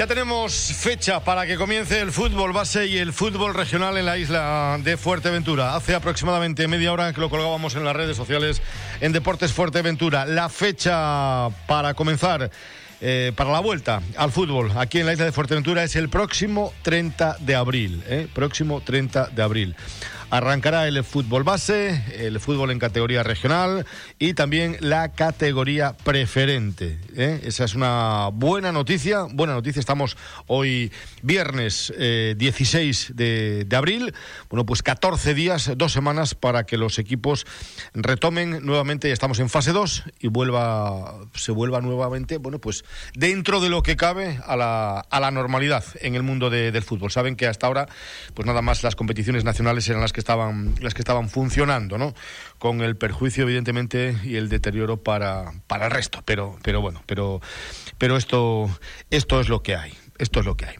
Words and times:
Ya 0.00 0.06
tenemos 0.06 0.54
fecha 0.54 1.20
para 1.20 1.46
que 1.46 1.56
comience 1.56 2.00
el 2.00 2.10
fútbol 2.10 2.54
base 2.54 2.86
y 2.86 2.96
el 2.96 3.12
fútbol 3.12 3.52
regional 3.52 3.98
en 3.98 4.06
la 4.06 4.16
isla 4.16 4.80
de 4.82 4.96
Fuerteventura. 4.96 5.76
Hace 5.76 5.94
aproximadamente 5.94 6.66
media 6.68 6.90
hora 6.94 7.12
que 7.12 7.20
lo 7.20 7.28
colgábamos 7.28 7.74
en 7.74 7.84
las 7.84 7.94
redes 7.94 8.16
sociales 8.16 8.62
en 9.02 9.12
Deportes 9.12 9.52
Fuerteventura. 9.52 10.24
La 10.24 10.48
fecha 10.48 11.50
para 11.66 11.92
comenzar 11.92 12.50
eh, 13.02 13.32
para 13.36 13.50
la 13.50 13.60
vuelta 13.60 14.00
al 14.16 14.32
fútbol 14.32 14.72
aquí 14.74 15.00
en 15.00 15.04
la 15.04 15.12
isla 15.12 15.26
de 15.26 15.32
Fuerteventura 15.32 15.84
es 15.84 15.94
el 15.96 16.08
próximo 16.08 16.72
30 16.80 17.36
de 17.40 17.54
abril. 17.54 18.02
¿eh? 18.06 18.26
Próximo 18.32 18.80
30 18.80 19.26
de 19.26 19.42
abril. 19.42 19.76
Arrancará 20.30 20.86
el 20.86 21.02
fútbol 21.02 21.42
base, 21.42 22.04
el 22.16 22.38
fútbol 22.38 22.70
en 22.70 22.78
categoría 22.78 23.24
regional 23.24 23.84
y 24.16 24.34
también 24.34 24.76
la 24.78 25.08
categoría 25.08 25.96
preferente. 25.96 27.00
¿eh? 27.16 27.40
Esa 27.42 27.64
es 27.64 27.74
una 27.74 28.28
buena 28.32 28.70
noticia. 28.70 29.26
Buena 29.32 29.54
noticia. 29.54 29.80
Estamos 29.80 30.16
hoy 30.46 30.92
viernes 31.22 31.92
16 31.98 33.12
de, 33.16 33.64
de, 33.64 33.76
abril. 33.76 34.14
Bueno, 34.48 34.64
pues 34.64 34.84
14 34.84 35.34
días, 35.34 35.72
dos 35.76 35.92
semanas 35.92 36.36
para 36.36 36.62
que 36.62 36.76
los 36.76 37.00
equipos 37.00 37.44
retomen 37.92 38.64
nuevamente. 38.64 39.10
Estamos 39.10 39.40
en 39.40 39.48
fase 39.48 39.72
2 39.72 40.04
y 40.20 40.28
vuelva, 40.28 41.12
se 41.34 41.50
vuelva 41.50 41.80
nuevamente, 41.80 42.36
bueno, 42.36 42.60
pues 42.60 42.84
dentro 43.14 43.58
de 43.58 43.68
lo 43.68 43.82
que 43.82 43.96
cabe 43.96 44.38
a 44.46 44.54
la, 44.54 45.00
a 45.00 45.18
la 45.18 45.32
normalidad 45.32 45.84
en 46.00 46.14
el 46.14 46.22
mundo 46.22 46.50
del 46.50 46.82
fútbol. 46.84 47.10
Saben 47.10 47.34
que 47.34 47.48
hasta 47.48 47.66
ahora, 47.66 47.88
pues 48.34 48.46
nada 48.46 48.62
más 48.62 48.84
las 48.84 48.94
competiciones 48.94 49.42
nacionales 49.42 49.88
eran 49.88 50.00
las 50.00 50.12
que 50.12 50.19
estaban, 50.20 50.74
las 50.80 50.94
que 50.94 51.02
estaban 51.02 51.28
funcionando, 51.28 51.98
¿no? 51.98 52.14
Con 52.58 52.80
el 52.80 52.96
perjuicio, 52.96 53.44
evidentemente, 53.44 54.16
y 54.24 54.36
el 54.36 54.48
deterioro 54.48 54.98
para, 54.98 55.52
para 55.66 55.86
el 55.86 55.90
resto. 55.90 56.22
Pero, 56.24 56.58
pero 56.62 56.80
bueno, 56.80 57.02
pero, 57.06 57.40
pero 57.98 58.16
esto, 58.16 58.70
esto 59.10 59.40
es 59.40 59.48
lo 59.48 59.62
que 59.62 59.76
hay. 59.76 59.92
Esto 60.18 60.40
es 60.40 60.46
lo 60.46 60.56
que 60.56 60.66
hay. 60.66 60.76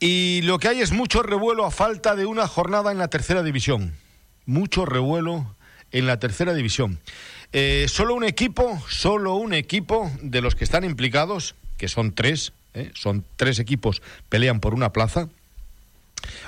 Y 0.00 0.40
lo 0.42 0.58
que 0.58 0.68
hay 0.68 0.80
es 0.80 0.92
mucho 0.92 1.22
revuelo 1.22 1.64
a 1.64 1.70
falta 1.70 2.16
de 2.16 2.26
una 2.26 2.48
jornada 2.48 2.90
en 2.90 2.98
la 2.98 3.08
tercera 3.08 3.42
división. 3.42 3.94
Mucho 4.46 4.84
revuelo 4.84 5.54
en 5.92 6.06
la 6.06 6.18
tercera 6.18 6.54
división. 6.54 6.98
Eh, 7.52 7.86
solo 7.88 8.14
un 8.14 8.24
equipo, 8.24 8.82
solo 8.88 9.34
un 9.34 9.54
equipo 9.54 10.10
de 10.20 10.40
los 10.40 10.54
que 10.54 10.64
están 10.64 10.84
implicados, 10.84 11.54
que 11.76 11.86
son 11.86 12.14
tres, 12.14 12.52
¿eh? 12.74 12.90
son 12.94 13.24
tres 13.36 13.58
equipos, 13.58 14.02
pelean 14.28 14.58
por 14.58 14.74
una 14.74 14.92
plaza, 14.92 15.28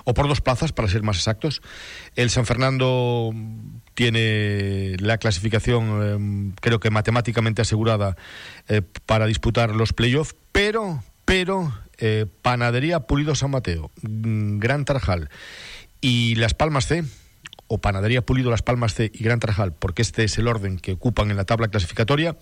o 0.04 0.14
por 0.14 0.28
dos 0.28 0.40
plazas, 0.40 0.72
para 0.72 0.88
ser 0.88 1.02
más 1.02 1.16
exactos. 1.16 1.62
El 2.14 2.30
San 2.30 2.46
Fernando 2.46 3.32
tiene 3.94 4.96
la 5.00 5.18
clasificación, 5.18 6.52
eh, 6.52 6.54
creo 6.60 6.80
que 6.80 6.90
matemáticamente 6.90 7.62
asegurada 7.62 8.16
para 9.06 9.26
disputar 9.26 9.70
los 9.70 9.92
playoffs, 9.92 10.34
pero, 10.52 11.02
pero, 11.24 11.72
Panadería 12.42 13.00
Pulido 13.00 13.34
San 13.34 13.52
Mateo, 13.52 13.90
mm, 14.02 14.58
Gran 14.58 14.84
Tarjal 14.84 15.30
y 16.00 16.34
Las 16.34 16.52
Palmas 16.52 16.86
C 16.86 17.04
o 17.66 17.78
Panadería 17.78 18.24
Pulido 18.24 18.50
Las 18.50 18.62
Palmas 18.62 18.94
C 18.94 19.10
y 19.12 19.24
Gran 19.24 19.40
Tarajal, 19.40 19.72
porque 19.72 20.02
este 20.02 20.24
es 20.24 20.38
el 20.38 20.48
orden 20.48 20.78
que 20.78 20.92
ocupan 20.92 21.30
en 21.30 21.36
la 21.36 21.44
tabla 21.44 21.68
clasificatoria, 21.68 22.36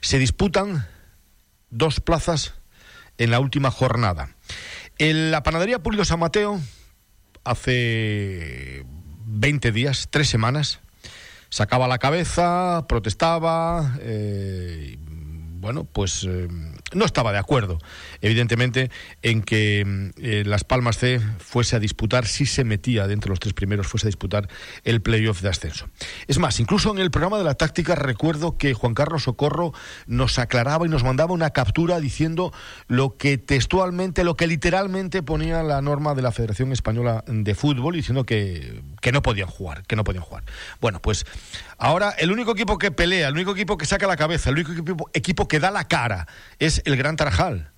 se 0.00 0.18
disputan 0.18 0.86
dos 1.70 2.00
plazas 2.00 2.54
en 3.18 3.30
la 3.30 3.40
última 3.40 3.70
jornada. 3.70 4.36
La 4.98 5.42
Panadería 5.42 5.82
Pulido 5.82 6.04
San 6.04 6.20
Mateo, 6.20 6.60
hace 7.48 8.84
20 9.24 9.72
días, 9.72 10.08
tres 10.10 10.28
semanas, 10.28 10.80
sacaba 11.48 11.88
la 11.88 11.98
cabeza, 11.98 12.84
protestaba, 12.88 13.96
eh, 14.00 14.98
bueno, 15.58 15.84
pues 15.84 16.24
eh, 16.28 16.48
no 16.92 17.04
estaba 17.04 17.32
de 17.32 17.38
acuerdo, 17.38 17.78
evidentemente, 18.20 18.90
en 19.22 19.42
que 19.42 20.12
eh, 20.16 20.42
Las 20.46 20.64
Palmas 20.64 20.98
C 20.98 21.20
fuese 21.38 21.76
a 21.76 21.78
disputar, 21.78 22.26
si 22.26 22.46
se 22.46 22.64
metía 22.64 23.06
dentro 23.06 23.28
de 23.28 23.32
los 23.32 23.40
tres 23.40 23.54
primeros, 23.54 23.86
fuese 23.86 24.06
a 24.06 24.10
disputar 24.10 24.48
el 24.84 25.00
playoff 25.00 25.42
de 25.42 25.48
ascenso. 25.48 25.88
Es 26.26 26.38
más, 26.38 26.60
incluso 26.60 26.90
en 26.90 26.98
el 26.98 27.10
programa 27.10 27.38
de 27.38 27.44
la 27.44 27.54
táctica 27.54 27.94
recuerdo 27.94 28.56
que 28.56 28.74
Juan 28.74 28.94
Carlos 28.94 29.24
Socorro 29.24 29.72
nos 30.06 30.38
aclaraba 30.38 30.86
y 30.86 30.88
nos 30.88 31.04
mandaba 31.04 31.32
una 31.32 31.50
captura 31.50 32.00
diciendo 32.00 32.52
lo 32.86 33.16
que 33.16 33.38
textualmente, 33.38 34.24
lo 34.24 34.36
que 34.36 34.46
literalmente 34.46 35.22
ponía 35.22 35.62
la 35.62 35.80
norma 35.82 36.14
de 36.14 36.22
la 36.22 36.32
Federación 36.32 36.72
Española 36.72 37.24
de 37.26 37.54
Fútbol, 37.54 37.94
diciendo 37.94 38.24
que, 38.24 38.82
que 39.00 39.12
no 39.12 39.22
podían 39.22 39.48
jugar, 39.48 39.84
que 39.86 39.96
no 39.96 40.04
podían 40.04 40.24
jugar. 40.24 40.44
Bueno, 40.80 41.00
pues 41.00 41.26
ahora 41.78 42.10
el 42.18 42.30
único 42.30 42.52
equipo 42.52 42.78
que 42.78 42.90
pelea, 42.90 43.28
el 43.28 43.34
único 43.34 43.52
equipo 43.52 43.78
que 43.78 43.86
saca 43.86 44.06
la 44.06 44.16
cabeza, 44.16 44.50
el 44.50 44.56
único 44.56 44.72
equipo, 44.72 45.10
equipo 45.14 45.48
que 45.48 45.60
da 45.60 45.70
la 45.70 45.88
cara 45.88 46.26
es 46.58 46.82
el 46.84 46.96
Gran 46.96 47.16
Tarajal. 47.16 47.70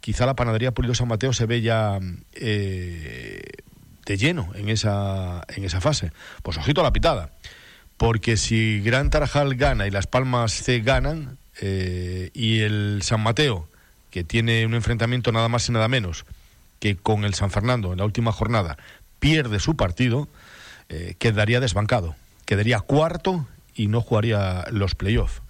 Quizá 0.00 0.26
la 0.26 0.34
panadería 0.34 0.72
Pulido 0.72 0.94
San 0.94 1.08
Mateo 1.08 1.32
se 1.32 1.46
ve 1.46 1.60
ya 1.60 1.98
eh, 2.32 3.42
de 4.04 4.16
lleno 4.16 4.50
en 4.54 4.68
esa, 4.68 5.44
en 5.48 5.64
esa 5.64 5.80
fase. 5.80 6.12
Pues 6.42 6.58
ojito 6.58 6.80
a 6.80 6.84
la 6.84 6.92
pitada. 6.92 7.30
Porque 7.96 8.36
si 8.36 8.80
Gran 8.80 9.10
Tarajal 9.10 9.54
gana 9.54 9.86
y 9.86 9.90
Las 9.90 10.06
Palmas 10.08 10.52
C 10.52 10.80
ganan, 10.80 11.38
eh, 11.60 12.30
y 12.34 12.60
el 12.60 13.00
San 13.02 13.20
Mateo, 13.20 13.68
que 14.10 14.24
tiene 14.24 14.66
un 14.66 14.74
enfrentamiento 14.74 15.32
nada 15.32 15.48
más 15.48 15.68
y 15.68 15.72
nada 15.72 15.88
menos 15.88 16.24
que 16.80 16.96
con 16.96 17.24
el 17.24 17.34
San 17.34 17.50
Fernando 17.50 17.92
en 17.92 17.98
la 17.98 18.04
última 18.04 18.32
jornada, 18.32 18.76
pierde 19.20 19.60
su 19.60 19.76
partido, 19.76 20.28
eh, 20.88 21.14
quedaría 21.18 21.60
desbancado. 21.60 22.16
Quedaría 22.52 22.80
cuarto 22.80 23.46
y 23.74 23.86
no 23.86 24.02
jugaría 24.02 24.66
los 24.70 24.94
playoffs. 24.94 25.40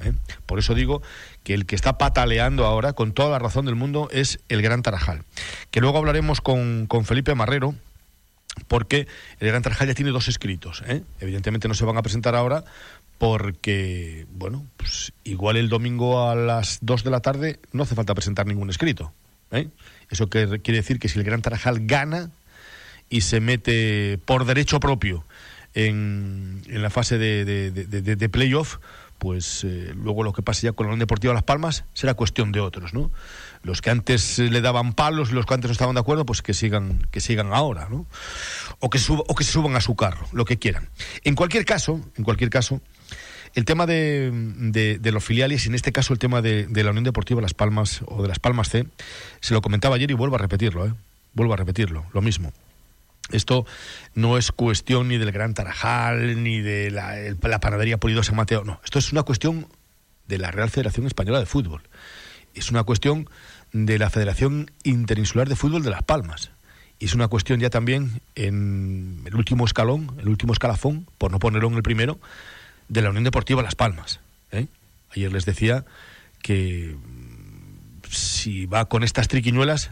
Por 0.46 0.60
eso 0.60 0.72
digo 0.72 1.02
que 1.42 1.52
el 1.52 1.66
que 1.66 1.74
está 1.74 1.98
pataleando 1.98 2.64
ahora, 2.64 2.92
con 2.92 3.10
toda 3.10 3.30
la 3.30 3.40
razón 3.40 3.66
del 3.66 3.74
mundo, 3.74 4.08
es 4.12 4.38
el 4.48 4.62
Gran 4.62 4.82
Tarajal. 4.82 5.24
Que 5.72 5.80
luego 5.80 5.98
hablaremos 5.98 6.40
con, 6.40 6.86
con 6.86 7.04
Felipe 7.04 7.34
Marrero, 7.34 7.74
porque 8.68 9.08
el 9.40 9.48
Gran 9.48 9.62
Tarajal 9.62 9.88
ya 9.88 9.94
tiene 9.94 10.12
dos 10.12 10.28
escritos. 10.28 10.84
¿eh? 10.86 11.02
Evidentemente 11.18 11.66
no 11.66 11.74
se 11.74 11.84
van 11.84 11.96
a 11.96 12.02
presentar 12.02 12.36
ahora 12.36 12.62
porque, 13.18 14.24
bueno, 14.30 14.64
pues 14.76 15.12
igual 15.24 15.56
el 15.56 15.68
domingo 15.68 16.30
a 16.30 16.36
las 16.36 16.78
2 16.82 17.02
de 17.02 17.10
la 17.10 17.18
tarde 17.18 17.58
no 17.72 17.82
hace 17.82 17.96
falta 17.96 18.14
presentar 18.14 18.46
ningún 18.46 18.70
escrito. 18.70 19.12
¿eh? 19.50 19.70
Eso 20.08 20.28
quiere 20.28 20.60
decir 20.62 21.00
que 21.00 21.08
si 21.08 21.18
el 21.18 21.24
Gran 21.24 21.42
Tarajal 21.42 21.84
gana 21.84 22.30
y 23.10 23.22
se 23.22 23.40
mete 23.40 24.20
por 24.24 24.44
derecho 24.44 24.78
propio 24.78 25.24
en, 25.74 26.62
en 26.68 26.82
la 26.82 26.90
fase 26.90 27.18
de, 27.18 27.44
de, 27.44 28.28
playoff, 28.28 28.78
pues 29.18 29.64
eh, 29.64 29.92
luego 29.94 30.22
lo 30.22 30.32
que 30.32 30.42
pase 30.42 30.66
ya 30.66 30.72
con 30.72 30.86
la 30.86 30.88
Unión 30.88 31.00
Deportiva 31.00 31.32
Las 31.32 31.44
Palmas 31.44 31.84
será 31.94 32.14
cuestión 32.14 32.52
de 32.52 32.60
otros, 32.60 32.92
¿no? 32.92 33.10
Los 33.62 33.80
que 33.80 33.90
antes 33.90 34.38
le 34.38 34.60
daban 34.60 34.92
palos 34.92 35.30
y 35.30 35.34
los 35.34 35.46
que 35.46 35.54
antes 35.54 35.68
no 35.68 35.72
estaban 35.72 35.94
de 35.94 36.00
acuerdo, 36.00 36.26
pues 36.26 36.42
que 36.42 36.54
sigan, 36.54 37.06
que 37.10 37.20
sigan 37.20 37.52
ahora, 37.52 37.88
¿no? 37.88 38.06
O 38.80 38.90
que, 38.90 38.98
suba, 38.98 39.22
o 39.28 39.34
que 39.34 39.44
se 39.44 39.52
suban 39.52 39.76
a 39.76 39.80
su 39.80 39.94
carro, 39.94 40.26
lo 40.32 40.44
que 40.44 40.58
quieran. 40.58 40.88
En 41.22 41.36
cualquier 41.36 41.64
caso, 41.64 42.00
en 42.16 42.24
cualquier 42.24 42.50
caso, 42.50 42.80
el 43.54 43.64
tema 43.64 43.86
de, 43.86 44.30
de, 45.00 45.12
los 45.12 45.24
filiales, 45.24 45.66
en 45.66 45.74
este 45.74 45.92
caso 45.92 46.12
el 46.12 46.18
tema 46.18 46.42
de, 46.42 46.66
de, 46.66 46.84
la 46.84 46.90
Unión 46.90 47.04
Deportiva 47.04 47.40
Las 47.40 47.54
Palmas 47.54 48.00
o 48.06 48.22
de 48.22 48.28
Las 48.28 48.38
Palmas 48.38 48.70
C, 48.70 48.86
se 49.40 49.54
lo 49.54 49.62
comentaba 49.62 49.96
ayer 49.96 50.10
y 50.10 50.14
vuelvo 50.14 50.36
a 50.36 50.38
repetirlo, 50.38 50.86
¿eh? 50.86 50.94
Vuelvo 51.34 51.54
a 51.54 51.56
repetirlo, 51.56 52.04
lo 52.12 52.20
mismo. 52.20 52.52
Esto 53.30 53.66
no 54.14 54.36
es 54.36 54.52
cuestión 54.52 55.08
ni 55.08 55.18
del 55.18 55.32
Gran 55.32 55.54
Tarajal, 55.54 56.42
ni 56.42 56.60
de 56.60 56.90
la, 56.90 57.58
panadería 57.60 57.98
Pulido 57.98 58.22
San 58.22 58.36
Mateo, 58.36 58.64
no. 58.64 58.80
Esto 58.84 58.98
es 58.98 59.12
una 59.12 59.22
cuestión 59.22 59.66
de 60.26 60.38
la 60.38 60.50
Real 60.50 60.70
Federación 60.70 61.06
Española 61.06 61.38
de 61.38 61.46
Fútbol. 61.46 61.82
Es 62.54 62.70
una 62.70 62.84
cuestión 62.84 63.28
de 63.72 63.98
la 63.98 64.10
Federación 64.10 64.70
Interinsular 64.82 65.48
de 65.48 65.56
Fútbol 65.56 65.82
de 65.82 65.90
Las 65.90 66.02
Palmas. 66.02 66.50
Y 66.98 67.06
es 67.06 67.14
una 67.14 67.28
cuestión 67.28 67.58
ya 67.58 67.70
también 67.70 68.20
en 68.34 69.22
el 69.24 69.34
último 69.34 69.64
escalón, 69.64 70.14
el 70.20 70.28
último 70.28 70.52
escalafón, 70.52 71.06
por 71.18 71.32
no 71.32 71.38
ponerlo 71.38 71.68
en 71.68 71.74
el 71.74 71.82
primero, 71.82 72.20
de 72.88 73.02
la 73.02 73.10
Unión 73.10 73.24
Deportiva 73.24 73.62
Las 73.62 73.74
Palmas. 73.74 74.20
¿eh? 74.52 74.66
Ayer 75.10 75.32
les 75.32 75.44
decía 75.44 75.84
que 76.42 76.96
si 78.10 78.66
va 78.66 78.84
con 78.84 79.02
estas 79.02 79.28
triquiñuelas, 79.28 79.90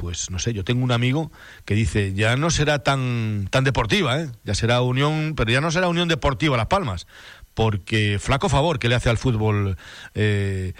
pues 0.00 0.30
no 0.30 0.38
sé, 0.38 0.54
yo 0.54 0.64
tengo 0.64 0.82
un 0.82 0.92
amigo 0.92 1.30
que 1.66 1.74
dice, 1.74 2.14
ya 2.14 2.34
no 2.36 2.48
será 2.48 2.78
tan, 2.78 3.48
tan 3.50 3.64
deportiva, 3.64 4.18
¿eh? 4.18 4.30
ya 4.44 4.54
será 4.54 4.80
Unión, 4.80 5.34
pero 5.36 5.52
ya 5.52 5.60
no 5.60 5.70
será 5.70 5.88
Unión 5.88 6.08
Deportiva 6.08 6.56
Las 6.56 6.68
Palmas, 6.68 7.06
porque 7.52 8.18
flaco 8.18 8.48
favor 8.48 8.78
que 8.78 8.88
le 8.88 8.94
hace 8.94 9.10
al 9.10 9.18
fútbol, 9.18 9.76
eh, 10.14 10.72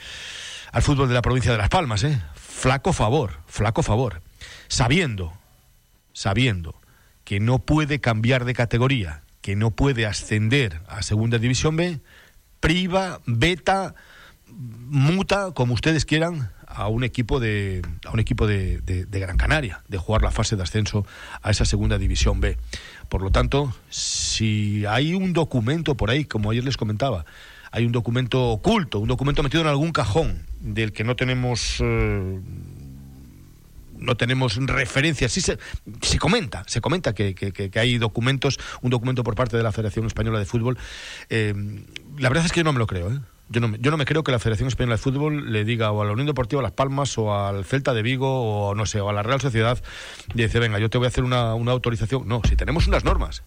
al 0.72 0.80
fútbol 0.80 1.08
de 1.08 1.12
la 1.12 1.20
provincia 1.20 1.52
de 1.52 1.58
Las 1.58 1.68
Palmas, 1.68 2.02
¿eh? 2.02 2.18
flaco 2.34 2.94
favor, 2.94 3.40
flaco 3.46 3.82
favor, 3.82 4.22
sabiendo, 4.68 5.34
sabiendo 6.14 6.80
que 7.24 7.40
no 7.40 7.58
puede 7.58 8.00
cambiar 8.00 8.46
de 8.46 8.54
categoría, 8.54 9.22
que 9.42 9.54
no 9.54 9.70
puede 9.70 10.06
ascender 10.06 10.80
a 10.88 11.02
Segunda 11.02 11.36
División 11.36 11.76
B, 11.76 12.00
priva, 12.58 13.20
beta, 13.26 13.94
muta, 14.48 15.52
como 15.52 15.74
ustedes 15.74 16.06
quieran, 16.06 16.50
a 16.72 16.88
un 16.88 17.04
equipo 17.04 17.40
de 17.40 17.82
a 18.04 18.10
un 18.10 18.20
equipo 18.20 18.46
de, 18.46 18.80
de, 18.80 19.20
Gran 19.20 19.36
Canaria 19.36 19.82
de 19.88 19.98
jugar 19.98 20.22
la 20.22 20.30
fase 20.30 20.56
de 20.56 20.62
ascenso 20.62 21.06
a 21.42 21.50
esa 21.50 21.64
segunda 21.64 21.98
división 21.98 22.40
B 22.40 22.56
por 23.08 23.22
lo 23.22 23.30
tanto 23.30 23.74
si 23.88 24.84
hay 24.86 25.14
un 25.14 25.32
documento 25.32 25.96
por 25.96 26.10
ahí 26.10 26.24
como 26.24 26.50
ayer 26.50 26.64
les 26.64 26.76
comentaba 26.76 27.24
hay 27.72 27.84
un 27.84 27.92
documento 27.92 28.48
oculto 28.48 28.98
un 28.98 29.08
documento 29.08 29.42
metido 29.42 29.62
en 29.62 29.68
algún 29.68 29.92
cajón 29.92 30.42
del 30.60 30.92
que 30.92 31.04
no 31.04 31.16
tenemos 31.16 31.76
eh, 31.80 32.40
no 34.00 34.16
tenemos 34.16 34.56
referencias. 34.56 35.30
Sí 35.30 35.40
se, 35.40 35.58
se 36.00 36.18
comenta, 36.18 36.64
se 36.66 36.80
comenta 36.80 37.14
que, 37.14 37.34
que, 37.34 37.70
hay 37.78 37.98
documentos, 37.98 38.58
un 38.80 38.90
documento 38.90 39.22
por 39.22 39.34
parte 39.34 39.56
de 39.56 39.62
la 39.62 39.72
Federación 39.72 40.06
Española 40.06 40.38
de 40.38 40.46
Fútbol. 40.46 40.78
Eh, 41.28 41.54
la 42.18 42.28
verdad 42.28 42.46
es 42.46 42.52
que 42.52 42.60
yo 42.60 42.64
no 42.64 42.72
me 42.72 42.78
lo 42.78 42.86
creo, 42.86 43.12
¿eh? 43.12 43.20
Yo 43.52 43.60
no, 43.60 43.74
yo 43.76 43.90
no 43.90 43.96
me 43.96 44.04
creo 44.04 44.22
que 44.22 44.30
la 44.30 44.38
Federación 44.38 44.68
Española 44.68 44.94
de 44.94 45.02
Fútbol 45.02 45.52
le 45.52 45.64
diga 45.64 45.90
o 45.90 46.02
a 46.02 46.04
la 46.04 46.12
Unión 46.12 46.28
Deportiva 46.28 46.62
Las 46.62 46.70
Palmas 46.70 47.18
o 47.18 47.34
al 47.34 47.64
Celta 47.64 47.92
de 47.92 48.02
Vigo 48.02 48.68
o 48.68 48.74
no 48.76 48.86
sé, 48.86 49.00
o 49.00 49.08
a 49.08 49.12
la 49.12 49.24
Real 49.24 49.40
Sociedad 49.40 49.82
y 50.34 50.42
dice, 50.42 50.60
venga, 50.60 50.78
yo 50.78 50.88
te 50.88 50.98
voy 50.98 51.06
a 51.06 51.08
hacer 51.08 51.24
una, 51.24 51.54
una 51.56 51.72
autorización. 51.72 52.28
No, 52.28 52.42
si 52.48 52.54
tenemos 52.54 52.86
unas 52.86 53.04
normas, 53.04 53.42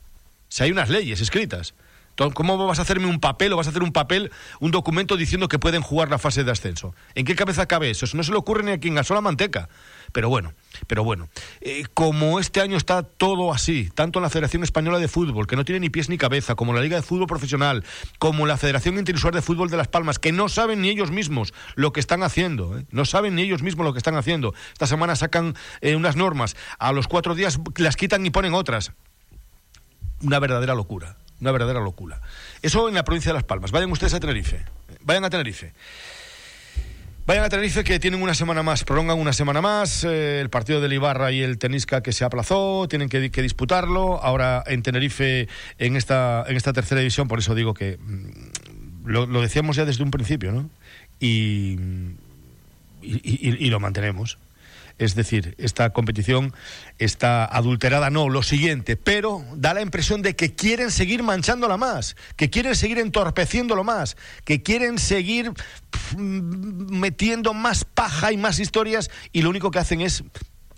si 0.50 0.64
hay 0.64 0.72
unas 0.72 0.90
leyes 0.90 1.22
escritas. 1.22 1.74
¿Cómo 2.16 2.68
vas 2.68 2.80
a 2.80 2.84
hacerme 2.84 3.08
un 3.08 3.20
papel 3.20 3.54
o 3.54 3.58
vas 3.58 3.68
a 3.68 3.72
hacer 3.72 3.82
un 3.82 3.92
papel, 3.92 4.32
un 4.60 4.72
documento 4.72 5.18
diciendo 5.18 5.48
que 5.48 5.58
pueden 5.58 5.82
jugar 5.82 6.10
la 6.10 6.20
fase 6.20 6.44
de 6.44 6.52
ascenso? 6.52 6.94
¿En 7.16 7.26
qué 7.26 7.36
cabeza 7.36 7.66
cabe 7.66 7.90
eso? 7.90 8.06
Eso 8.06 8.18
no 8.18 8.24
se 8.24 8.32
le 8.32 8.38
ocurre 8.38 8.64
ni 8.64 8.72
a 8.72 8.80
quien 8.80 8.94
gasó 8.94 9.14
la 9.16 9.22
manteca. 9.22 9.68
Pero 10.12 10.30
bueno, 10.30 10.54
pero 10.86 11.04
bueno. 11.04 11.28
Eh, 11.62 11.86
como 11.96 12.40
este 12.40 12.62
año 12.62 12.78
está 12.78 13.02
todo 13.02 13.52
así, 13.52 13.90
tanto 13.96 14.20
en 14.20 14.24
la 14.24 14.30
Federación 14.30 14.62
Española 14.62 15.00
de 15.00 15.08
Fútbol, 15.08 15.48
que 15.48 15.56
no 15.56 15.66
tiene 15.66 15.80
ni 15.80 15.90
pies 15.90 16.08
ni 16.08 16.20
cabeza, 16.20 16.54
como 16.54 16.74
la 16.74 16.82
Liga 16.82 16.98
de 16.98 17.02
Fútbol 17.02 17.26
Profesional, 17.26 17.84
como 18.20 18.46
la 18.46 18.58
Federación 18.58 19.00
Interinsular 19.00 19.34
de 19.34 19.42
Fútbol 19.42 19.72
de 19.72 19.78
Las 19.78 19.88
Palmas, 19.88 20.20
que 20.20 20.32
no 20.32 20.50
saben 20.50 20.82
ni 20.82 20.90
ellos 20.90 21.10
mismos 21.10 21.54
lo 21.74 21.94
que 21.94 22.00
están 22.00 22.22
haciendo, 22.22 22.78
¿eh? 22.78 22.86
no 22.92 23.06
saben 23.06 23.34
ni 23.34 23.42
ellos 23.42 23.64
mismos 23.64 23.86
lo 23.86 23.94
que 23.94 23.98
están 23.98 24.16
haciendo. 24.16 24.54
Esta 24.72 24.86
semana 24.86 25.16
sacan 25.16 25.56
eh, 25.82 25.96
unas 25.96 26.16
normas, 26.16 26.56
a 26.78 26.92
los 26.92 27.08
cuatro 27.08 27.34
días 27.34 27.60
las 27.78 27.96
quitan 27.96 28.24
y 28.24 28.30
ponen 28.30 28.54
otras. 28.54 28.92
Una 30.22 30.40
verdadera 30.40 30.76
locura 30.76 31.18
una 31.44 31.52
verdadera 31.52 31.82
locura. 31.82 32.22
Eso 32.62 32.88
en 32.88 32.96
la 32.96 33.04
provincia 33.04 33.30
de 33.30 33.34
Las 33.34 33.44
Palmas. 33.44 33.72
Vayan 33.72 33.92
ustedes 33.92 34.14
a 34.14 34.20
Tenerife. 34.20 34.64
Vayan 35.02 35.26
a 35.26 35.30
Tenerife. 35.30 35.74
Vayan 37.26 37.44
a 37.44 37.50
Tenerife 37.50 37.84
que 37.84 38.00
tienen 38.00 38.22
una 38.22 38.34
semana 38.34 38.64
más, 38.64 38.86
prolongan 38.86 39.20
una 39.20 39.34
semana 39.34 39.62
más. 39.62 40.06
Eh, 40.06 40.40
el 40.40 40.50
partido 40.50 40.80
del 40.80 40.94
Ibarra 40.94 41.32
y 41.32 41.42
el 41.42 41.58
Tenisca 41.58 42.02
que 42.02 42.14
se 42.14 42.24
aplazó, 42.24 42.88
tienen 42.88 43.10
que, 43.10 43.20
disputarlo. 43.20 44.24
Ahora 44.24 44.64
en 44.68 44.84
Tenerife, 44.84 45.50
en 45.78 45.98
esta, 45.98 46.46
en 46.48 46.56
esta 46.56 46.72
tercera 46.72 47.00
división, 47.00 47.28
por 47.28 47.40
eso 47.40 47.56
digo 47.56 47.74
que 47.74 47.98
mm, 47.98 49.06
lo, 49.06 49.42
decíamos 49.42 49.76
ya 49.76 49.84
desde 49.84 50.04
un 50.04 50.12
principio, 50.12 50.54
¿no? 50.54 50.70
y, 51.20 51.78
y 53.02 53.70
lo 53.70 53.80
mantenemos. 53.82 54.38
Es 55.00 55.16
decir, 55.16 55.56
esta 55.58 55.90
competición 55.92 56.54
está 57.00 57.46
adulterada, 57.46 58.10
no, 58.10 58.30
lo 58.30 58.44
siguiente, 58.44 58.96
pero 58.96 59.44
da 59.56 59.74
la 59.74 59.82
impresión 59.82 60.22
de 60.22 60.36
que 60.36 60.54
quieren 60.54 60.92
seguir 60.92 61.24
manchándola 61.24 61.78
más, 61.78 62.16
que 62.36 62.50
quieren 62.50 62.76
seguir 62.76 63.00
entorpeciéndolo 63.00 63.84
más, 63.84 64.18
que 64.46 64.62
quieren 64.62 65.00
seguir 65.00 65.52
metiendo 66.18 67.54
más 67.54 67.86
paja 67.86 68.32
y 68.32 68.38
más 68.38 68.60
historias 68.60 69.10
y 69.32 69.42
lo 69.42 69.50
único 69.50 69.72
que 69.72 69.80
hacen 69.80 70.02
es 70.02 70.24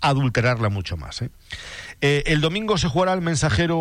adulterarla 0.00 0.68
mucho 0.68 0.96
más. 0.96 1.22
¿eh? 1.22 1.30
Eh, 2.00 2.24
el 2.26 2.40
domingo 2.40 2.76
se 2.78 2.88
jugará 2.88 3.12
el 3.14 3.22
mensajero 3.22 3.78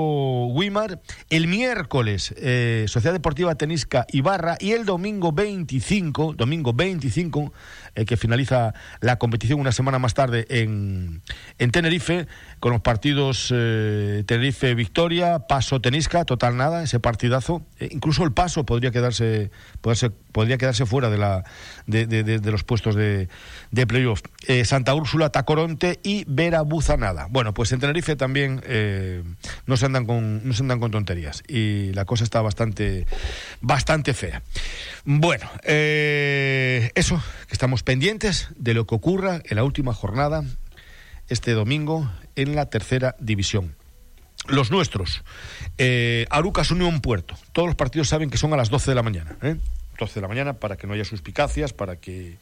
Wimar, 0.48 1.02
el 1.30 1.48
miércoles 1.48 2.34
eh, 2.38 2.86
Sociedad 2.88 3.14
Deportiva 3.14 3.56
Tenisca 3.56 4.06
Ibarra 4.12 4.58
y 4.60 4.72
el 4.72 4.86
domingo 4.86 5.32
25, 5.32 6.34
domingo 6.34 6.74
25, 6.74 7.54
eh, 7.96 8.06
que 8.06 8.18
finaliza 8.18 8.74
la 9.02 9.18
competición 9.18 9.60
una 9.60 9.72
semana 9.72 10.00
más 10.00 10.14
tarde 10.14 10.46
en, 10.50 11.22
en 11.58 11.72
Tenerife, 11.72 12.28
con 12.60 12.72
los 12.72 12.82
partidos 12.82 13.48
Tenerife-Victoria, 13.50 15.40
Paso-Tenisca, 15.48 16.26
total 16.26 16.58
nada, 16.58 16.84
ese 16.84 17.00
partidazo. 17.00 17.64
incluso 17.80 18.24
el 18.24 18.32
Paso 18.32 18.66
podría 18.66 18.92
quedarse, 18.92 19.52
podría 20.32 20.58
quedarse 20.58 20.86
fuera 20.86 21.10
de, 21.10 21.18
la, 21.18 21.44
de, 21.86 22.06
de, 22.06 22.52
los 22.52 22.64
puestos 22.64 22.96
de, 22.96 23.30
de 23.72 23.88
playoff. 23.88 24.22
Santa 24.64 24.94
Úrsula, 24.94 25.30
Tacoronte 25.30 26.00
y 26.04 26.26
Vera 26.28 26.62
Buzanada. 26.62 27.28
Bueno, 27.30 27.54
pues 27.54 27.72
en 27.72 27.80
Tenerife 27.80 28.16
también 28.16 28.62
eh, 28.66 29.24
no, 29.66 29.78
se 29.78 29.86
andan 29.86 30.06
con, 30.06 30.48
no 30.48 30.54
se 30.54 30.64
andan 30.64 30.80
con 30.80 30.92
tonterías 30.92 31.44
y 31.48 31.94
la 31.94 32.06
cosa 32.06 32.24
está 32.24 32.42
bastante, 32.42 33.06
bastante 33.62 34.14
fea. 34.14 34.42
Bueno, 35.06 35.50
eh, 35.64 36.92
eso, 36.96 37.22
que 37.48 37.54
estamos 37.54 37.84
pendientes 37.86 38.50
de 38.58 38.74
lo 38.74 38.86
que 38.86 38.96
ocurra 38.96 39.42
en 39.46 39.56
la 39.56 39.64
última 39.64 39.94
jornada 39.94 40.44
este 41.30 41.52
domingo 41.52 42.12
en 42.36 42.56
la 42.56 42.70
tercera 42.70 43.16
división. 43.20 43.76
Los 44.48 44.70
nuestros, 44.70 45.24
eh, 45.78 46.28
Arucas 46.30 46.70
Unión 46.72 47.00
Puerto. 47.00 47.36
Todos 47.54 47.68
los 47.68 47.76
partidos 47.76 48.10
saben 48.10 48.30
que 48.30 48.38
son 48.38 48.54
a 48.54 48.58
las 48.58 48.70
12 48.70 48.92
de 48.92 48.96
la 48.96 49.04
mañana. 49.04 49.38
¿eh? 49.42 49.56
12 49.98 50.16
de 50.16 50.22
la 50.22 50.28
mañana 50.28 50.54
para 50.54 50.76
que 50.76 50.88
no 50.88 50.94
haya 50.94 51.06
suspicacias, 51.06 51.74
para 51.74 51.96
que, 51.96 52.38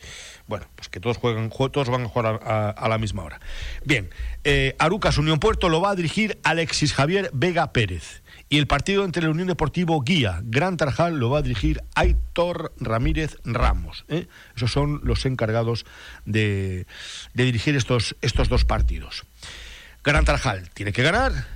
bueno, 0.47 0.65
pues 0.75 0.89
que 0.89 0.99
todos 0.99 1.17
jueguen, 1.17 1.49
todos 1.49 1.89
van 1.89 2.05
a 2.05 2.07
jugar 2.09 2.39
a, 2.43 2.87
la 2.89 2.97
misma 2.97 3.23
hora. 3.23 3.39
Bien, 3.85 4.09
eh, 4.43 4.75
Arucas 4.79 5.17
Unión 5.17 5.39
Puerto 5.39 5.69
lo 5.69 5.79
va 5.79 5.91
a 5.91 5.95
dirigir 5.95 6.39
Alexis 6.43 6.93
Javier 6.93 7.29
Vega 7.33 7.71
Pérez. 7.71 8.22
Y 8.53 8.59
el 8.59 8.67
partido 8.67 9.03
entre 9.03 9.23
la 9.23 9.31
Unión 9.31 9.47
Deportivo 9.47 9.99
Guía, 10.03 10.39
Gran 10.43 10.77
Tarjal, 10.77 11.17
lo 11.17 11.31
va 11.31 11.39
a 11.39 11.41
dirigir 11.41 11.81
Aitor 11.95 12.71
Ramírez 12.79 13.37
Ramos. 13.43 14.05
¿eh? 14.09 14.27
Esos 14.55 14.71
son 14.71 15.01
los 15.03 15.25
encargados 15.25 15.87
de, 16.27 16.85
de 17.33 17.45
dirigir 17.45 17.75
estos, 17.75 18.15
estos 18.21 18.49
dos 18.49 18.63
partidos. 18.63 19.25
Gran 20.03 20.23
Tarjal 20.23 20.69
tiene 20.69 20.93
que 20.93 21.01
ganar 21.01 21.47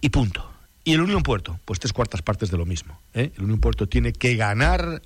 y 0.00 0.10
punto. 0.10 0.48
Y 0.84 0.92
el 0.92 1.00
Unión 1.00 1.24
Puerto, 1.24 1.58
pues 1.64 1.80
tres 1.80 1.92
cuartas 1.92 2.22
partes 2.22 2.52
de 2.52 2.56
lo 2.56 2.66
mismo. 2.66 3.00
¿eh? 3.14 3.32
El 3.36 3.42
Unión 3.42 3.58
Puerto 3.58 3.88
tiene 3.88 4.12
que 4.12 4.36
ganar 4.36 5.02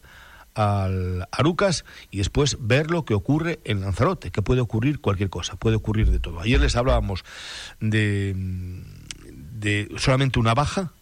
al 0.54 1.26
Arucas 1.32 1.86
y 2.10 2.18
después 2.18 2.58
ver 2.60 2.90
lo 2.90 3.06
que 3.06 3.14
ocurre 3.14 3.58
en 3.64 3.80
Lanzarote, 3.80 4.30
que 4.30 4.42
puede 4.42 4.60
ocurrir 4.60 5.00
cualquier 5.00 5.30
cosa, 5.30 5.56
puede 5.56 5.76
ocurrir 5.76 6.10
de 6.10 6.20
todo. 6.20 6.40
Ayer 6.40 6.60
les 6.60 6.76
hablábamos 6.76 7.24
de, 7.80 8.34
de 9.30 9.88
solamente 9.96 10.38
una 10.38 10.52
baja 10.52 10.92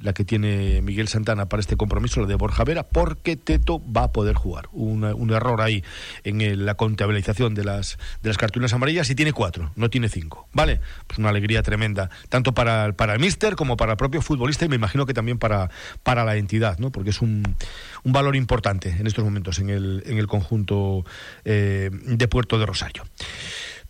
la 0.00 0.12
que 0.12 0.24
tiene 0.24 0.82
Miguel 0.82 1.08
Santana 1.08 1.46
para 1.46 1.60
este 1.60 1.76
compromiso, 1.76 2.20
la 2.20 2.26
de 2.26 2.34
Borja 2.34 2.64
Vera, 2.64 2.82
porque 2.84 3.36
Teto 3.36 3.82
va 3.90 4.04
a 4.04 4.12
poder 4.12 4.34
jugar. 4.34 4.68
un 4.72 5.30
error 5.30 5.60
ahí 5.60 5.82
en 6.24 6.64
la 6.64 6.74
contabilización 6.74 7.54
de 7.54 7.64
las, 7.64 7.98
de 8.22 8.28
las 8.28 8.38
cartulinas 8.38 8.72
amarillas 8.72 9.08
y 9.10 9.14
tiene 9.14 9.32
cuatro, 9.32 9.72
no 9.76 9.90
tiene 9.90 10.08
cinco. 10.08 10.48
¿Vale? 10.52 10.80
Pues 11.06 11.18
una 11.18 11.30
alegría 11.30 11.62
tremenda, 11.62 12.10
tanto 12.28 12.52
para, 12.52 12.92
para 12.92 13.14
el 13.14 13.20
míster 13.20 13.56
como 13.56 13.76
para 13.76 13.92
el 13.92 13.96
propio 13.98 14.22
futbolista 14.22 14.64
y 14.64 14.68
me 14.68 14.76
imagino 14.76 15.06
que 15.06 15.14
también 15.14 15.38
para, 15.38 15.70
para 16.02 16.24
la 16.24 16.36
entidad, 16.36 16.78
¿no? 16.78 16.90
Porque 16.90 17.10
es 17.10 17.20
un, 17.20 17.56
un 18.04 18.12
valor 18.12 18.36
importante 18.36 18.90
en 18.90 19.06
estos 19.06 19.24
momentos 19.24 19.58
en 19.58 19.70
el, 19.70 20.02
en 20.06 20.18
el 20.18 20.26
conjunto 20.26 21.04
eh, 21.44 21.90
de 21.92 22.28
Puerto 22.28 22.58
de 22.58 22.66
Rosario. 22.66 23.04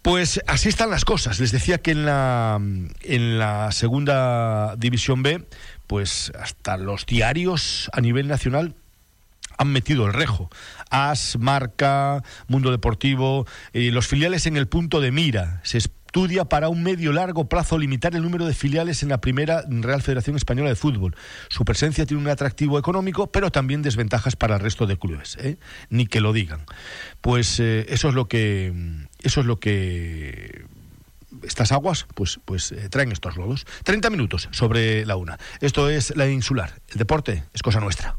Pues 0.03 0.41
así 0.47 0.69
están 0.69 0.91
las 0.91 1.05
cosas. 1.05 1.41
Les 1.41 1.51
decía 1.51 1.79
que 1.79 1.91
en 1.91 2.07
la, 2.07 2.61
en 3.03 3.39
la 3.39 3.73
segunda 3.73 4.77
división 4.77 5.25
B 5.25 5.45
pues 5.87 6.33
hasta 6.39 6.77
los 6.77 7.07
diarios 7.07 7.91
a 7.93 8.01
nivel 8.01 8.29
nacional 8.29 8.75
han 9.59 9.69
metido 9.69 10.07
el 10.07 10.13
rejo. 10.13 10.51
As, 10.91 11.39
Marca, 11.39 12.23
Mundo 12.49 12.71
Deportivo, 12.71 13.47
eh, 13.73 13.91
los 13.91 14.07
filiales 14.07 14.47
en 14.47 14.57
el 14.57 14.69
punto 14.69 15.01
de 15.01 15.11
mira. 15.11 15.61
Se 15.65 15.79
estudia 15.79 16.47
para 16.47 16.69
un 16.69 16.83
medio 16.83 17.13
largo 17.13 17.49
plazo 17.49 17.79
limitar 17.79 18.15
el 18.15 18.23
número 18.23 18.47
de 18.47 18.55
filiales 18.55 19.03
en 19.03 19.11
la 19.11 19.21
primera 19.21 19.65
Real 19.69 20.03
Federación 20.03 20.37
Española 20.37 20.71
de 20.71 20.77
Fútbol. 20.77 21.15
Su 21.49 21.65
presencia 21.65 22.07
tiene 22.07 22.23
un 22.23 22.29
atractivo 22.29 22.79
económico, 22.79 23.27
pero 23.27 23.51
también 23.51 23.83
desventajas 23.83 24.37
para 24.37 24.55
el 24.55 24.61
resto 24.61 24.87
de 24.87 24.97
clubes. 24.97 25.37
¿eh? 25.41 25.59
Ni 25.91 26.07
que 26.07 26.21
lo 26.21 26.33
digan. 26.33 26.65
Pues 27.21 27.61
eh, 27.61 27.87
eso 27.89 28.09
es 28.09 28.15
lo 28.15 28.29
que 28.29 28.73
eso 29.23 29.41
es 29.41 29.47
lo 29.47 29.59
que 29.59 30.65
estas 31.47 31.73
aguas 31.73 32.07
pues, 32.15 32.39
pues 32.45 32.73
eh, 32.73 32.89
traen 32.89 33.13
estos 33.13 33.37
lodos. 33.37 33.67
30 33.85 34.11
minutos 34.11 34.49
sobre 34.53 35.07
la 35.07 35.17
una. 35.17 35.39
Esto 35.61 35.89
es 35.89 36.15
la 36.17 36.29
insular. 36.29 36.81
El 36.89 36.99
deporte 36.99 37.45
es 37.53 37.63
cosa 37.63 37.81
nuestra. 37.81 38.17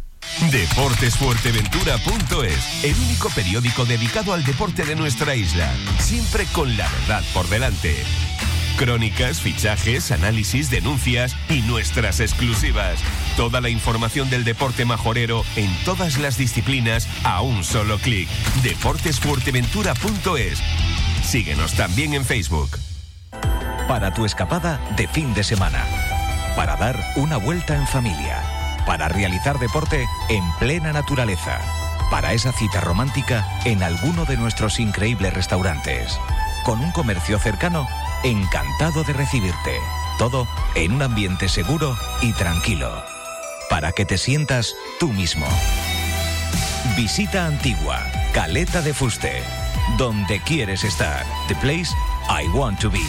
Deportesfuerteventura.es, 0.52 2.84
el 2.84 2.96
único 2.96 3.30
periódico 3.30 3.86
dedicado 3.86 4.34
al 4.34 4.44
deporte 4.44 4.84
de 4.86 4.96
nuestra 4.96 5.36
isla, 5.36 5.72
siempre 6.00 6.46
con 6.54 6.76
la 6.78 6.90
verdad 6.90 7.24
por 7.34 7.48
delante. 7.50 7.96
Crónicas, 8.78 9.42
fichajes, 9.42 10.12
análisis, 10.12 10.70
denuncias 10.70 11.36
y 11.50 11.62
nuestras 11.62 12.20
exclusivas. 12.20 13.00
Toda 13.36 13.60
la 13.62 13.70
información 13.70 14.30
del 14.30 14.44
deporte 14.44 14.86
majorero 14.86 15.44
en 15.56 15.76
todas 15.84 16.20
las 16.20 16.38
disciplinas 16.38 17.08
a 17.24 17.42
un 17.42 17.64
solo 17.64 17.98
clic. 17.98 18.30
Deportesfuerteventura.es. 18.62 20.62
Síguenos 21.24 21.74
también 21.74 22.14
en 22.14 22.24
Facebook 22.24 22.78
para 23.88 24.14
tu 24.14 24.26
escapada 24.26 24.80
de 24.96 25.08
fin 25.08 25.34
de 25.34 25.44
semana, 25.44 25.86
para 26.56 26.76
dar 26.76 26.98
una 27.16 27.38
vuelta 27.38 27.76
en 27.76 27.88
familia, 27.88 28.42
para 28.86 29.08
realizar 29.08 29.60
deporte 29.60 30.06
en 30.30 30.44
plena 30.60 30.92
naturaleza, 30.94 31.60
para 32.12 32.34
esa 32.34 32.52
cita 32.52 32.82
romántica 32.82 33.46
en 33.66 33.84
alguno 33.84 34.26
de 34.26 34.38
nuestros 34.38 34.80
increíbles 34.80 35.34
restaurantes, 35.34 36.20
con 36.64 36.80
un 36.80 36.92
comercio 36.92 37.40
cercano 37.40 37.88
encantado 38.24 39.04
de 39.04 39.14
recibirte, 39.14 39.78
todo 40.18 40.48
en 40.76 40.94
un 40.94 41.02
ambiente 41.02 41.48
seguro 41.48 41.96
y 42.22 42.34
tranquilo, 42.34 43.04
para 43.70 43.92
que 43.92 44.06
te 44.06 44.18
sientas 44.18 44.76
tú 45.00 45.14
mismo. 45.14 45.48
Visita 46.96 47.46
Antigua, 47.46 48.02
Caleta 48.34 48.82
de 48.82 48.94
Fuste, 48.94 49.44
donde 49.98 50.40
quieres 50.40 50.84
estar. 50.84 51.26
The 51.48 51.56
Place 51.56 51.92
I 52.30 52.46
want 52.54 52.78
to 52.82 52.90
be. 52.90 53.00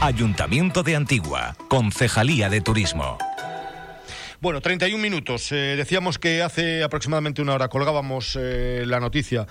Ayuntamiento 0.00 0.82
de 0.82 0.96
Antigua, 0.96 1.54
Concejalía 1.68 2.48
de 2.48 2.60
Turismo. 2.60 3.16
Bueno, 4.40 4.60
31 4.60 5.00
minutos. 5.00 5.52
Eh, 5.52 5.76
decíamos 5.76 6.18
que 6.18 6.42
hace 6.42 6.82
aproximadamente 6.82 7.42
una 7.42 7.54
hora 7.54 7.68
colgábamos 7.68 8.36
eh, 8.40 8.82
la 8.86 8.98
noticia 8.98 9.46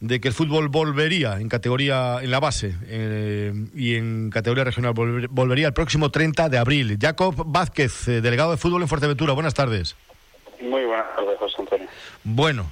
de 0.00 0.18
que 0.18 0.28
el 0.28 0.34
fútbol 0.34 0.68
volvería 0.68 1.40
en 1.40 1.50
categoría 1.50 2.20
en 2.22 2.30
la 2.30 2.40
base 2.40 2.74
eh, 2.86 3.52
y 3.74 3.96
en 3.96 4.30
categoría 4.30 4.64
regional 4.64 4.94
volvería 4.94 5.66
el 5.66 5.74
próximo 5.74 6.10
30 6.10 6.48
de 6.48 6.56
abril. 6.56 6.96
Jacob 6.98 7.34
Vázquez, 7.46 8.06
delegado 8.06 8.52
de 8.52 8.56
fútbol 8.56 8.80
en 8.80 8.88
Fuerteventura. 8.88 9.34
Buenas 9.34 9.52
tardes. 9.54 9.94
Muy 10.62 10.86
buenas 10.86 11.14
tardes, 11.14 11.38
José 11.38 11.56
Bueno, 12.24 12.70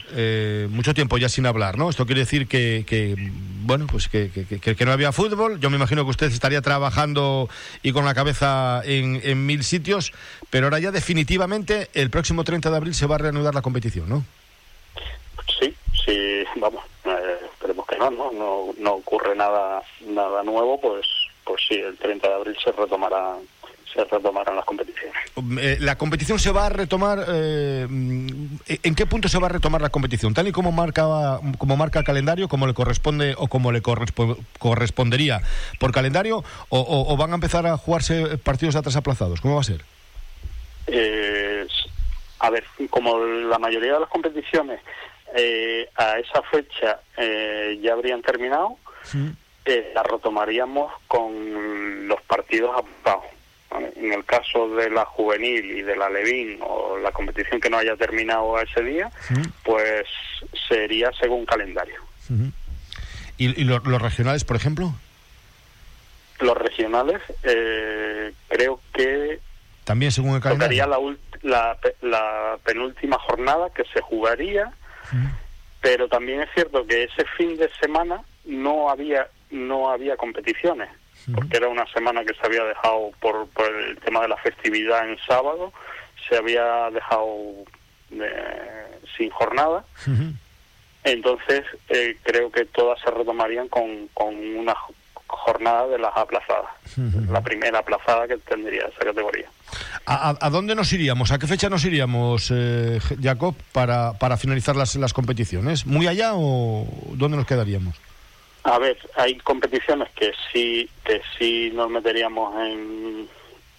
mucho 0.70 0.94
tiempo 0.94 1.18
ya 1.18 1.28
sin 1.28 1.46
hablar, 1.46 1.76
¿no? 1.76 1.90
Esto 1.90 2.06
quiere 2.06 2.20
decir 2.20 2.46
que, 2.46 3.16
bueno, 3.62 3.86
pues 3.86 4.08
que, 4.08 4.30
que, 4.30 4.84
no 4.84 4.92
había 4.92 5.12
fútbol. 5.12 5.60
Yo 5.60 5.70
me 5.70 5.76
imagino 5.76 6.04
que 6.04 6.10
usted 6.10 6.26
estaría 6.26 6.62
trabajando 6.62 7.48
y 7.82 7.92
con 7.92 8.04
la 8.04 8.14
cabeza 8.14 8.82
en, 8.84 9.20
en 9.24 9.46
mil 9.46 9.64
sitios, 9.64 10.12
pero 10.50 10.66
ahora 10.66 10.78
ya 10.78 10.90
definitivamente 10.90 11.88
el 11.94 12.10
próximo 12.10 12.44
30 12.44 12.70
de 12.70 12.76
abril 12.76 12.94
se 12.94 13.06
va 13.06 13.16
a 13.16 13.18
reanudar 13.18 13.54
la 13.54 13.62
competición, 13.62 14.08
¿no? 14.08 14.24
Sí, 15.58 15.74
sí, 16.04 16.44
vamos, 16.56 16.84
eh, 17.04 17.38
esperemos 17.52 17.86
que 17.86 17.96
no, 17.96 18.10
no, 18.10 18.32
no, 18.32 18.74
no 18.78 18.92
ocurre 18.94 19.34
nada, 19.34 19.82
nada 20.06 20.42
nuevo, 20.42 20.80
pues, 20.80 21.06
pues 21.44 21.62
sí, 21.68 21.74
el 21.74 21.96
30 21.96 22.28
de 22.28 22.34
abril 22.34 22.56
se 22.62 22.72
retomará 22.72 23.36
se 23.92 24.04
retomarán 24.04 24.56
las 24.56 24.64
competiciones. 24.64 25.16
Eh, 25.60 25.78
¿La 25.80 25.96
competición 25.96 26.38
se 26.38 26.52
va 26.52 26.66
a 26.66 26.68
retomar? 26.68 27.24
Eh, 27.28 27.86
¿En 27.88 28.94
qué 28.94 29.06
punto 29.06 29.28
se 29.28 29.38
va 29.38 29.46
a 29.46 29.50
retomar 29.50 29.80
la 29.80 29.90
competición? 29.90 30.34
¿Tal 30.34 30.48
y 30.48 30.52
como 30.52 30.72
marca, 30.72 31.40
como 31.58 31.76
marca 31.76 31.98
el 31.98 32.04
calendario, 32.04 32.48
como 32.48 32.66
le 32.66 32.74
corresponde 32.74 33.34
o 33.36 33.48
como 33.48 33.72
le 33.72 33.82
correspondería 33.82 35.40
por 35.78 35.92
calendario? 35.92 36.44
O, 36.68 37.16
van 37.16 37.32
a 37.32 37.34
empezar 37.34 37.66
a 37.66 37.76
jugarse 37.76 38.38
partidos 38.38 38.76
atrás 38.76 38.96
aplazados? 38.96 39.40
¿Cómo 39.40 39.56
va 39.56 39.60
a 39.60 39.64
ser? 39.64 39.82
Eh, 40.86 41.66
a 42.38 42.50
ver, 42.50 42.64
como 42.88 43.18
la 43.18 43.58
mayoría 43.58 43.94
de 43.94 44.00
las 44.00 44.08
competiciones 44.08 44.80
a 45.96 46.18
esa 46.18 46.42
fecha 46.50 47.00
ya 47.80 47.92
habrían 47.92 48.22
terminado, 48.22 48.76
la 49.94 50.02
retomaríamos 50.02 50.92
con 51.06 52.08
los 52.08 52.20
partidos 52.22 52.70
aplazados 52.76 53.39
en 53.78 54.12
el 54.12 54.24
caso 54.24 54.68
de 54.74 54.90
la 54.90 55.04
juvenil 55.04 55.64
y 55.64 55.82
de 55.82 55.96
la 55.96 56.08
Levín 56.08 56.58
o 56.62 56.98
la 56.98 57.12
competición 57.12 57.60
que 57.60 57.70
no 57.70 57.78
haya 57.78 57.96
terminado 57.96 58.58
ese 58.60 58.82
día, 58.82 59.10
pues 59.62 60.06
sería 60.68 61.10
según 61.20 61.46
calendario. 61.46 62.00
¿Y, 63.36 63.64
los 63.64 64.02
regionales, 64.02 64.44
por 64.44 64.56
ejemplo? 64.56 64.92
Los 66.40 66.56
regionales, 66.56 67.20
eh, 67.42 68.32
creo 68.48 68.80
que. 68.92 69.40
También 69.84 70.12
según 70.12 70.36
el 70.36 70.40
calendario. 70.40 71.16
La, 71.42 71.78
la, 72.02 72.58
penúltima 72.64 73.18
jornada 73.18 73.70
que 73.70 73.84
se 73.94 74.00
jugaría, 74.02 74.72
pero 75.80 76.08
también 76.08 76.42
es 76.42 76.50
cierto 76.54 76.86
que 76.86 77.04
ese 77.04 77.24
fin 77.36 77.56
de 77.56 77.70
semana 77.80 78.22
no 78.44 78.90
había 78.90 79.28
no 79.50 79.90
había 79.90 80.16
competiciones 80.16 80.88
porque 81.34 81.56
era 81.56 81.68
una 81.68 81.86
semana 81.92 82.24
que 82.24 82.34
se 82.34 82.46
había 82.46 82.64
dejado 82.64 83.10
por, 83.20 83.48
por 83.48 83.66
el 83.66 83.98
tema 83.98 84.20
de 84.22 84.28
la 84.28 84.36
festividad 84.38 85.08
en 85.08 85.18
sábado, 85.26 85.72
se 86.28 86.36
había 86.36 86.90
dejado 86.90 87.26
eh, 88.12 89.00
sin 89.16 89.30
jornada. 89.30 89.84
Entonces, 91.04 91.64
eh, 91.88 92.16
creo 92.22 92.50
que 92.50 92.66
todas 92.66 93.00
se 93.00 93.10
retomarían 93.10 93.68
con, 93.68 94.08
con 94.08 94.34
una 94.34 94.74
jornada 95.26 95.86
de 95.86 95.98
las 95.98 96.16
aplazadas, 96.16 96.70
la 97.30 97.40
primera 97.40 97.78
aplazada 97.78 98.26
que 98.26 98.36
tendría 98.38 98.86
esa 98.86 99.04
categoría. 99.04 99.48
¿A, 100.04 100.34
a, 100.40 100.50
dónde 100.50 100.74
nos 100.74 100.92
iríamos? 100.92 101.30
¿A 101.30 101.38
qué 101.38 101.46
fecha 101.46 101.68
nos 101.68 101.84
iríamos, 101.84 102.50
eh, 102.52 102.98
Jacob, 103.22 103.54
para, 103.72 104.14
para 104.14 104.36
finalizar 104.36 104.74
las, 104.74 104.96
las 104.96 105.12
competiciones? 105.12 105.86
¿Muy 105.86 106.08
allá 106.08 106.32
o 106.34 106.86
dónde 107.12 107.36
nos 107.36 107.46
quedaríamos? 107.46 107.94
A 108.62 108.78
ver, 108.78 108.98
hay 109.16 109.36
competiciones 109.36 110.08
que 110.10 110.32
sí 110.52 110.88
que 111.04 111.22
sí 111.38 111.70
nos 111.72 111.90
meteríamos 111.90 112.54
en, 112.60 113.28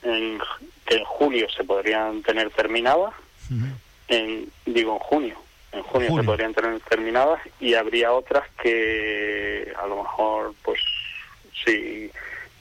en 0.04 0.40
que 0.86 0.96
en 0.96 1.04
julio 1.06 1.48
se 1.50 1.64
podrían 1.64 2.24
tener 2.24 2.50
terminadas, 2.50 3.14
en 4.08 4.52
digo 4.66 4.94
en 4.94 5.00
junio, 5.00 5.36
en 5.72 5.84
junio, 5.84 6.16
se 6.16 6.24
podrían 6.24 6.54
tener 6.54 6.80
terminadas 6.82 7.42
y 7.60 7.76
habría 7.76 8.12
otras 8.12 8.50
que 8.62 9.72
a 9.82 9.86
lo 9.86 9.98
mejor 9.98 10.54
pues 10.64 10.80
sí 11.64 12.10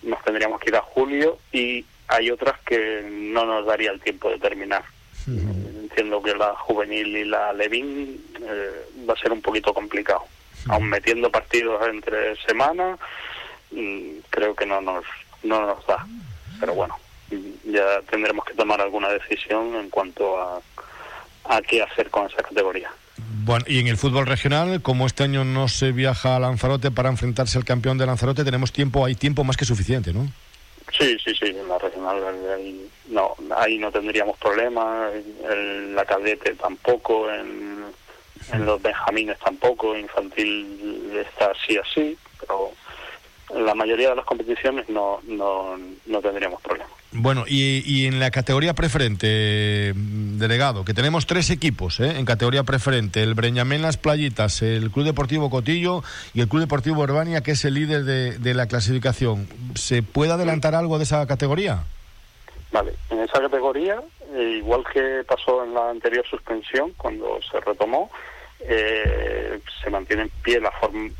nos 0.03 0.23
tendríamos 0.23 0.61
que 0.61 0.71
ir 0.71 0.77
a 0.77 0.83
julio 0.83 1.39
y 1.53 1.85
hay 2.09 2.31
otras 2.31 2.59
que 2.61 3.09
no 3.11 3.47
nos 3.47 3.65
daría 3.67 3.93
el 3.93 4.01
tiempo 4.01 4.29
de 4.31 4.39
terminar. 4.39 4.85
Entiendo 5.27 6.23
que 6.23 6.35
la 6.35 6.55
juvenil 6.55 7.17
y 7.17 7.25
la 7.25 7.53
Levin 7.53 8.25
eh, 8.43 8.87
va 9.09 9.15
a 9.15 9.17
ser 9.17 9.33
un 9.33 9.41
poquito 9.41 9.73
complicado 9.73 10.25
aún 10.69 10.89
metiendo 10.89 11.31
partidos 11.31 11.87
entre 11.89 12.37
semanas, 12.47 12.99
mm, 13.71 14.19
creo 14.31 14.55
que 14.55 14.67
no 14.67 14.81
nos, 14.81 15.05
no 15.43 15.67
nos 15.67 15.87
da. 15.87 16.07
Pero 16.59 16.75
bueno, 16.75 16.99
ya 17.65 18.01
tendremos 18.11 18.45
que 18.45 18.55
tomar 18.55 18.81
alguna 18.81 19.09
decisión 19.09 19.75
en 19.77 19.91
cuanto 19.91 20.41
a, 20.41 20.61
a 21.45 21.63
qué 21.63 21.83
hacer 21.83 22.11
con 22.11 22.27
esa 22.27 22.43
categoría. 22.43 22.91
Bueno, 23.45 23.65
y 23.69 23.79
en 23.79 23.87
el 23.87 23.97
fútbol 23.97 24.27
regional, 24.27 24.83
como 24.83 25.07
este 25.07 25.25
año 25.25 25.45
no 25.45 25.69
se 25.69 25.93
viaja 25.93 26.37
a 26.37 26.41
Lanzarote 26.41 26.91
para 26.91 27.09
enfrentarse 27.09 27.59
al 27.59 27.65
campeón 27.65 27.99
de 27.99 28.07
Lanzarote, 28.07 28.45
tenemos 28.45 28.73
tiempo, 28.73 29.05
hay 29.05 29.15
tiempo 29.15 29.45
más 29.45 29.57
que 29.57 29.65
suficiente, 29.65 30.13
¿no? 30.13 30.27
Sí, 30.97 31.17
sí, 31.25 31.33
sí, 31.35 31.47
en 31.47 31.69
la 31.69 31.79
regional 31.79 32.17
ahí 32.55 32.89
no, 33.09 33.35
ahí 33.57 33.79
no 33.79 33.93
tendríamos 33.93 34.37
problemas, 34.39 35.13
en 35.49 35.95
la 35.95 36.05
cadete 36.05 36.55
tampoco, 36.55 37.31
en 37.31 37.80
en 38.53 38.67
los 38.67 38.81
benjamines 38.81 39.39
tampoco, 39.39 39.97
infantil 39.97 41.13
está 41.15 41.51
así 41.51 41.77
así, 41.79 42.17
pero 42.41 42.71
en 43.55 43.67
la 43.67 43.75
mayoría 43.75 44.11
de 44.11 44.17
las 44.17 44.25
competiciones 44.25 44.89
no, 44.89 45.21
no, 45.27 45.77
no 46.07 46.21
tendríamos 46.21 46.61
problemas. 46.63 46.93
Bueno, 47.13 47.45
y, 47.49 47.83
y, 47.85 48.07
en 48.07 48.21
la 48.21 48.31
categoría 48.31 48.73
preferente, 48.75 49.93
delegado, 49.97 50.85
que 50.85 50.95
tenemos 50.95 51.27
tres 51.27 51.51
equipos 51.51 51.99
¿eh? 51.99 52.19
en 52.19 52.25
categoría 52.25 52.63
preferente, 52.63 53.21
el 53.25 53.35
Breñamén 53.35 53.83
Las 53.83 53.97
Playitas, 53.97 54.63
el 54.63 54.93
Club 54.93 55.07
Deportivo 55.07 55.51
Cotillo 55.51 56.05
y 56.35 56.41
el 56.41 56.49
Club 56.49 56.61
Deportivo 56.61 57.03
Urbania, 57.03 57.41
que 57.41 57.53
es 57.53 57.65
el 57.65 57.75
líder 57.75 58.05
de, 58.05 58.39
de 58.39 58.55
la 58.55 58.67
clasificación. 58.67 59.49
¿Se 59.75 60.05
puede 60.05 60.33
adelantar 60.33 60.77
algo 60.77 60.99
de 60.99 61.05
esa 61.05 61.27
categoría? 61.27 61.83
Vale, 62.71 62.95
en 63.11 63.19
esa 63.19 63.41
categoría, 63.41 64.01
eh, 64.33 64.59
igual 64.59 64.85
que 64.93 65.25
pasó 65.27 65.65
en 65.65 65.75
la 65.75 65.91
anterior 65.91 66.25
suspensión, 66.31 66.93
cuando 66.97 67.41
se 67.51 67.59
retomó, 67.59 68.11
eh, 68.61 69.61
se 69.83 69.91
mantiene 69.91 70.23
en 70.23 70.31
pie 70.43 70.61
la, 70.61 70.73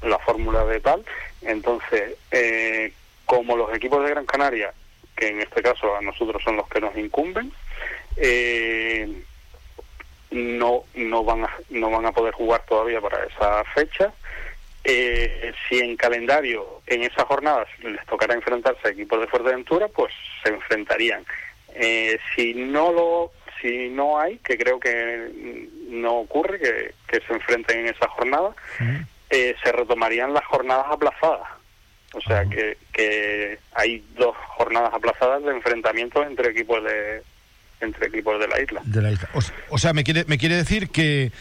la 0.03 0.19
fórmula 0.19 0.65
de 0.65 0.81
tal. 0.81 1.05
Entonces, 1.43 2.15
eh, 2.31 2.93
como 3.25 3.57
los 3.57 3.75
equipos 3.75 4.03
de 4.05 4.11
Gran 4.11 4.27
Canaria, 4.27 4.73
que 5.17 5.29
en 5.29 5.41
este 5.41 5.63
caso 5.63 5.97
a 5.97 6.01
nosotros 6.01 6.43
son 6.43 6.57
los 6.57 6.69
que 6.69 6.81
nos 6.81 6.97
incumben, 6.97 7.53
eh, 8.17 9.23
no 10.31 10.85
no 10.95 11.25
van 11.25 11.45
a, 11.45 11.51
no 11.71 11.91
van 11.91 12.07
a 12.07 12.13
poder 12.13 12.35
jugar 12.35 12.65
todavía 12.67 13.01
para 13.01 13.25
esa 13.25 13.65
fecha. 13.65 14.13
Eh, 14.83 15.53
si 15.69 15.79
en 15.79 15.97
calendario 15.97 16.81
en 16.87 17.03
esas 17.03 17.25
jornadas 17.25 17.69
les 17.83 18.05
tocará 18.07 18.35
enfrentarse 18.35 18.89
a 18.89 18.91
equipos 18.91 19.21
de 19.21 19.27
Fuerteventura, 19.27 19.89
pues 19.89 20.13
se 20.43 20.51
enfrentarían. 20.51 21.25
Eh, 21.75 22.19
si 22.35 22.55
no 22.55 22.93
lo 22.93 23.33
si 23.61 23.89
no 23.91 24.19
hay, 24.19 24.39
que 24.39 24.57
creo 24.57 24.79
que 24.81 25.69
no 25.89 26.19
ocurre, 26.19 26.59
que, 26.59 27.21
se 27.27 27.33
enfrenten 27.33 27.81
en 27.81 27.95
esa 27.95 28.09
jornada, 28.09 28.55
eh, 29.31 29.55
se 29.63 29.73
retomarían 29.73 30.33
las 30.33 30.45
jornadas 30.47 30.87
aplazadas. 30.91 31.49
O 32.13 32.21
sea 32.21 32.45
que, 32.45 32.77
que 32.93 33.59
hay 33.73 34.05
dos 34.17 34.37
jornadas 34.57 34.93
aplazadas 34.93 35.45
de 35.45 35.53
enfrentamientos 35.53 36.27
entre 36.27 36.51
equipos 36.51 36.83
de 36.83 37.23
entre 37.81 38.09
equipos 38.09 38.39
de 38.39 38.49
la 38.49 38.61
isla. 38.61 38.83
De 38.85 39.01
la 39.01 39.13
isla. 39.13 39.29
O, 39.71 39.79
sea, 39.79 39.93
me 39.93 40.05
quiere 40.05 40.25
me 40.27 40.37
quiere 40.37 40.57
decir 40.57 40.91
que 40.91 41.33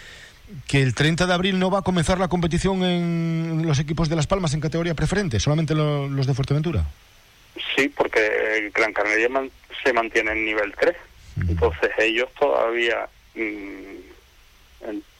que 0.68 0.82
el 0.82 0.96
30 0.96 1.28
de 1.28 1.34
abril 1.34 1.60
no 1.60 1.70
va 1.70 1.80
a 1.80 1.82
comenzar 1.84 2.20
la 2.20 2.28
competición 2.28 2.84
en 2.84 3.64
los 3.66 3.80
equipos 3.80 4.10
de 4.10 4.16
Las 4.16 4.26
Palmas 4.26 4.54
en 4.54 4.62
categoría 4.62 4.96
preferente, 4.96 5.40
solamente 5.40 5.76
los 5.76 6.26
de 6.26 6.34
Fuerteventura. 6.34 6.86
Sí, 7.76 7.90
porque 7.90 8.58
el 8.58 8.72
Gran 8.72 8.94
Canaria 8.94 9.30
se 9.84 9.94
mantiene 9.94 10.32
en 10.32 10.46
nivel 10.46 10.74
3. 10.80 10.96
Entonces 11.48 11.92
ellos 11.98 12.30
todavía 12.40 13.08
mm, 13.36 14.00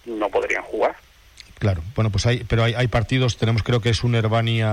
no 0.06 0.30
podrían 0.30 0.64
jugar. 0.64 0.96
Claro, 1.60 1.84
bueno, 1.94 2.10
pues 2.10 2.26
hay, 2.26 2.46
pero 2.46 2.64
hay, 2.64 2.74
hay 2.74 2.88
partidos, 2.88 3.36
tenemos 3.36 3.64
creo 3.64 3.82
que 3.82 3.90
es 3.90 4.06
un 4.06 4.16
Herbania, 4.16 4.72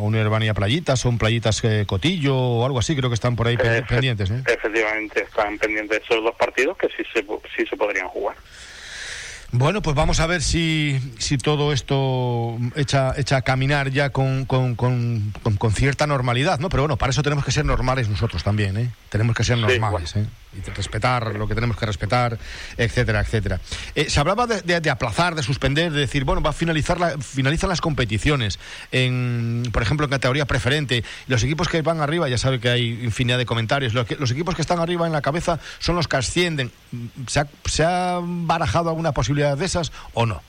un 0.00 0.14
Herbania 0.14 0.52
Playitas, 0.52 1.06
o 1.06 1.08
un 1.08 1.16
Playitas 1.16 1.64
eh, 1.64 1.84
Cotillo 1.86 2.36
o 2.36 2.66
algo 2.66 2.78
así, 2.78 2.94
creo 2.94 3.08
que 3.08 3.14
están 3.14 3.36
por 3.36 3.48
ahí 3.48 3.56
pendientes. 3.56 4.30
¿eh? 4.30 4.42
Efectivamente, 4.46 5.22
están 5.22 5.58
pendientes 5.58 6.02
esos 6.02 6.22
dos 6.22 6.34
partidos 6.36 6.76
que 6.76 6.88
sí 6.88 7.02
se, 7.14 7.24
sí 7.56 7.66
se 7.66 7.76
podrían 7.76 8.06
jugar. 8.08 8.36
Bueno, 9.52 9.82
pues 9.82 9.96
vamos 9.96 10.20
a 10.20 10.26
ver 10.26 10.42
si, 10.42 11.00
si 11.18 11.36
todo 11.36 11.72
esto 11.72 12.56
echa, 12.76 13.14
echa 13.16 13.38
a 13.38 13.42
caminar 13.42 13.90
ya 13.90 14.10
con, 14.10 14.44
con, 14.44 14.76
con, 14.76 15.32
con, 15.58 15.72
cierta 15.72 16.06
normalidad, 16.06 16.60
¿no? 16.60 16.68
Pero 16.68 16.84
bueno, 16.84 16.96
para 16.96 17.10
eso 17.10 17.22
tenemos 17.22 17.44
que 17.44 17.50
ser 17.50 17.64
normales 17.64 18.08
nosotros 18.08 18.44
también, 18.44 18.76
¿eh? 18.76 18.90
Tenemos 19.08 19.34
que 19.34 19.42
ser 19.42 19.58
normales, 19.58 20.14
¿eh? 20.16 20.26
Y 20.56 20.68
respetar 20.70 21.34
lo 21.34 21.46
que 21.46 21.54
tenemos 21.54 21.76
que 21.76 21.86
respetar, 21.86 22.38
etcétera, 22.76 23.20
etcétera. 23.20 23.60
Eh, 23.94 24.10
se 24.10 24.20
hablaba 24.20 24.46
de, 24.46 24.90
aplazar, 24.90 25.34
de 25.34 25.42
suspender, 25.42 25.92
de 25.92 26.00
decir, 26.00 26.24
bueno, 26.24 26.42
va 26.42 26.50
a 26.50 26.52
finalizar 26.52 26.98
la, 26.98 27.18
finalizan 27.18 27.68
las 27.68 27.80
competiciones, 27.80 28.58
en, 28.90 29.62
por 29.72 29.82
ejemplo, 29.82 30.06
en 30.06 30.10
categoría 30.10 30.46
preferente. 30.46 31.04
Los 31.28 31.42
equipos 31.44 31.68
que 31.68 31.82
van 31.82 32.00
arriba, 32.00 32.28
ya 32.28 32.38
sabe 32.38 32.58
que 32.60 32.68
hay 32.68 33.04
infinidad 33.04 33.38
de 33.38 33.46
comentarios, 33.46 33.94
los, 33.94 34.10
los 34.18 34.30
equipos 34.32 34.54
que 34.54 34.62
están 34.62 34.80
arriba 34.80 35.06
en 35.06 35.12
la 35.12 35.22
cabeza 35.22 35.60
son 35.78 35.96
los 35.96 36.08
que 36.08 36.16
ascienden. 36.16 36.72
¿Se 37.26 37.40
ha, 37.40 37.46
se 37.64 37.84
ha 37.84 38.18
barajado 38.20 38.90
alguna 38.90 39.12
posibilidad? 39.12 39.30
de 39.56 39.64
esas 39.64 39.92
o 40.14 40.26
no? 40.26 40.42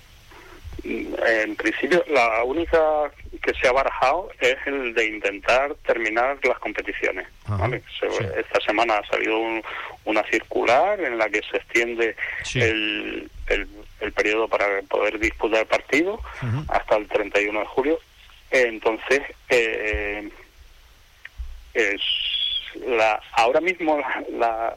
En 0.84 1.56
principio, 1.56 2.04
la 2.10 2.44
única 2.44 3.12
que 3.42 3.54
se 3.54 3.68
ha 3.68 3.72
barajado 3.72 4.30
es 4.40 4.56
el 4.66 4.94
de 4.94 5.06
intentar 5.06 5.76
terminar 5.86 6.38
las 6.44 6.60
competiciones. 6.60 7.28
Esta 8.38 8.62
semana 8.66 8.98
ha 8.98 9.08
salido 9.08 9.38
una 10.06 10.24
circular 10.24 11.00
en 11.00 11.18
la 11.18 11.30
que 11.30 11.42
se 11.50 11.58
extiende 11.58 12.16
el, 12.56 13.30
el, 13.48 14.12
periodo 14.14 14.48
para 14.48 14.66
poder 14.90 15.20
disputar 15.20 15.66
partidos 15.68 16.20
hasta 16.68 16.98
el 16.98 17.08
31 17.08 17.60
de 17.60 17.66
julio. 17.66 18.00
Entonces, 18.52 19.22
eh, 19.50 20.30
es 21.74 22.02
la, 22.86 23.22
ahora 23.34 23.62
mismo 23.62 24.02
la, 24.32 24.76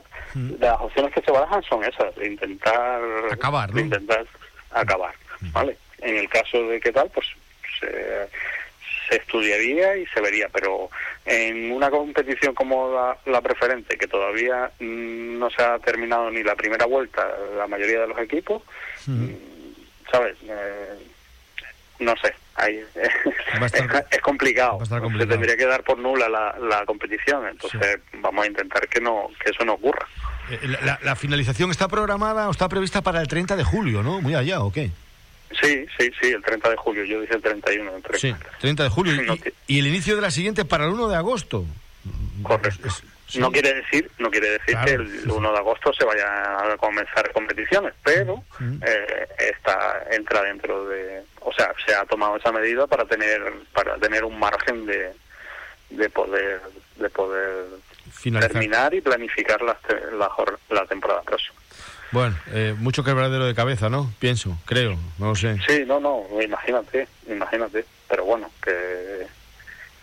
las 0.59 0.81
opciones 0.81 1.13
que 1.13 1.23
se 1.23 1.31
barajan 1.31 1.63
son 1.63 1.85
esas, 1.85 2.15
de 2.17 2.27
intentar 2.27 3.01
acabar, 3.31 3.71
intentar 3.77 4.27
acabar, 4.71 5.15
¿vale? 5.53 5.77
En 6.05 6.17
el 6.17 6.29
caso 6.29 6.63
de 6.69 6.81
qué 6.81 6.93
tal, 6.93 7.11
pues 7.11 7.27
se, 7.81 9.17
estudiaría 9.17 9.97
y 9.97 10.07
se 10.07 10.21
vería, 10.21 10.49
pero 10.49 10.91
en 11.25 11.71
una 11.73 11.91
competición 11.91 12.55
como 12.55 13.17
la, 13.27 13.41
preferente, 13.41 13.97
que 13.97 14.07
todavía 14.07 14.71
no 14.81 15.51
se 15.51 15.63
ha 15.63 15.79
terminado 15.79 16.31
ni 16.31 16.43
la 16.43 16.55
primera 16.55 16.87
vuelta, 16.87 17.27
la 17.57 17.67
mayoría 17.67 18.01
de 18.01 18.09
los 18.09 18.19
equipos, 18.19 18.63
¿sabes? 20.11 20.37
Eh, 20.43 20.95
no 22.01 22.15
sé, 22.17 22.35
ahí, 22.57 22.83
es, 24.11 24.21
complicado. 24.21 24.85
Se 24.85 25.27
tendría 25.27 25.57
que 25.57 25.67
dar 25.67 25.85
por 25.85 25.99
nula 25.99 26.29
la, 26.29 26.57
la 26.59 26.85
competición, 26.87 27.47
entonces 27.49 28.01
vamos 28.15 28.45
a 28.45 28.49
intentar 28.49 28.89
que 28.89 29.01
no 29.01 29.29
que 29.43 29.51
eso 29.51 29.65
no 29.65 29.75
ocurra. 29.75 30.07
Eh, 30.51 30.77
la, 31.03 31.17
finalización 31.17 31.71
está 31.71 31.89
programada 31.89 32.49
o 32.49 32.51
está 32.51 32.69
prevista 32.69 33.03
para 33.03 33.21
el 33.21 33.29
30 33.29 33.57
de 33.57 33.65
julio, 33.65 34.03
¿no? 34.03 34.21
Muy 34.21 34.35
allá, 34.35 34.61
¿o 34.61 34.73
qué? 34.73 34.91
Sí, 35.61 35.87
sí, 35.99 36.11
sí, 36.21 36.29
el 36.29 36.43
30 36.43 36.71
de 36.71 36.77
julio, 36.77 37.05
yo 37.05 37.21
dije 37.21 37.35
el 37.35 37.43
31. 37.43 37.93
El 37.97 38.19
Sí, 38.19 38.35
30 38.61 38.83
de 38.83 38.89
julio. 38.89 39.37
Y, 39.67 39.79
el 39.79 39.87
inicio 39.87 40.17
de 40.17 40.23
la 40.23 40.31
siguiente 40.31 40.65
para 40.65 40.85
el 40.85 40.91
1 40.91 41.09
de 41.09 41.17
agosto. 41.17 41.65
Correcto. 42.43 42.89
No 43.39 43.51
quiere 43.51 43.75
decir, 43.75 44.11
no 44.19 44.31
quiere 44.31 44.51
decir 44.51 44.77
que 44.85 44.93
el 44.93 45.31
1 45.31 45.53
de 45.53 45.59
agosto 45.59 45.93
se 45.93 46.05
vayan 46.05 46.29
a 46.29 46.77
comenzar 46.77 47.33
competiciones, 47.33 47.95
pero 48.03 48.45
eh, 48.61 49.27
está 49.39 50.05
entra 50.11 50.43
dentro 50.43 50.87
de, 50.87 51.23
o 51.41 51.53
sea, 51.53 51.73
se 51.85 51.95
ha 51.95 52.05
tomado 52.05 52.37
esa 52.37 52.53
medida 52.53 52.87
para 52.87 53.05
tener 53.07 53.41
para 53.73 53.97
tener 53.97 54.25
un 54.25 54.39
margen 54.39 54.87
de, 54.87 55.13
de 55.91 56.11
poder 56.11 56.61
de 56.97 57.11
poder 57.11 57.65
terminar 58.23 58.95
y 58.95 59.01
planificar 59.01 59.61
la, 59.63 59.79
la, 60.71 60.87
temporada 60.87 61.23
próxima. 61.23 61.59
Bueno, 62.15 62.37
eh, 62.53 62.77
mucho 62.79 63.03
quebradero 63.03 63.45
de 63.45 63.57
cabeza, 63.57 63.91
¿no? 63.91 64.09
Pienso, 64.21 64.57
creo, 64.67 64.97
no 65.19 65.35
sé. 65.35 65.59
Sí, 65.67 65.83
no, 65.85 65.99
no, 65.99 66.25
imagínate, 66.41 67.09
imagínate. 67.29 67.85
Pero 68.09 68.25
bueno, 68.25 68.49
que, 68.63 69.27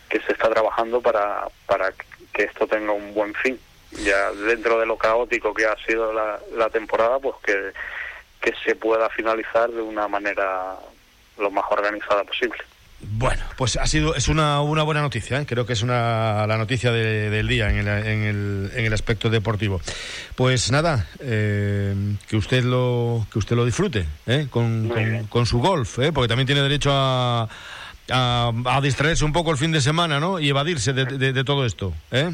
que 0.10 0.20
se 0.20 0.34
está 0.34 0.50
trabajando 0.50 1.00
para, 1.00 1.48
para 1.66 1.94
que 2.34 2.44
esto 2.44 2.68
tenga 2.68 2.92
un 2.92 3.14
buen 3.14 3.34
fin. 3.36 3.58
Ya 4.04 4.30
dentro 4.34 4.78
de 4.78 4.86
lo 4.86 4.98
caótico 4.98 5.54
que 5.54 5.66
ha 5.66 5.78
sido 5.86 6.12
la, 6.12 6.38
la 6.54 6.70
temporada, 6.70 7.18
pues 7.20 7.36
que, 7.46 7.72
que 8.42 8.54
se 8.66 8.76
pueda 8.76 9.08
finalizar 9.08 9.72
de 9.72 9.82
una 9.82 10.10
manera 10.10 10.76
lo 11.38 11.50
más 11.50 11.64
organizada 11.70 12.26
posible. 12.26 12.58
Bueno, 13.04 13.44
pues 13.58 13.78
ha 13.78 13.88
sido 13.88 14.16
es 14.16 14.28
una, 14.28 14.62
una 14.62 14.84
buena 14.84 15.02
noticia, 15.02 15.40
¿eh? 15.40 15.46
creo 15.46 15.66
que 15.66 15.74
es 15.74 15.82
una, 15.82 16.46
la 16.48 16.58
noticia 16.58 16.92
del 16.92 17.48
día 17.48 17.70
en 17.70 17.78
el, 17.78 17.88
en, 17.88 18.24
el, 18.24 18.72
en 18.76 18.86
el 18.86 18.94
aspecto 18.94 19.30
deportivo. 19.30 19.82
Pues 20.36 20.72
nada, 20.72 21.08
eh, 21.20 21.96
que 22.28 22.38
usted 22.38 22.64
lo 22.64 23.26
que 23.32 23.40
usted 23.40 23.56
lo 23.56 23.66
disfrute 23.66 24.06
¿eh? 24.28 24.48
con, 24.50 24.92
con, 25.30 25.46
su 25.46 25.60
golf, 25.60 26.00
¿eh? 26.00 26.12
porque 26.12 26.28
también 26.28 26.46
tiene 26.46 26.62
derecho 26.62 26.92
a, 26.94 27.48
a, 28.10 28.82
distraerse 28.82 29.26
un 29.26 29.34
poco 29.34 29.52
el 29.52 29.58
fin 29.58 29.72
de 29.72 29.82
semana, 29.82 30.20
¿no? 30.20 30.40
Y 30.40 30.50
evadirse 30.50 30.94
de, 30.94 31.06
de, 31.06 31.44
todo 31.44 31.66
esto, 31.66 31.94
¿eh? 32.12 32.32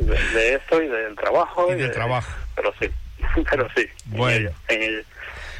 De, 0.00 0.54
esto 0.54 0.82
y 0.82 0.88
del 0.88 1.14
trabajo. 1.16 1.72
Y, 1.72 1.76
del 1.76 1.90
trabajo. 1.90 2.30
Pero 2.54 2.72
sí, 2.80 2.86
pero 3.50 3.66
sí. 3.74 3.86
Bueno. 4.06 4.50
En, 4.68 5.04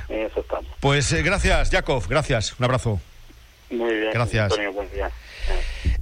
eso 0.08 0.40
estamos. 0.40 0.70
Pues 0.80 1.12
gracias, 1.24 1.70
Jakov, 1.70 2.06
gracias. 2.08 2.54
Un 2.58 2.64
abrazo. 2.64 3.00
Muy 3.70 3.94
bien. 3.94 4.10
Gracias. 4.12 4.44
Antonio, 4.44 4.72
buen 4.72 4.90
día. 4.90 5.10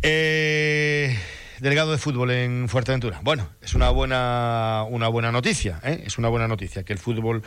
Eh, 0.03 1.17
delegado 1.61 1.93
de 1.93 1.99
fútbol 1.99 2.31
en 2.33 2.69
Fuerteventura. 2.69 3.21
Bueno, 3.23 3.49
es 3.63 3.75
una 3.75 3.91
buena, 3.91 4.85
una 4.89 5.09
buena 5.09 5.31
noticia, 5.31 5.81
¿eh? 5.85 6.03
es 6.05 6.19
una 6.19 6.29
buena 6.29 6.49
noticia 6.49 6.83
que 6.83 6.93
el 6.93 6.99
fútbol 6.99 7.43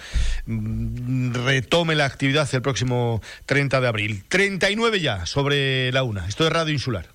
mm, 0.46 1.34
retome 1.46 1.96
la 1.96 2.06
actividad 2.06 2.48
el 2.54 2.62
próximo 2.62 3.22
30 3.46 3.82
de 3.82 3.88
abril. 3.88 4.24
39 4.30 5.02
ya 5.02 5.26
sobre 5.26 5.92
la 5.92 6.04
una. 6.04 6.28
Esto 6.28 6.46
es 6.46 6.54
Radio 6.54 6.74
Insular. 6.74 7.15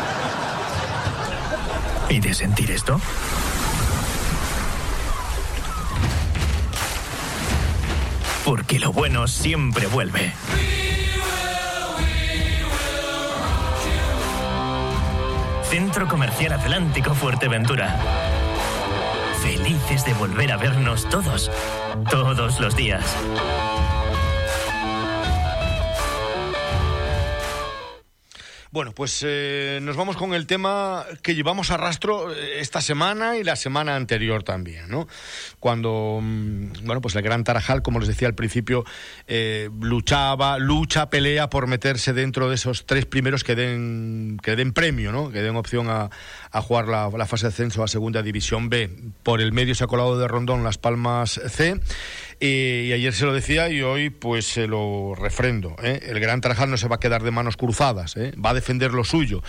¿Y 2.11 2.19
de 2.19 2.33
sentir 2.33 2.69
esto? 2.71 2.99
Porque 8.43 8.79
lo 8.79 8.91
bueno 8.91 9.29
siempre 9.29 9.87
vuelve. 9.87 10.33
Centro 15.69 16.09
Comercial 16.09 16.51
Atlántico 16.51 17.15
Fuerteventura. 17.15 17.97
Felices 19.41 20.03
de 20.03 20.13
volver 20.15 20.51
a 20.51 20.57
vernos 20.57 21.07
todos, 21.07 21.49
todos 22.09 22.59
los 22.59 22.75
días. 22.75 23.05
Bueno, 28.73 28.93
pues 28.93 29.21
eh, 29.27 29.79
nos 29.81 29.97
vamos 29.97 30.15
con 30.15 30.33
el 30.33 30.47
tema 30.47 31.05
que 31.23 31.35
llevamos 31.35 31.71
a 31.71 31.77
rastro 31.77 32.33
eh, 32.33 32.61
esta 32.61 32.79
semana 32.79 33.35
y 33.35 33.43
la 33.43 33.57
semana 33.57 33.97
anterior 33.97 34.43
también, 34.43 34.89
¿no? 34.89 35.09
Cuando, 35.59 36.19
mm, 36.21 36.85
bueno, 36.85 37.01
pues 37.01 37.13
el 37.17 37.21
Gran 37.21 37.43
Tarajal, 37.43 37.81
como 37.81 37.99
les 37.99 38.07
decía 38.07 38.29
al 38.29 38.33
principio, 38.33 38.85
eh, 39.27 39.69
luchaba, 39.81 40.57
lucha, 40.57 41.09
pelea 41.09 41.49
por 41.49 41.67
meterse 41.67 42.13
dentro 42.13 42.47
de 42.47 42.55
esos 42.55 42.85
tres 42.85 43.05
primeros 43.05 43.43
que 43.43 43.55
den, 43.55 44.39
que 44.41 44.55
den 44.55 44.71
premio, 44.71 45.11
¿no? 45.11 45.31
Que 45.31 45.41
den 45.41 45.57
opción 45.57 45.89
a, 45.89 46.09
a 46.51 46.61
jugar 46.61 46.87
la, 46.87 47.25
fase 47.25 47.45
de 47.45 47.49
ascenso 47.49 47.83
a 47.83 47.87
Segunda 47.87 48.21
División 48.21 48.69
B. 48.69 48.89
Por 49.23 49.41
el 49.41 49.53
medio 49.53 49.73
se 49.73 49.83
ha 49.83 49.87
colado 49.87 50.19
de 50.19 50.27
Rondón 50.27 50.63
Las 50.63 50.77
Palmas 50.77 51.39
C. 51.47 51.79
y 52.39 52.91
ayer 52.91 53.13
se 53.13 53.25
lo 53.25 53.33
decía 53.33 53.69
y 53.69 53.81
hoy 53.81 54.09
pues 54.09 54.45
se 54.45 54.67
lo 54.67 55.15
refrendo. 55.15 55.75
El 55.81 56.19
Gran 56.19 56.41
Tarajal 56.41 56.69
no 56.69 56.77
se 56.77 56.87
va 56.87 56.97
a 56.97 56.99
quedar 56.99 57.23
de 57.23 57.31
manos 57.31 57.55
cruzadas, 57.55 58.15
va 58.17 58.49
a 58.49 58.53
defender 58.53 58.93
lo 58.93 59.03
suyo. 59.03 59.41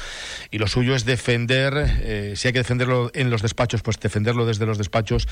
Y 0.51 0.59
lo 0.59 0.69
suyo 0.69 0.95
es 0.95 1.05
defender, 1.05 1.73
eh, 1.77 2.35
si 2.37 2.49
hay 2.49 2.53
que 2.53 2.61
defenderlo 2.61 3.11
en 3.15 3.31
los 3.31 3.43
despachos, 3.43 3.83
pues 3.83 3.99
defenderlo 3.99 4.47
desde 4.47 4.67
los 4.67 4.79
despachos, 4.79 5.27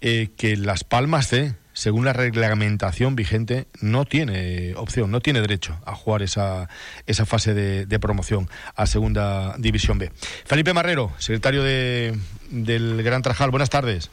eh, 0.00 0.28
que 0.36 0.56
Las 0.56 0.84
Palmas 0.84 1.28
C, 1.28 1.54
según 1.76 2.06
la 2.06 2.14
reglamentación 2.14 3.16
vigente, 3.16 3.66
no 3.82 4.06
tiene 4.06 4.74
opción, 4.76 5.10
no 5.10 5.20
tiene 5.20 5.42
derecho 5.42 5.78
a 5.84 5.94
jugar 5.94 6.22
esa, 6.22 6.70
esa 7.04 7.26
fase 7.26 7.52
de, 7.52 7.98
promoción 7.98 8.48
a 8.76 8.86
Segunda 8.86 9.54
División 9.58 9.98
B. 9.98 10.10
Felipe 10.46 10.72
Marrero, 10.72 11.12
secretario 11.18 11.62
de, 11.62 12.18
del 12.48 13.02
Gran 13.02 13.20
Trajal, 13.20 13.50
buenas 13.50 13.68
tardes. 13.68 14.10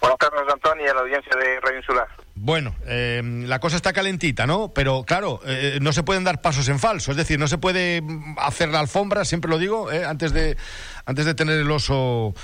Buenas 0.00 0.18
tardes, 0.18 0.40
Antonio, 0.50 0.86
y 0.86 0.88
a 0.88 0.94
la 0.94 1.00
audiencia 1.00 1.32
de 1.36 1.60
Radio 1.60 1.78
Insular. 1.78 2.08
Bueno, 2.34 2.74
eh, 2.86 3.20
la 3.46 3.58
cosa 3.58 3.76
está 3.76 3.92
calentita, 3.92 4.46
¿no? 4.46 4.72
Pero 4.72 5.04
claro, 5.04 5.40
eh, 5.44 5.78
no 5.82 5.92
se 5.92 6.02
pueden 6.02 6.24
dar 6.24 6.40
pasos 6.40 6.66
en 6.70 6.78
falso, 6.78 7.10
es 7.10 7.18
decir, 7.18 7.38
no 7.38 7.46
se 7.46 7.58
puede 7.58 8.00
mm, 8.00 8.38
hacer 8.38 8.70
la 8.70 8.80
alfombra, 8.80 9.26
siempre 9.26 9.50
lo 9.50 9.58
digo, 9.58 9.92
eh, 9.92 10.06
antes 10.06 10.32
de 10.32 10.56
antes 11.04 11.26
de 11.26 11.34
tener 11.34 11.58
el 11.60 11.70
oso 11.70 12.34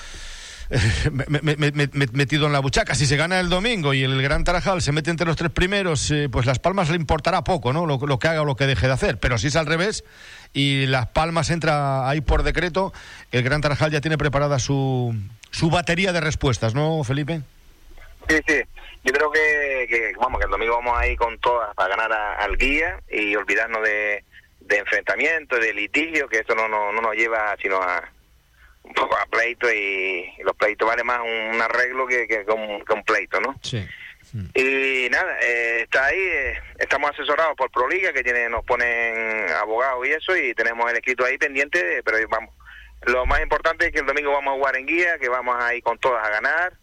metido 2.13 2.47
en 2.47 2.53
la 2.53 2.61
buchaca. 2.61 2.95
Si 2.95 3.07
se 3.07 3.17
gana 3.17 3.41
el 3.41 3.49
domingo 3.49 3.95
y 3.95 4.03
el 4.03 4.21
Gran 4.23 4.45
Tarajal 4.45 4.83
se 4.83 4.93
mete 4.93 5.11
entre 5.11 5.27
los 5.27 5.37
tres 5.37 5.51
primeros, 5.51 6.13
pues 6.31 6.47
Las 6.47 6.59
Palmas 6.59 6.91
le 6.91 6.97
importará 6.97 7.45
poco, 7.45 7.73
¿no? 7.73 7.87
Lo, 7.87 8.19
que 8.19 8.29
haga 8.29 8.43
o 8.43 8.45
lo 8.45 8.57
que 8.57 8.67
deje 8.67 8.87
de 8.87 8.93
hacer. 8.93 9.19
Pero 9.19 9.39
si 9.39 9.49
es 9.49 9.57
al 9.57 9.67
revés 9.67 10.05
y 10.53 10.87
Las 10.87 11.09
Palmas 11.09 11.51
entra 11.51 12.09
ahí 12.09 12.21
por 12.21 12.43
decreto, 12.43 12.93
el 13.33 13.43
Gran 13.43 13.61
Tarajal 13.61 13.91
ya 13.91 14.01
tiene 14.01 14.19
preparada 14.19 14.59
su, 14.59 15.15
su 15.51 15.71
batería 15.71 16.13
de 16.13 16.21
respuestas, 16.21 16.75
¿no, 16.75 17.03
Felipe? 17.05 17.41
Sí, 18.29 18.37
sí. 18.47 18.61
Yo 19.05 19.13
creo 19.13 19.31
que, 19.31 20.13
vamos, 20.19 20.41
que 20.41 20.47
el 20.47 20.51
domingo 20.51 20.75
vamos 20.75 20.99
a 20.99 21.07
ir 21.07 21.17
con 21.17 21.39
todas 21.39 21.73
para 21.77 21.97
ganar 21.97 22.13
al 22.13 22.57
guía 22.57 23.01
y 23.09 23.37
olvidarnos 23.37 23.83
de, 23.85 24.25
de 24.61 24.79
enfrentamiento, 24.79 25.57
de 25.57 25.73
litigio, 25.73 26.29
que 26.29 26.41
eso 26.41 26.55
no, 26.57 26.67
no, 26.67 26.91
no 26.93 27.01
nos 27.01 27.15
lleva 27.15 27.55
sino 27.63 27.77
a 27.77 28.03
un 28.87 28.94
poco 28.94 29.16
a 29.16 29.27
pleito 29.27 29.72
y, 29.72 30.33
los 30.42 30.57
pleitos 30.57 30.88
vale 30.88 31.05
más 31.05 31.20
un, 31.20 31.61
arreglo 31.61 32.07
que, 32.07 32.27
que, 32.27 32.44
un, 32.51 33.05
pleito, 33.05 33.40
¿no? 33.40 33.59
Sí. 33.62 33.87
Y 34.55 35.09
nada, 35.11 35.38
eh, 35.40 35.83
está 35.83 36.07
ahí, 36.07 36.18
eh, 36.18 36.61
estamos 36.79 37.11
asesorados 37.11 37.57
por 37.57 37.70
Proliga, 37.70 38.12
que 38.12 38.25
tiene, 38.25 38.49
nos 38.49 38.64
ponen 38.64 39.49
abogados 39.51 40.07
y 40.07 40.11
eso, 40.11 40.37
y 40.37 40.53
tenemos 40.55 40.90
el 40.90 40.96
escrito 40.96 41.25
ahí 41.25 41.38
pendiente, 41.38 42.03
pero 42.05 42.18
vamos, 42.29 42.55
lo 43.03 43.25
más 43.25 43.40
importante 43.40 43.87
es 43.87 43.92
que 43.92 44.01
el 44.01 44.07
domingo 44.07 44.33
vamos 44.33 44.53
a 44.53 44.57
jugar 44.57 44.77
en 44.77 44.87
guía, 44.87 45.18
que 45.18 45.29
vamos 45.29 45.57
a 45.59 45.75
ir 45.75 45.83
con 45.83 45.99
todas 45.99 46.27
a 46.27 46.31
ganar, 46.31 46.75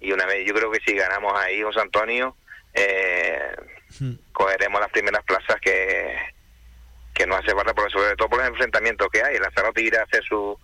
y 0.00 0.12
una 0.12 0.26
vez 0.26 0.46
yo 0.46 0.54
creo 0.54 0.70
que 0.70 0.80
si 0.80 0.94
ganamos 0.94 1.38
ahí 1.38 1.62
José 1.62 1.80
Antonio 1.80 2.36
eh, 2.74 3.54
hmm. 3.98 4.12
cogeremos 4.32 4.80
las 4.80 4.90
primeras 4.90 5.22
plazas 5.24 5.60
que 5.60 6.16
que 7.14 7.26
no 7.26 7.36
hace 7.36 7.52
falta 7.52 7.74
por 7.74 7.90
sobre 7.92 8.16
todo 8.16 8.30
por 8.30 8.38
los 8.38 8.48
enfrentamientos 8.48 9.08
que 9.12 9.22
hay 9.22 9.36
el 9.36 9.42
Lanzarote 9.42 9.82
irá 9.82 10.00
a 10.00 10.04
hacer 10.04 10.24
su 10.24 10.58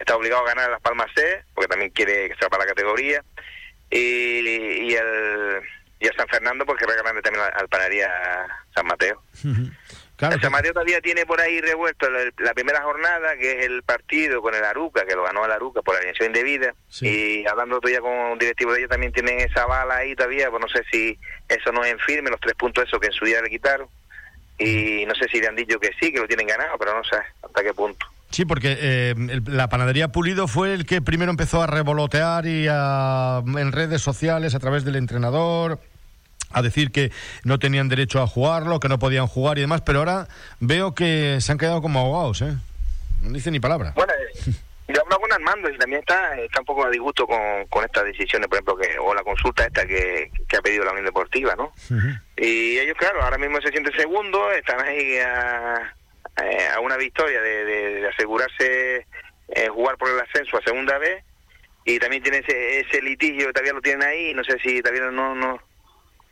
está 0.00 0.16
obligado 0.16 0.42
a 0.42 0.48
ganar 0.48 0.70
las 0.70 0.80
Palmas 0.80 1.10
C 1.14 1.44
porque 1.54 1.68
también 1.68 1.90
quiere 1.90 2.28
que 2.28 2.36
sea 2.36 2.48
para 2.48 2.64
la 2.64 2.70
categoría 2.70 3.22
y, 3.90 4.88
y 4.88 4.94
el 4.94 5.60
y 6.00 6.08
a 6.08 6.12
San 6.14 6.26
Fernando 6.28 6.66
porque 6.66 6.86
regalan 6.86 7.20
también 7.22 7.44
al, 7.44 7.52
al 7.54 7.68
Panadería 7.68 8.10
San 8.74 8.86
Mateo 8.86 9.22
Claro, 10.20 10.38
San 10.38 10.52
Mateo 10.52 10.74
todavía 10.74 11.00
tiene 11.00 11.24
por 11.24 11.40
ahí 11.40 11.62
revuelto 11.62 12.06
la, 12.10 12.52
primera 12.52 12.82
jornada, 12.82 13.38
que 13.38 13.52
es 13.52 13.64
el 13.64 13.82
partido 13.82 14.42
con 14.42 14.54
el 14.54 14.62
Aruca, 14.62 15.06
que 15.06 15.14
lo 15.14 15.22
ganó 15.22 15.46
el 15.46 15.50
Aruca 15.50 15.80
por 15.80 15.96
alineación 15.96 16.26
indebida. 16.26 16.74
Y 17.00 17.46
hablando 17.46 17.80
todavía 17.80 18.02
con 18.02 18.12
un 18.12 18.38
directivo 18.38 18.72
de 18.72 18.80
ellos, 18.80 18.90
también 18.90 19.14
tienen 19.14 19.40
esa 19.40 19.64
bala 19.64 19.96
ahí 19.96 20.14
todavía, 20.14 20.50
pues 20.50 20.60
no 20.60 20.68
sé 20.68 20.84
si 20.92 21.18
eso 21.48 21.72
no 21.72 21.82
es 21.84 21.92
en 21.92 21.98
firme, 22.00 22.28
los 22.28 22.38
tres 22.38 22.54
puntos 22.54 22.84
esos 22.84 23.00
que 23.00 23.06
en 23.06 23.14
su 23.14 23.24
día 23.24 23.40
le 23.40 23.48
quitaron. 23.48 23.88
Y 24.58 25.06
no 25.06 25.14
sé 25.14 25.26
si 25.32 25.40
le 25.40 25.48
han 25.48 25.56
dicho 25.56 25.80
que 25.80 25.90
sí, 25.98 26.12
que 26.12 26.20
lo 26.20 26.28
tienen 26.28 26.48
ganado, 26.48 26.76
pero 26.76 26.94
no 26.94 27.02
sé 27.02 27.16
hasta 27.42 27.62
qué 27.62 27.72
punto. 27.72 28.04
Sí, 28.30 28.44
porque 28.44 28.76
eh, 28.80 29.14
la 29.46 29.68
panadería 29.68 30.08
Pulido 30.08 30.46
fue 30.46 30.72
el 30.72 30.86
que 30.86 31.02
primero 31.02 31.30
empezó 31.30 31.62
a 31.62 31.66
revolotear 31.66 32.46
y 32.46 32.66
en 32.68 33.72
redes 33.72 34.02
sociales 34.02 34.54
a 34.54 34.60
través 34.60 34.84
del 34.84 34.96
entrenador 34.96 35.80
a 36.52 36.62
decir 36.62 36.90
que 36.90 37.12
no 37.44 37.58
tenían 37.58 37.88
derecho 37.88 38.20
a 38.20 38.26
jugarlo, 38.26 38.80
que 38.80 38.88
no 38.88 38.98
podían 38.98 39.26
jugar 39.26 39.58
y 39.58 39.62
demás, 39.62 39.82
pero 39.82 40.00
ahora 40.00 40.28
veo 40.58 40.94
que 40.94 41.38
se 41.40 41.52
han 41.52 41.58
quedado 41.58 41.82
como 41.82 42.00
ahogados, 42.00 42.42
¿eh? 42.42 42.54
No 43.22 43.32
dice 43.32 43.50
ni 43.50 43.60
palabra. 43.60 43.92
Bueno, 43.94 44.12
eh, 44.12 44.52
yo 44.88 45.00
hablo 45.02 45.20
con 45.20 45.32
Armando 45.32 45.70
y 45.70 45.78
también 45.78 46.00
está, 46.00 46.36
está 46.40 46.60
un 46.60 46.66
poco 46.66 46.84
a 46.84 46.90
disgusto 46.90 47.26
con, 47.26 47.38
con 47.68 47.84
estas 47.84 48.04
decisiones, 48.04 48.48
por 48.48 48.56
ejemplo, 48.56 48.76
que 48.76 48.98
o 48.98 49.14
la 49.14 49.22
consulta 49.22 49.64
esta 49.64 49.86
que, 49.86 50.30
que 50.48 50.56
ha 50.56 50.62
pedido 50.62 50.84
la 50.84 50.92
Unión 50.92 51.06
Deportiva, 51.06 51.54
¿no? 51.56 51.72
Y 52.36 52.78
ellos, 52.78 52.96
claro, 52.96 53.22
ahora 53.22 53.38
mismo 53.38 53.60
se 53.60 53.70
sienten 53.70 53.94
segundo, 53.94 54.50
están 54.52 54.80
ahí 54.80 55.18
a, 55.18 55.94
a 56.74 56.80
una 56.80 56.96
victoria 56.96 57.40
de, 57.40 57.64
de, 57.64 58.08
asegurarse 58.08 59.06
eh, 59.48 59.68
jugar 59.68 59.96
por 59.96 60.08
el 60.08 60.20
ascenso 60.20 60.56
a 60.56 60.62
segunda 60.62 60.98
vez 60.98 61.24
y 61.84 61.98
también 61.98 62.22
tienen 62.22 62.44
ese, 62.46 62.80
ese 62.80 63.02
litigio, 63.02 63.52
todavía 63.52 63.72
lo 63.72 63.80
tienen 63.80 64.06
ahí, 64.06 64.34
no 64.34 64.44
sé 64.44 64.58
si 64.62 64.80
todavía 64.80 65.10
no... 65.10 65.34
no 65.34 65.70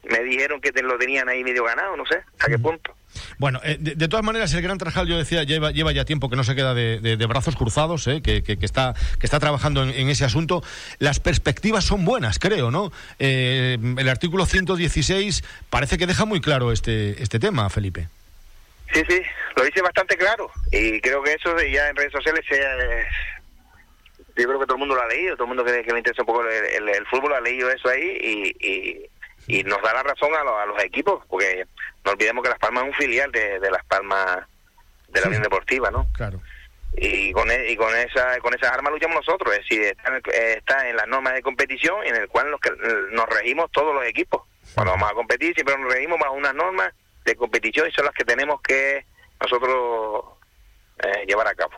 me 0.04 0.22
dijeron 0.22 0.60
que 0.60 0.72
te 0.72 0.82
lo 0.82 0.96
tenían 0.96 1.28
ahí 1.28 1.42
medio 1.44 1.64
ganado, 1.64 1.96
no 1.96 2.06
sé, 2.06 2.22
¿a 2.38 2.46
qué 2.46 2.58
punto? 2.58 2.94
Bueno, 3.38 3.60
eh, 3.64 3.78
de, 3.80 4.08
todas 4.08 4.24
maneras, 4.24 4.52
el 4.54 4.62
Gran 4.62 4.78
Trajal, 4.78 5.06
yo 5.06 5.16
decía, 5.16 5.42
lleva, 5.44 5.70
lleva 5.70 5.92
ya 5.92 6.04
tiempo 6.04 6.28
que 6.28 6.36
no 6.36 6.44
se 6.44 6.54
queda 6.54 6.74
de, 6.74 7.26
brazos 7.26 7.56
cruzados, 7.56 8.06
eh, 8.06 8.20
que, 8.22 8.42
que, 8.42 8.58
está, 8.60 8.94
que 9.18 9.26
está 9.26 9.38
trabajando 9.38 9.82
en, 9.82 10.08
ese 10.08 10.24
asunto. 10.24 10.62
Las 10.98 11.20
perspectivas 11.20 11.84
son 11.84 12.04
buenas, 12.04 12.38
creo, 12.38 12.70
¿no? 12.70 12.92
Eh, 13.18 13.78
el 13.96 14.08
artículo 14.08 14.46
116 14.46 15.44
parece 15.70 15.98
que 15.98 16.06
deja 16.06 16.24
muy 16.24 16.40
claro 16.40 16.72
este, 16.72 17.22
este 17.22 17.38
tema, 17.38 17.68
Felipe. 17.70 18.08
Sí, 18.92 19.02
sí, 19.08 19.22
lo 19.56 19.64
dice 19.64 19.82
bastante 19.82 20.16
claro. 20.16 20.50
Y 20.72 21.00
creo 21.00 21.22
que 21.22 21.34
eso 21.34 21.56
ya 21.60 21.88
en 21.88 21.96
redes 21.96 22.12
sociales 22.12 22.44
se, 22.48 22.58
yo 24.36 24.48
creo 24.48 24.60
que 24.60 24.66
todo 24.66 24.76
el 24.76 24.80
mundo 24.80 24.94
lo 24.94 25.02
ha 25.02 25.08
leído, 25.08 25.34
todo 25.36 25.44
el 25.44 25.54
mundo 25.54 25.64
que, 25.64 25.82
que 25.82 25.92
le 25.92 25.98
interesa 25.98 26.22
un 26.22 26.26
poco 26.26 26.44
el, 26.46 27.06
fútbol 27.06 27.34
ha 27.34 27.40
leído 27.40 27.70
eso 27.70 27.88
ahí 27.88 28.54
y 28.60 29.10
y 29.48 29.64
nos 29.64 29.80
da 29.82 29.94
la 29.94 30.02
razón 30.02 30.30
a, 30.34 30.66
los 30.66 30.84
equipos, 30.84 31.24
porque 31.26 31.66
no 32.04 32.12
olvidemos 32.12 32.44
que 32.44 32.50
Las 32.50 32.58
Palmas 32.58 32.84
es 32.84 32.90
un 32.90 32.94
filial 32.94 33.32
de, 33.32 33.58
Las 33.70 33.84
Palmas 33.86 34.46
de 35.08 35.20
la 35.22 35.26
Unión 35.26 35.42
Deportiva, 35.42 35.90
¿no? 35.90 36.06
Claro. 36.12 36.40
Y 36.92 37.32
con, 37.32 37.50
e, 37.50 37.70
y 37.70 37.76
con 37.76 37.94
esa 37.96 38.38
con 38.40 38.54
esas 38.54 38.72
armas 38.72 38.92
luchamos 38.92 39.16
nosotros, 39.26 39.52
es 39.54 39.60
decir, 39.60 39.82
está 39.82 40.88
en, 40.88 40.96
las 40.96 41.06
normas 41.06 41.34
de 41.34 41.42
competición 41.42 42.04
en 42.04 42.16
el 42.16 42.28
cual 42.28 42.50
nos, 42.50 42.60
nos 43.10 43.26
regimos 43.26 43.70
todos 43.72 43.94
los 43.94 44.04
equipos. 44.04 44.42
Cuando 44.74 44.92
vamos 44.92 45.10
a 45.10 45.14
competir 45.14 45.54
siempre 45.54 45.76
nos 45.78 45.92
regimos 45.92 46.18
bajo 46.18 46.34
unas 46.34 46.54
normas 46.54 46.92
de 47.24 47.36
competición 47.36 47.88
y 47.88 47.92
son 47.92 48.04
las 48.04 48.14
que 48.14 48.24
tenemos 48.24 48.60
que 48.62 49.04
nosotros 49.40 50.24
eh, 51.00 51.26
llevar 51.28 51.46
a 51.46 51.54
cabo. 51.54 51.72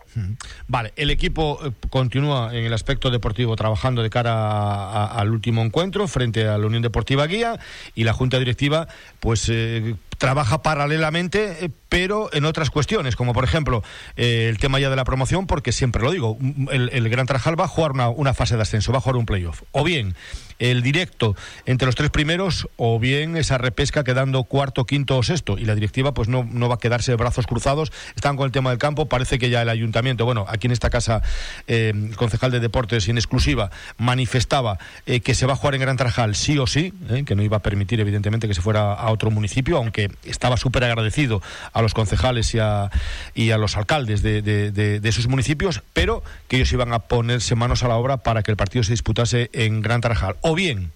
Vale, 0.66 0.92
el 0.96 1.10
equipo 1.10 1.58
eh, 1.62 1.72
continúa 1.90 2.54
en 2.54 2.64
el 2.64 2.72
aspecto 2.72 3.10
deportivo 3.10 3.54
trabajando 3.54 4.02
de 4.02 4.08
cara 4.08 5.06
al 5.06 5.30
último 5.30 5.62
encuentro 5.62 6.08
frente 6.08 6.48
a 6.48 6.56
la 6.56 6.66
Unión 6.66 6.82
Deportiva 6.82 7.26
Guía 7.26 7.58
y 7.94 8.04
la 8.04 8.14
Junta 8.14 8.38
Directiva 8.38 8.88
pues 9.20 9.48
eh, 9.50 9.94
trabaja 10.20 10.62
paralelamente, 10.62 11.70
pero 11.88 12.28
en 12.34 12.44
otras 12.44 12.68
cuestiones, 12.68 13.16
como 13.16 13.32
por 13.32 13.42
ejemplo 13.42 13.82
el 14.16 14.58
tema 14.58 14.78
ya 14.78 14.90
de 14.90 14.96
la 14.96 15.04
promoción, 15.04 15.46
porque 15.46 15.72
siempre 15.72 16.02
lo 16.02 16.12
digo, 16.12 16.36
el, 16.70 17.08
Gran 17.08 17.26
Tarajal 17.26 17.58
va 17.58 17.64
a 17.64 17.68
jugar 17.68 17.92
una, 17.92 18.34
fase 18.34 18.56
de 18.56 18.62
ascenso, 18.62 18.92
va 18.92 18.98
a 18.98 19.00
jugar 19.00 19.16
un 19.16 19.24
playoff. 19.24 19.62
O 19.72 19.82
bien 19.82 20.14
el 20.58 20.82
directo 20.82 21.34
entre 21.64 21.86
los 21.86 21.94
tres 21.94 22.10
primeros 22.10 22.68
o 22.76 22.98
bien 23.00 23.36
esa 23.36 23.56
repesca 23.56 24.04
quedando 24.04 24.44
cuarto, 24.44 24.84
quinto 24.84 25.16
o 25.16 25.22
sexto. 25.22 25.56
Y 25.56 25.64
la 25.64 25.74
directiva 25.74 26.12
pues 26.12 26.28
no, 26.28 26.46
no 26.48 26.68
va 26.68 26.74
a 26.74 26.78
quedarse 26.78 27.12
de 27.12 27.16
brazos 27.16 27.46
cruzados. 27.46 27.90
Están 28.14 28.36
con 28.36 28.44
el 28.44 28.52
tema 28.52 28.68
del 28.68 28.78
campo. 28.78 29.08
Parece 29.08 29.38
que 29.38 29.48
ya 29.48 29.62
el 29.62 29.70
ayuntamiento, 29.70 30.26
bueno, 30.26 30.44
aquí 30.46 30.66
en 30.66 30.72
esta 30.72 30.90
casa, 30.90 31.22
eh, 31.66 31.92
el 31.94 32.14
concejal 32.14 32.50
de 32.50 32.60
deportes 32.60 33.08
en 33.08 33.16
exclusiva 33.16 33.70
manifestaba 33.96 34.78
eh, 35.06 35.20
que 35.20 35.34
se 35.34 35.46
va 35.46 35.54
a 35.54 35.56
jugar 35.56 35.74
en 35.76 35.80
Gran 35.80 35.96
Tarajal 35.96 36.34
sí 36.34 36.58
o 36.58 36.66
sí, 36.66 36.92
eh, 37.08 37.24
que 37.24 37.34
no 37.34 37.42
iba 37.42 37.56
a 37.56 37.60
permitir 37.60 37.98
evidentemente 38.00 38.46
que 38.46 38.54
se 38.54 38.60
fuera 38.60 38.92
a 38.92 39.10
otro 39.10 39.30
municipio, 39.30 39.78
aunque 39.78 40.09
estaba 40.24 40.56
súper 40.56 40.84
agradecido 40.84 41.42
a 41.72 41.82
los 41.82 41.94
concejales 41.94 42.54
y 42.54 42.58
a, 42.58 42.90
y 43.34 43.50
a 43.50 43.58
los 43.58 43.76
alcaldes 43.76 44.22
de, 44.22 44.42
de, 44.42 45.12
sus 45.12 45.28
municipios, 45.28 45.82
pero 45.92 46.22
que 46.48 46.56
ellos 46.56 46.72
iban 46.72 46.92
a 46.92 47.00
ponerse 47.00 47.54
manos 47.54 47.82
a 47.82 47.88
la 47.88 47.96
obra 47.96 48.18
para 48.18 48.42
que 48.42 48.50
el 48.50 48.56
partido 48.56 48.84
se 48.84 48.92
disputase 48.92 49.50
en 49.52 49.82
Gran 49.82 50.00
Tarajal 50.00 50.36
o 50.40 50.54
bien 50.54 50.92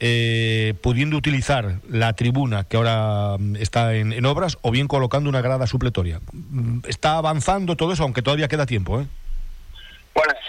eh, 0.00 0.74
pudiendo 0.80 1.16
utilizar 1.16 1.80
la 1.88 2.12
tribuna 2.12 2.62
que 2.62 2.76
ahora 2.76 3.36
mm, 3.36 3.56
está 3.56 3.94
en, 3.94 4.24
obras 4.26 4.56
o 4.62 4.70
bien 4.70 4.86
colocando 4.86 5.28
una 5.28 5.40
grada 5.40 5.66
supletoria. 5.66 6.20
Mm, 6.32 6.80
está 6.86 7.16
avanzando 7.16 7.76
todo 7.76 7.92
eso, 7.92 8.04
aunque 8.04 8.22
todavía 8.22 8.46
queda 8.46 8.64
tiempo. 8.64 9.00
¿eh? 9.00 9.06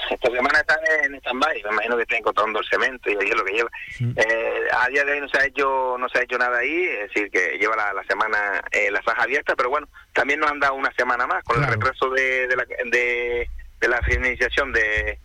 Esta 0.09 0.31
semana 0.31 0.59
están 0.59 0.79
en 1.03 1.15
stand-by, 1.15 1.63
me 1.63 1.69
imagino 1.71 1.95
que 1.95 2.01
están 2.03 2.17
encontrando 2.19 2.59
el 2.59 2.65
cemento 2.67 3.09
y 3.09 3.13
es 3.13 3.35
lo 3.35 3.45
que 3.45 3.53
lleva. 3.53 3.69
Eh, 3.99 4.61
a 4.71 4.87
día 4.89 5.05
de 5.05 5.13
hoy 5.13 5.21
no 5.21 5.29
se 5.29 5.37
ha 5.37 5.45
hecho 5.45 5.97
no 5.99 6.09
se 6.09 6.19
ha 6.19 6.23
hecho 6.23 6.37
nada 6.37 6.57
ahí, 6.57 6.83
es 6.83 7.13
decir, 7.13 7.29
que 7.31 7.57
lleva 7.57 7.75
la, 7.75 8.03
semana 8.03 8.63
eh, 8.71 8.89
la 8.91 9.01
faja 9.01 9.23
abierta, 9.23 9.55
pero 9.55 9.69
bueno, 9.69 9.87
también 10.13 10.39
nos 10.39 10.49
han 10.49 10.59
dado 10.59 10.75
una 10.75 10.91
semana 10.93 11.27
más 11.27 11.43
con 11.43 11.63
el 11.63 11.69
retraso 11.69 12.09
de, 12.09 12.47
de, 12.47 12.55
la, 12.55 12.65
de, 12.65 13.49
de 13.79 13.87
la 13.87 14.01
finalización 14.01 14.73
de 14.73 15.19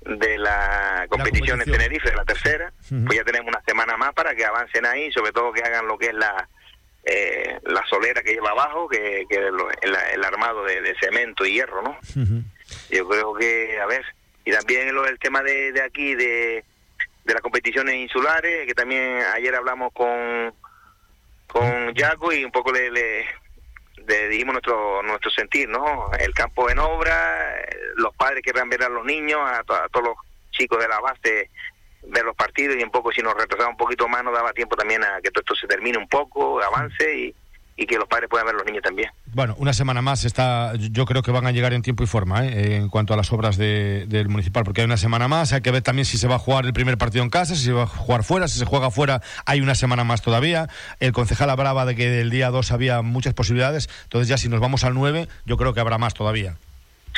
de 0.00 0.38
la 0.38 1.06
competición, 1.08 1.60
en 1.60 1.70
Tenerife, 1.70 2.14
la 2.14 2.24
tercera, 2.24 2.72
pues 2.88 3.18
ya 3.18 3.24
tenemos 3.24 3.48
una 3.48 3.62
semana 3.66 3.96
más 3.96 4.14
para 4.14 4.34
que 4.34 4.44
avancen 4.44 4.86
ahí, 4.86 5.10
sobre 5.12 5.32
todo 5.32 5.52
que 5.52 5.62
hagan 5.62 5.86
lo 5.86 5.98
que 5.98 6.06
es 6.06 6.14
la 6.14 6.48
eh, 7.04 7.58
la 7.64 7.84
solera 7.88 8.22
que 8.22 8.32
lleva 8.32 8.50
abajo, 8.50 8.88
que, 8.88 9.24
que 9.28 9.36
el, 9.38 10.24
armado 10.24 10.64
de, 10.64 10.94
cemento 11.00 11.46
y 11.46 11.54
hierro, 11.54 11.82
¿no? 11.82 11.98
Yo 12.90 13.08
creo 13.08 13.34
que, 13.34 13.80
a 13.80 13.86
ver, 13.86 14.04
y 14.48 14.50
también 14.50 14.94
lo 14.94 15.02
del 15.02 15.18
tema 15.18 15.42
de, 15.42 15.72
de 15.72 15.82
aquí, 15.82 16.14
de, 16.14 16.64
de 17.22 17.34
las 17.34 17.42
competiciones 17.42 17.96
insulares, 17.96 18.66
que 18.66 18.72
también 18.72 19.20
ayer 19.34 19.54
hablamos 19.54 19.92
con 19.92 20.54
con 21.46 21.94
Jaco 21.94 22.32
y 22.32 22.44
un 22.44 22.50
poco 22.50 22.72
le, 22.72 22.90
le, 22.90 23.26
de, 24.06 24.28
dijimos 24.28 24.54
nuestro 24.54 25.02
nuestro 25.02 25.30
sentir, 25.30 25.68
¿no? 25.68 26.10
El 26.18 26.32
campo 26.32 26.70
en 26.70 26.78
obra, 26.78 27.62
los 27.96 28.14
padres 28.14 28.42
querrán 28.42 28.70
ver 28.70 28.84
a 28.84 28.88
los 28.88 29.04
niños, 29.04 29.38
a, 29.38 29.62
todos 29.64 30.06
los 30.06 30.16
chicos 30.50 30.78
de 30.78 30.88
la 30.88 31.00
base 31.00 31.50
ver 32.04 32.24
los 32.24 32.34
partidos 32.34 32.76
y 32.78 32.82
un 32.82 32.90
poco 32.90 33.12
si 33.12 33.20
nos 33.20 33.34
retrasaba 33.34 33.68
un 33.68 33.76
poquito 33.76 34.08
más 34.08 34.24
nos 34.24 34.32
daba 34.32 34.54
tiempo 34.54 34.76
también 34.76 35.04
a 35.04 35.20
que 35.20 35.30
todo 35.30 35.42
esto 35.42 35.56
se 35.56 35.66
termine 35.66 35.98
un 35.98 36.08
poco, 36.08 36.62
avance 36.62 37.14
y, 37.14 37.34
y 37.78 37.86
que 37.86 37.96
los 37.96 38.08
padres 38.08 38.28
puedan 38.28 38.44
ver 38.44 38.56
los 38.56 38.66
niños 38.66 38.82
también. 38.82 39.08
Bueno, 39.26 39.54
una 39.56 39.72
semana 39.72 40.02
más 40.02 40.24
está, 40.24 40.72
yo 40.74 41.06
creo 41.06 41.22
que 41.22 41.30
van 41.30 41.46
a 41.46 41.52
llegar 41.52 41.72
en 41.72 41.80
tiempo 41.80 42.02
y 42.02 42.08
forma 42.08 42.44
¿eh? 42.44 42.74
en 42.74 42.88
cuanto 42.88 43.14
a 43.14 43.16
las 43.16 43.32
obras 43.32 43.56
del 43.56 44.28
municipal, 44.28 44.64
porque 44.64 44.80
hay 44.80 44.84
una 44.84 44.96
semana 44.96 45.28
más, 45.28 45.52
hay 45.52 45.62
que 45.62 45.70
ver 45.70 45.82
también 45.82 46.04
si 46.04 46.18
se 46.18 46.26
va 46.26 46.34
a 46.34 46.38
jugar 46.40 46.66
el 46.66 46.72
primer 46.72 46.98
partido 46.98 47.22
en 47.22 47.30
casa, 47.30 47.54
si 47.54 47.64
se 47.64 47.72
va 47.72 47.84
a 47.84 47.86
jugar 47.86 48.24
fuera, 48.24 48.48
si 48.48 48.58
se 48.58 48.64
juega 48.64 48.90
fuera 48.90 49.22
hay 49.46 49.60
una 49.60 49.76
semana 49.76 50.02
más 50.02 50.22
todavía. 50.22 50.66
El 50.98 51.12
concejal 51.12 51.50
hablaba 51.50 51.86
de 51.86 51.94
que 51.94 52.10
del 52.10 52.30
día 52.30 52.50
2 52.50 52.72
había 52.72 53.00
muchas 53.02 53.32
posibilidades, 53.32 53.88
entonces 54.02 54.28
ya 54.28 54.38
si 54.38 54.48
nos 54.48 54.58
vamos 54.58 54.82
al 54.82 54.94
9, 54.94 55.28
yo 55.46 55.56
creo 55.56 55.72
que 55.72 55.78
habrá 55.78 55.98
más 55.98 56.14
todavía. 56.14 56.56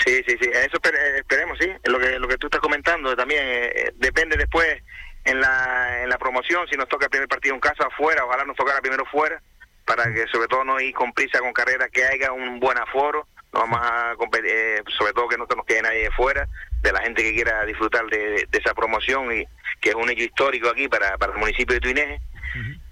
Sí, 0.04 0.22
sí, 0.28 0.36
sí, 0.40 0.50
eso 0.52 0.78
esperemos, 1.16 1.56
sí, 1.58 1.70
lo 1.84 1.98
que, 1.98 2.18
lo 2.18 2.28
que 2.28 2.36
tú 2.36 2.48
estás 2.48 2.60
comentando 2.60 3.16
también 3.16 3.42
eh, 3.42 3.72
eh, 3.74 3.92
depende 3.96 4.36
después 4.36 4.82
en 5.24 5.40
la, 5.40 6.02
en 6.02 6.10
la 6.10 6.18
promoción, 6.18 6.66
si 6.70 6.76
nos 6.76 6.88
toca 6.88 7.06
el 7.06 7.10
primer 7.10 7.28
partido 7.28 7.54
en 7.54 7.60
casa 7.60 7.84
afuera, 7.86 8.24
ojalá 8.26 8.44
nos 8.44 8.56
tocara 8.56 8.80
primero 8.80 9.06
fuera 9.06 9.40
para 9.84 10.12
que 10.12 10.26
sobre 10.28 10.48
todo 10.48 10.64
no 10.64 10.80
ir 10.80 10.94
con 10.94 11.12
prisa 11.12 11.40
con 11.40 11.52
carrera, 11.52 11.88
que 11.88 12.04
haya 12.04 12.32
un 12.32 12.60
buen 12.60 12.78
aforo, 12.78 13.26
no 13.52 13.60
vamos 13.60 13.80
a 13.82 14.14
eh, 14.44 14.82
sobre 14.96 15.12
todo 15.12 15.28
que 15.28 15.36
no 15.36 15.46
nos 15.56 15.66
quede 15.66 15.82
nadie 15.82 16.04
de 16.04 16.10
fuera, 16.12 16.48
de 16.82 16.92
la 16.92 17.02
gente 17.02 17.22
que 17.22 17.34
quiera 17.34 17.64
disfrutar 17.64 18.06
de, 18.06 18.46
esa 18.52 18.74
promoción 18.74 19.32
y 19.32 19.44
que 19.80 19.90
es 19.90 19.94
un 19.94 20.08
hecho 20.10 20.22
histórico 20.22 20.68
aquí 20.68 20.88
para, 20.88 21.18
para 21.18 21.32
el 21.32 21.38
municipio 21.38 21.74
de 21.74 21.80
Tuineje 21.80 22.20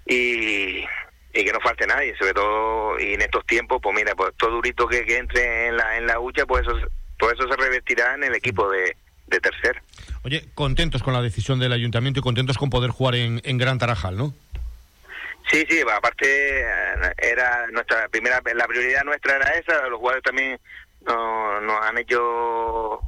y, 0.07 0.85
que 1.33 1.53
no 1.53 1.61
falte 1.61 1.87
nadie, 1.87 2.17
sobre 2.19 2.35
todo 2.35 2.99
y 2.99 3.15
en 3.15 3.21
estos 3.21 3.47
tiempos, 3.47 3.79
pues 3.81 3.95
mira, 3.95 4.15
pues 4.17 4.35
todo 4.37 4.57
durito 4.57 4.89
que, 4.89 5.05
que 5.05 5.19
entre 5.19 5.69
en 5.69 5.77
la 5.77 5.97
en 5.97 6.07
la 6.07 6.19
hucha, 6.19 6.45
pues 6.47 6.67
eso, 6.67 6.75
todo 7.17 7.31
eso 7.31 7.49
se 7.49 7.57
revertirá 7.57 8.15
en 8.15 8.25
el 8.25 8.35
equipo 8.35 8.69
de, 8.69 8.97
de 9.29 9.39
tercer. 9.39 9.81
Oye, 10.25 10.45
contentos 10.55 11.03
con 11.03 11.15
la 11.15 11.23
decisión 11.23 11.61
del 11.61 11.73
ayuntamiento 11.73 12.19
y 12.19 12.23
contentos 12.23 12.59
con 12.59 12.71
poder 12.71 12.91
jugar 12.91 13.15
en, 13.15 13.41
en 13.45 13.59
Gran 13.59 13.79
Tarajal, 13.79 14.17
¿no? 14.17 14.35
Sí, 15.51 15.65
sí, 15.69 15.81
aparte 15.81 16.61
eh, 16.61 17.15
era 17.19 17.67
nuestra 17.69 18.09
primera, 18.09 18.41
la 18.55 18.67
prioridad 18.67 19.05
nuestra 19.05 19.37
era 19.37 19.49
esa, 19.51 19.89
los 19.89 19.99
jugadores 19.99 20.23
también 20.23 20.61
nos, 21.01 21.87
han 21.87 21.97
hecho, 21.99 23.01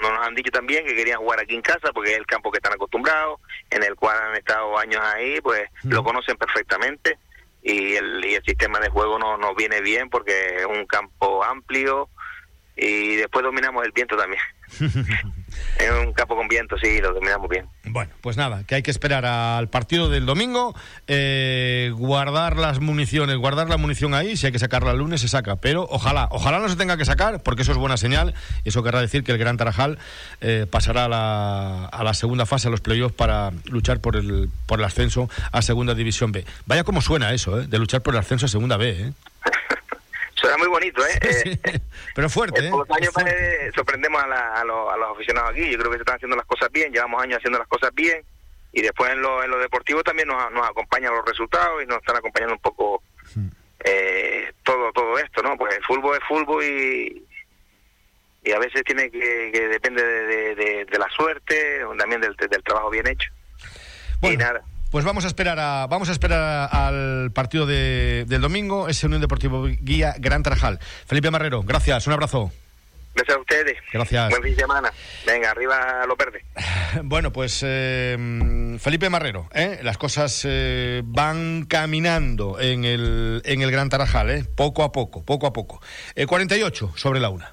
nos 0.00 0.26
han 0.26 0.34
dicho 0.34 0.52
también 0.52 0.84
que 0.84 0.94
querían 0.94 1.18
jugar 1.18 1.40
aquí 1.40 1.54
en 1.54 1.62
casa 1.62 1.90
porque 1.92 2.12
es 2.12 2.18
el 2.18 2.26
campo 2.26 2.50
que 2.50 2.58
están 2.58 2.74
acostumbrados, 2.74 3.40
en 3.70 3.82
el 3.82 3.96
cual 3.96 4.16
han 4.18 4.36
estado 4.36 4.78
años 4.78 5.02
ahí, 5.02 5.40
pues 5.40 5.68
lo 5.82 6.04
conocen 6.04 6.36
perfectamente 6.36 7.18
y 7.62 7.96
el, 7.96 8.24
y 8.24 8.34
el 8.34 8.44
sistema 8.44 8.78
de 8.78 8.88
juego 8.88 9.18
no 9.18 9.36
nos 9.36 9.54
viene 9.56 9.80
bien 9.80 10.08
porque 10.08 10.56
es 10.58 10.66
un 10.66 10.86
campo 10.86 11.44
amplio 11.44 12.08
y 12.76 13.16
después 13.16 13.44
dominamos 13.44 13.84
el 13.84 13.92
viento 13.92 14.16
también. 14.16 14.42
Es 15.78 15.90
un 15.90 16.12
campo 16.12 16.36
con 16.36 16.48
viento, 16.48 16.76
sí, 16.82 17.00
lo 17.00 17.12
dominamos 17.14 17.48
bien. 17.48 17.66
Bueno, 17.84 18.12
pues 18.20 18.36
nada, 18.36 18.64
que 18.66 18.74
hay 18.74 18.82
que 18.82 18.90
esperar 18.90 19.24
al 19.24 19.68
partido 19.68 20.08
del 20.08 20.26
domingo, 20.26 20.74
eh, 21.06 21.90
guardar 21.94 22.56
las 22.56 22.80
municiones, 22.80 23.36
guardar 23.36 23.68
la 23.68 23.76
munición 23.76 24.14
ahí, 24.14 24.36
si 24.36 24.46
hay 24.46 24.52
que 24.52 24.58
sacarla 24.58 24.92
el 24.92 24.98
lunes 24.98 25.20
se 25.22 25.28
saca, 25.28 25.56
pero 25.56 25.86
ojalá, 25.90 26.28
ojalá 26.30 26.58
no 26.58 26.68
se 26.68 26.76
tenga 26.76 26.96
que 26.96 27.04
sacar, 27.04 27.42
porque 27.42 27.62
eso 27.62 27.72
es 27.72 27.78
buena 27.78 27.96
señal, 27.96 28.34
y 28.64 28.68
eso 28.68 28.82
querrá 28.82 29.00
decir 29.00 29.24
que 29.24 29.32
el 29.32 29.38
Gran 29.38 29.56
Tarajal 29.56 29.98
eh, 30.40 30.66
pasará 30.70 31.06
a 31.06 31.08
la, 31.08 31.86
a 31.86 32.04
la, 32.04 32.14
segunda 32.14 32.46
fase, 32.46 32.68
a 32.68 32.70
los 32.70 32.80
playoffs, 32.80 33.14
para 33.14 33.50
luchar 33.64 34.00
por 34.00 34.16
el, 34.16 34.50
por 34.66 34.78
el 34.78 34.84
ascenso 34.84 35.28
a 35.52 35.62
Segunda 35.62 35.94
División 35.94 36.32
B. 36.32 36.44
Vaya 36.66 36.84
como 36.84 37.00
suena 37.00 37.32
eso, 37.32 37.60
¿eh? 37.60 37.66
de 37.66 37.78
luchar 37.78 38.02
por 38.02 38.14
el 38.14 38.20
ascenso 38.20 38.46
a 38.46 38.48
Segunda 38.48 38.76
B. 38.76 38.90
¿eh? 38.90 39.12
Suena 40.50 40.64
muy 40.64 40.68
bonito, 40.68 41.06
¿eh? 41.06 41.18
eh 41.64 41.80
pero 42.14 42.28
fuerte, 42.28 42.66
¿eh? 42.66 42.70
Por 42.70 42.88
los 42.88 42.96
años 42.96 43.12
sorprendemos 43.72 44.20
a, 44.20 44.64
los, 44.64 44.88
aficionados 45.14 45.50
aquí. 45.50 45.70
Yo 45.70 45.78
creo 45.78 45.90
que 45.92 45.98
se 45.98 46.02
están 46.02 46.16
haciendo 46.16 46.36
las 46.36 46.46
cosas 46.46 46.70
bien, 46.72 46.92
llevamos 46.92 47.22
años 47.22 47.38
haciendo 47.38 47.58
las 47.58 47.68
cosas 47.68 47.94
bien. 47.94 48.24
Y 48.72 48.82
después 48.82 49.12
en 49.12 49.22
lo, 49.22 49.44
en 49.44 49.50
lo 49.50 49.58
deportivo 49.58 50.02
también 50.02 50.26
nos, 50.26 50.50
nos 50.50 50.68
acompañan 50.68 51.14
los 51.14 51.24
resultados 51.24 51.82
y 51.82 51.86
nos 51.86 51.98
están 51.98 52.16
acompañando 52.16 52.54
un 52.54 52.60
poco 52.60 53.02
eh, 53.84 54.52
todo 54.64 54.92
todo 54.92 55.18
esto, 55.18 55.42
¿no? 55.42 55.56
Pues 55.56 55.76
el 55.76 55.84
fútbol 55.84 56.16
es 56.16 56.28
fútbol 56.28 56.64
y, 56.64 57.24
y 58.42 58.52
a 58.52 58.58
veces 58.58 58.82
tiene 58.84 59.10
que, 59.10 59.50
que 59.52 59.68
depende 59.68 60.02
de, 60.02 60.84
de, 60.84 60.98
la 60.98 61.08
suerte, 61.10 61.80
también 61.96 62.20
del, 62.20 62.34
del 62.36 62.62
trabajo 62.64 62.90
bien 62.90 63.06
hecho. 63.06 63.30
y 64.22 64.36
nada. 64.36 64.62
Pues 64.90 65.04
vamos 65.04 65.24
a 65.24 65.28
esperar 65.28 65.58
a, 65.60 65.86
vamos 65.86 66.08
a 66.08 66.12
esperar 66.12 66.68
al 66.72 67.30
partido 67.32 67.64
de, 67.64 68.24
del 68.26 68.40
domingo, 68.40 68.88
ese 68.88 69.06
Unión 69.06 69.20
Deportivo 69.20 69.64
Guía 69.64 70.14
Gran 70.18 70.42
Tarajal. 70.42 70.80
Felipe 71.06 71.30
Marrero, 71.30 71.62
gracias, 71.62 72.08
un 72.08 72.12
abrazo. 72.12 72.50
Gracias 73.14 73.36
a 73.36 73.40
ustedes. 73.40 73.76
Gracias. 73.92 74.30
Buen 74.30 74.42
fin 74.42 74.54
de 74.54 74.60
semana. 74.60 74.92
Venga, 75.26 75.50
arriba 75.50 76.04
lo 76.06 76.16
verde. 76.16 76.44
Bueno, 77.04 77.32
pues 77.32 77.60
eh, 77.64 78.76
Felipe 78.80 79.08
Marrero, 79.10 79.48
¿eh? 79.54 79.78
las 79.82 79.96
cosas 79.96 80.42
eh, 80.44 81.02
van 81.04 81.66
caminando 81.66 82.58
en 82.58 82.84
el, 82.84 83.42
en 83.44 83.62
el 83.62 83.70
Gran 83.70 83.88
Tarajal, 83.90 84.30
¿eh? 84.30 84.44
poco 84.56 84.82
a 84.82 84.90
poco, 84.90 85.24
poco 85.24 85.46
a 85.46 85.52
poco. 85.52 85.80
48 86.26 86.94
sobre 86.96 87.20
la 87.20 87.28
una. 87.28 87.52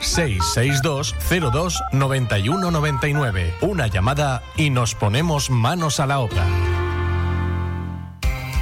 662 0.00 1.14
02 1.52 1.82
91 1.92 2.70
99. 2.70 3.54
Una 3.60 3.86
llamada 3.86 4.42
y 4.56 4.70
nos 4.70 4.94
ponemos 4.94 5.50
manos 5.50 6.00
a 6.00 6.06
la 6.06 6.18
obra. 6.18 6.46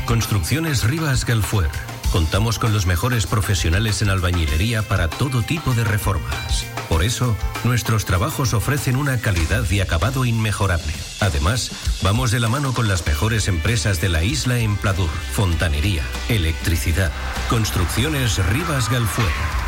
Construcciones 0.07 0.85
Rivas 0.85 1.25
Galfuer. 1.25 1.71
Contamos 2.13 2.59
con 2.59 2.73
los 2.73 2.87
mejores 2.87 3.27
profesionales 3.27 4.01
en 4.01 4.09
albañilería 4.09 4.81
para 4.83 5.09
todo 5.09 5.43
tipo 5.43 5.75
de 5.75 5.85
reformas. 5.85 6.65
Por 6.89 7.05
eso, 7.05 7.37
nuestros 7.65 8.07
trabajos 8.07 8.55
ofrecen 8.55 8.97
una 8.97 9.19
calidad 9.19 9.71
y 9.71 9.81
acabado 9.81 10.25
inmejorable. 10.25 10.95
Además, 11.21 11.71
vamos 12.03 12.31
de 12.31 12.41
la 12.41 12.49
mano 12.49 12.73
con 12.73 12.89
las 12.89 13.07
mejores 13.07 13.47
empresas 13.47 14.01
de 14.01 14.09
la 14.09 14.25
isla 14.25 14.59
en 14.59 14.77
Pladur, 14.77 15.11
fontanería, 15.33 16.03
electricidad. 16.31 17.13
Construcciones 17.51 18.39
Rivas 18.47 18.89
Galfuer 18.89 19.68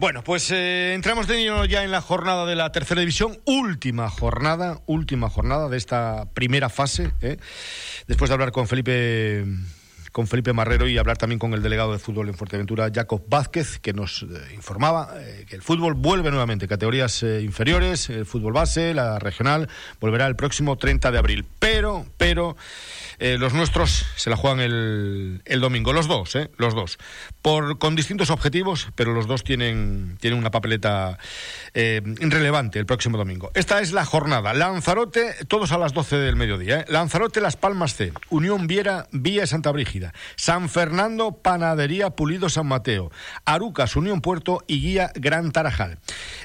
Bueno, 0.00 0.24
pues 0.24 0.50
eh, 0.50 0.94
entramos 0.94 1.26
de 1.26 1.36
lleno 1.36 1.66
ya 1.66 1.84
en 1.84 1.90
la 1.90 2.00
jornada 2.00 2.46
de 2.46 2.56
la 2.56 2.72
tercera 2.72 3.00
división, 3.00 3.38
última 3.44 4.08
jornada, 4.08 4.80
última 4.86 5.28
jornada 5.28 5.68
de 5.68 5.76
esta 5.76 6.24
primera 6.32 6.70
fase. 6.70 7.10
¿eh? 7.20 7.36
Después 8.06 8.30
de 8.30 8.32
hablar 8.32 8.50
con 8.50 8.66
Felipe 8.66 9.44
con 10.10 10.26
Felipe 10.26 10.54
Marrero 10.54 10.88
y 10.88 10.96
hablar 10.96 11.18
también 11.18 11.38
con 11.38 11.52
el 11.52 11.62
delegado 11.62 11.92
de 11.92 11.98
fútbol 11.98 12.28
en 12.28 12.34
Fuerteventura, 12.34 12.90
Jacob 12.92 13.22
Vázquez, 13.28 13.78
que 13.78 13.92
nos 13.92 14.22
eh, 14.22 14.54
informaba 14.54 15.12
eh, 15.18 15.44
que 15.46 15.54
el 15.54 15.62
fútbol 15.62 15.92
vuelve 15.92 16.30
nuevamente, 16.30 16.66
categorías 16.66 17.22
inferiores, 17.22 18.08
el 18.08 18.24
fútbol 18.24 18.54
base, 18.54 18.94
la 18.94 19.18
regional, 19.18 19.68
volverá 20.00 20.26
el 20.26 20.34
próximo 20.34 20.78
30 20.78 21.10
de 21.12 21.18
abril. 21.18 21.46
Pero, 21.58 22.06
pero, 22.16 22.56
los 23.20 23.52
nuestros 23.52 24.06
se 24.16 24.30
la 24.30 24.36
juegan 24.36 24.60
el, 24.60 25.42
el 25.44 25.60
domingo, 25.60 25.92
los 25.92 26.08
dos, 26.08 26.36
los 26.56 26.74
dos, 26.74 26.98
por, 27.42 27.78
con 27.78 27.94
distintos 27.94 28.30
objetivos, 28.30 28.88
pero 28.94 29.12
los 29.12 29.26
dos 29.26 29.44
tienen, 29.44 30.16
tienen 30.20 30.38
una 30.38 30.50
papeleta 30.50 31.18
irrelevante 31.74 32.78
el 32.78 32.86
próximo 32.86 33.18
domingo. 33.18 33.50
Esta 33.54 33.80
es 33.80 33.92
la 33.92 34.04
jornada. 34.04 34.54
Lanzarote, 34.54 35.34
todos 35.48 35.72
a 35.72 35.78
las 35.78 35.92
12 35.92 36.16
del 36.16 36.36
mediodía. 36.36 36.84
Lanzarote, 36.88 37.40
Las 37.40 37.56
Palmas 37.56 37.94
C, 37.94 38.12
Unión 38.28 38.66
Viera, 38.66 39.06
Vía 39.12 39.46
Santa 39.46 39.70
Brígida. 39.70 40.12
San 40.36 40.68
Fernando, 40.68 41.32
Panadería 41.32 42.10
Pulido 42.10 42.48
San 42.48 42.66
Mateo, 42.66 43.10
Arucas, 43.44 43.96
Unión 43.96 44.20
Puerto 44.20 44.64
y 44.66 44.80
Guía 44.80 45.12
Gran 45.14 45.52
Tarajal. 45.52 45.98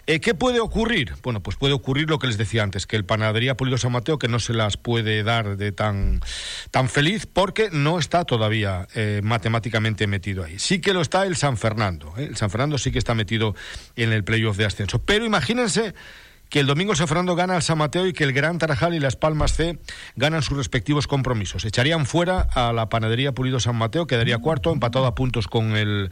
Eh, 0.08 0.20
¿Qué 0.20 0.34
puede 0.34 0.60
ocurrir? 0.60 1.14
Bueno, 1.24 1.42
pues 1.42 1.58
puede 1.58 1.74
ocurrir 1.74 2.10
lo 2.10 2.20
que 2.20 2.28
les 2.28 2.38
decía 2.38 2.64
antes, 2.64 2.88
que 2.88 2.96
el 2.96 3.06
Panadería 3.06 3.58
Pulido 3.58 3.78
San 3.78 3.92
Mateo, 3.92 4.20
que 4.20 4.28
no 4.28 4.40
se 4.40 4.54
las 4.54 4.78
puede 4.78 5.24
dar 5.24 5.58
de 5.58 5.72
tan, 5.72 6.22
tan 6.72 6.90
feliz 6.90 7.26
porque 7.26 7.70
no 7.72 8.00
está 8.00 8.26
todavía 8.26 8.88
eh, 8.96 9.22
matemáticamente 9.24 10.08
metido 10.08 10.44
ahí. 10.44 10.60
Sí 10.60 10.80
que 10.80 10.94
lo 10.94 11.02
está 11.02 11.26
el 11.26 11.36
San 11.36 11.58
Fernando. 11.58 12.14
¿eh? 12.18 12.26
El 12.26 12.38
San 12.38 12.50
Fernando 12.50 12.78
sí 12.78 12.92
que 12.92 13.00
está 13.00 13.14
metido 13.14 13.56
en 13.96 14.12
el 14.12 14.24
playoff 14.24 14.58
de 14.58 14.66
ascenso. 14.66 15.00
Pero 15.00 15.26
imagínense 15.26 15.94
que 16.56 16.62
el 16.62 16.68
domingo 16.68 16.96
San 16.96 17.10
Fernando 17.10 17.36
gana 17.36 17.58
al 17.58 17.64
San 17.64 17.78
Mateo 17.78 18.08
y 18.08 18.14
que 18.14 18.24
el 18.24 18.32
Gran 18.32 18.60
Tarajal 18.60 18.94
y 18.94 19.02
las 19.02 19.18
Palmas 19.18 19.52
C 19.52 19.78
ganan 20.16 20.42
sus 20.42 20.56
respectivos 20.56 21.06
compromisos. 21.06 21.66
Echarían 21.66 22.06
fuera 22.06 22.48
a 22.54 22.72
la 22.72 22.88
Panadería 22.88 23.34
Pulido 23.34 23.60
San 23.60 23.76
Mateo, 23.76 24.08
quedaría 24.08 24.38
cuarto, 24.38 24.72
empatado 24.72 25.06
a 25.06 25.16
puntos 25.16 25.50
con 25.50 25.76
el, 25.76 26.12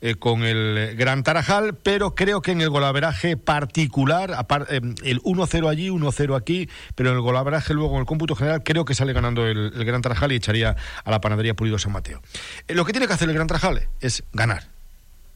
eh, 0.00 0.16
con 0.16 0.42
el 0.42 0.96
Gran 0.96 1.22
Tarajal, 1.22 1.76
pero 1.76 2.16
creo 2.16 2.42
que 2.42 2.50
en 2.50 2.60
el 2.60 2.70
golaveraje 2.70 3.36
particular, 3.36 4.44
eh, 4.68 4.80
el 5.04 5.22
1-0 5.22 5.68
allí, 5.68 5.90
1-0 5.90 6.34
aquí, 6.34 6.68
pero 6.96 7.10
en 7.10 7.14
el 7.14 7.22
golaveraje 7.22 7.72
luego 7.72 7.94
en 7.94 8.00
el 8.00 8.06
cómputo 8.06 8.34
general 8.34 8.64
creo 8.64 8.84
que 8.84 8.96
sale 8.96 9.12
ganando 9.12 9.46
el, 9.46 9.70
Gran 9.84 10.02
Tarajal 10.02 10.32
y 10.32 10.34
echaría 10.34 10.74
a 11.04 11.10
la 11.12 11.20
Panadería 11.20 11.54
Pulido 11.54 11.78
San 11.78 11.92
Mateo. 11.92 12.20
Eh, 12.66 12.74
lo 12.74 12.84
que 12.84 12.90
tiene 12.90 13.06
que 13.06 13.12
hacer 13.12 13.28
el 13.28 13.34
Gran 13.36 13.46
Tarajal 13.46 13.88
es 14.00 14.24
ganar 14.32 14.73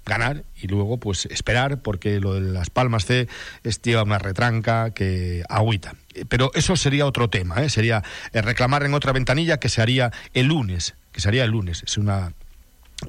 ganar 0.09 0.45
y 0.57 0.67
luego 0.67 0.99
pues 0.99 1.27
esperar 1.27 1.81
porque 1.83 2.19
lo 2.19 2.35
de 2.35 2.41
las 2.41 2.71
palmas 2.71 3.07
C 3.07 3.29
es 3.63 3.81
una 4.03 4.19
retranca 4.19 4.91
que 4.91 5.45
agüita. 5.49 5.95
Pero 6.29 6.51
eso 6.55 6.75
sería 6.75 7.07
otro 7.07 7.31
tema, 7.31 7.63
¿eh? 7.63 7.71
sería 7.71 8.03
eh, 8.33 8.43
reclamar 8.43 8.83
en 8.83 8.95
otra 8.95 9.13
ventanilla 9.13 9.61
que 9.61 9.69
se 9.69 9.81
haría 9.81 10.11
el 10.35 10.47
lunes, 10.47 10.95
que 11.13 11.21
se 11.21 11.29
haría 11.29 11.45
el 11.45 11.51
lunes. 11.51 11.85
Es 11.87 11.97
una 11.97 12.33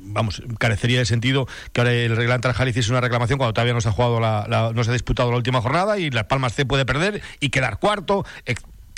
vamos, 0.02 0.44
carecería 0.60 1.00
de 1.00 1.06
sentido 1.06 1.48
que 1.74 1.82
ahora 1.82 1.94
el 1.94 2.16
Reglan 2.16 2.42
Tarajal 2.42 2.68
hiciese 2.68 2.92
una 2.92 3.02
reclamación 3.02 3.38
cuando 3.38 3.54
todavía 3.54 3.74
no 3.74 3.82
se 3.82 3.90
ha 3.90 3.92
jugado 3.92 4.20
la, 4.20 4.72
no 4.74 4.84
se 4.84 4.92
ha 4.92 4.94
disputado 4.94 5.32
la 5.32 5.38
última 5.38 5.62
jornada 5.62 5.98
y 5.98 6.12
Las 6.12 6.26
Palmas 6.26 6.54
C 6.54 6.66
puede 6.66 6.86
perder 6.86 7.22
y 7.40 7.50
quedar 7.50 7.80
cuarto, 7.80 8.26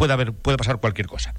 puede, 0.01 0.13
haber, 0.13 0.33
puede 0.33 0.57
pasar 0.57 0.79
cualquier 0.79 1.05
cosa. 1.05 1.35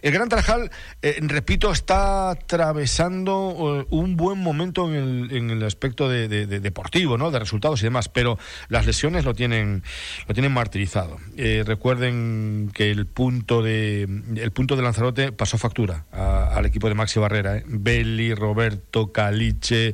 El 0.00 0.12
Gran 0.12 0.28
Tarajal, 0.28 0.70
eh, 1.02 1.18
repito, 1.22 1.72
está 1.72 2.30
atravesando 2.30 3.80
eh, 3.80 3.86
un 3.90 4.16
buen 4.16 4.38
momento 4.38 4.88
en 4.88 4.94
el, 4.94 5.36
en 5.36 5.50
el 5.50 5.64
aspecto 5.64 6.08
de, 6.08 6.28
deportivo, 6.46 7.18
¿no? 7.18 7.32
de 7.32 7.40
resultados 7.40 7.80
y 7.80 7.86
demás, 7.86 8.08
pero 8.08 8.38
las 8.68 8.86
lesiones 8.86 9.24
lo 9.24 9.34
tienen, 9.34 9.82
lo 10.28 10.34
tienen 10.34 10.52
martirizado. 10.52 11.18
Eh, 11.36 11.64
recuerden 11.66 12.70
que 12.72 12.92
el 12.92 13.06
punto 13.06 13.64
de, 13.64 14.02
el 14.02 14.50
punto 14.52 14.76
de 14.76 14.82
Lanzarote 14.82 15.32
pasó 15.32 15.58
factura 15.58 16.04
al 16.12 16.64
equipo 16.66 16.88
de 16.88 16.94
Maxi 16.94 17.18
Barrera. 17.18 17.64
Belli, 17.66 18.32
Roberto, 18.32 19.10
Caliche. 19.10 19.92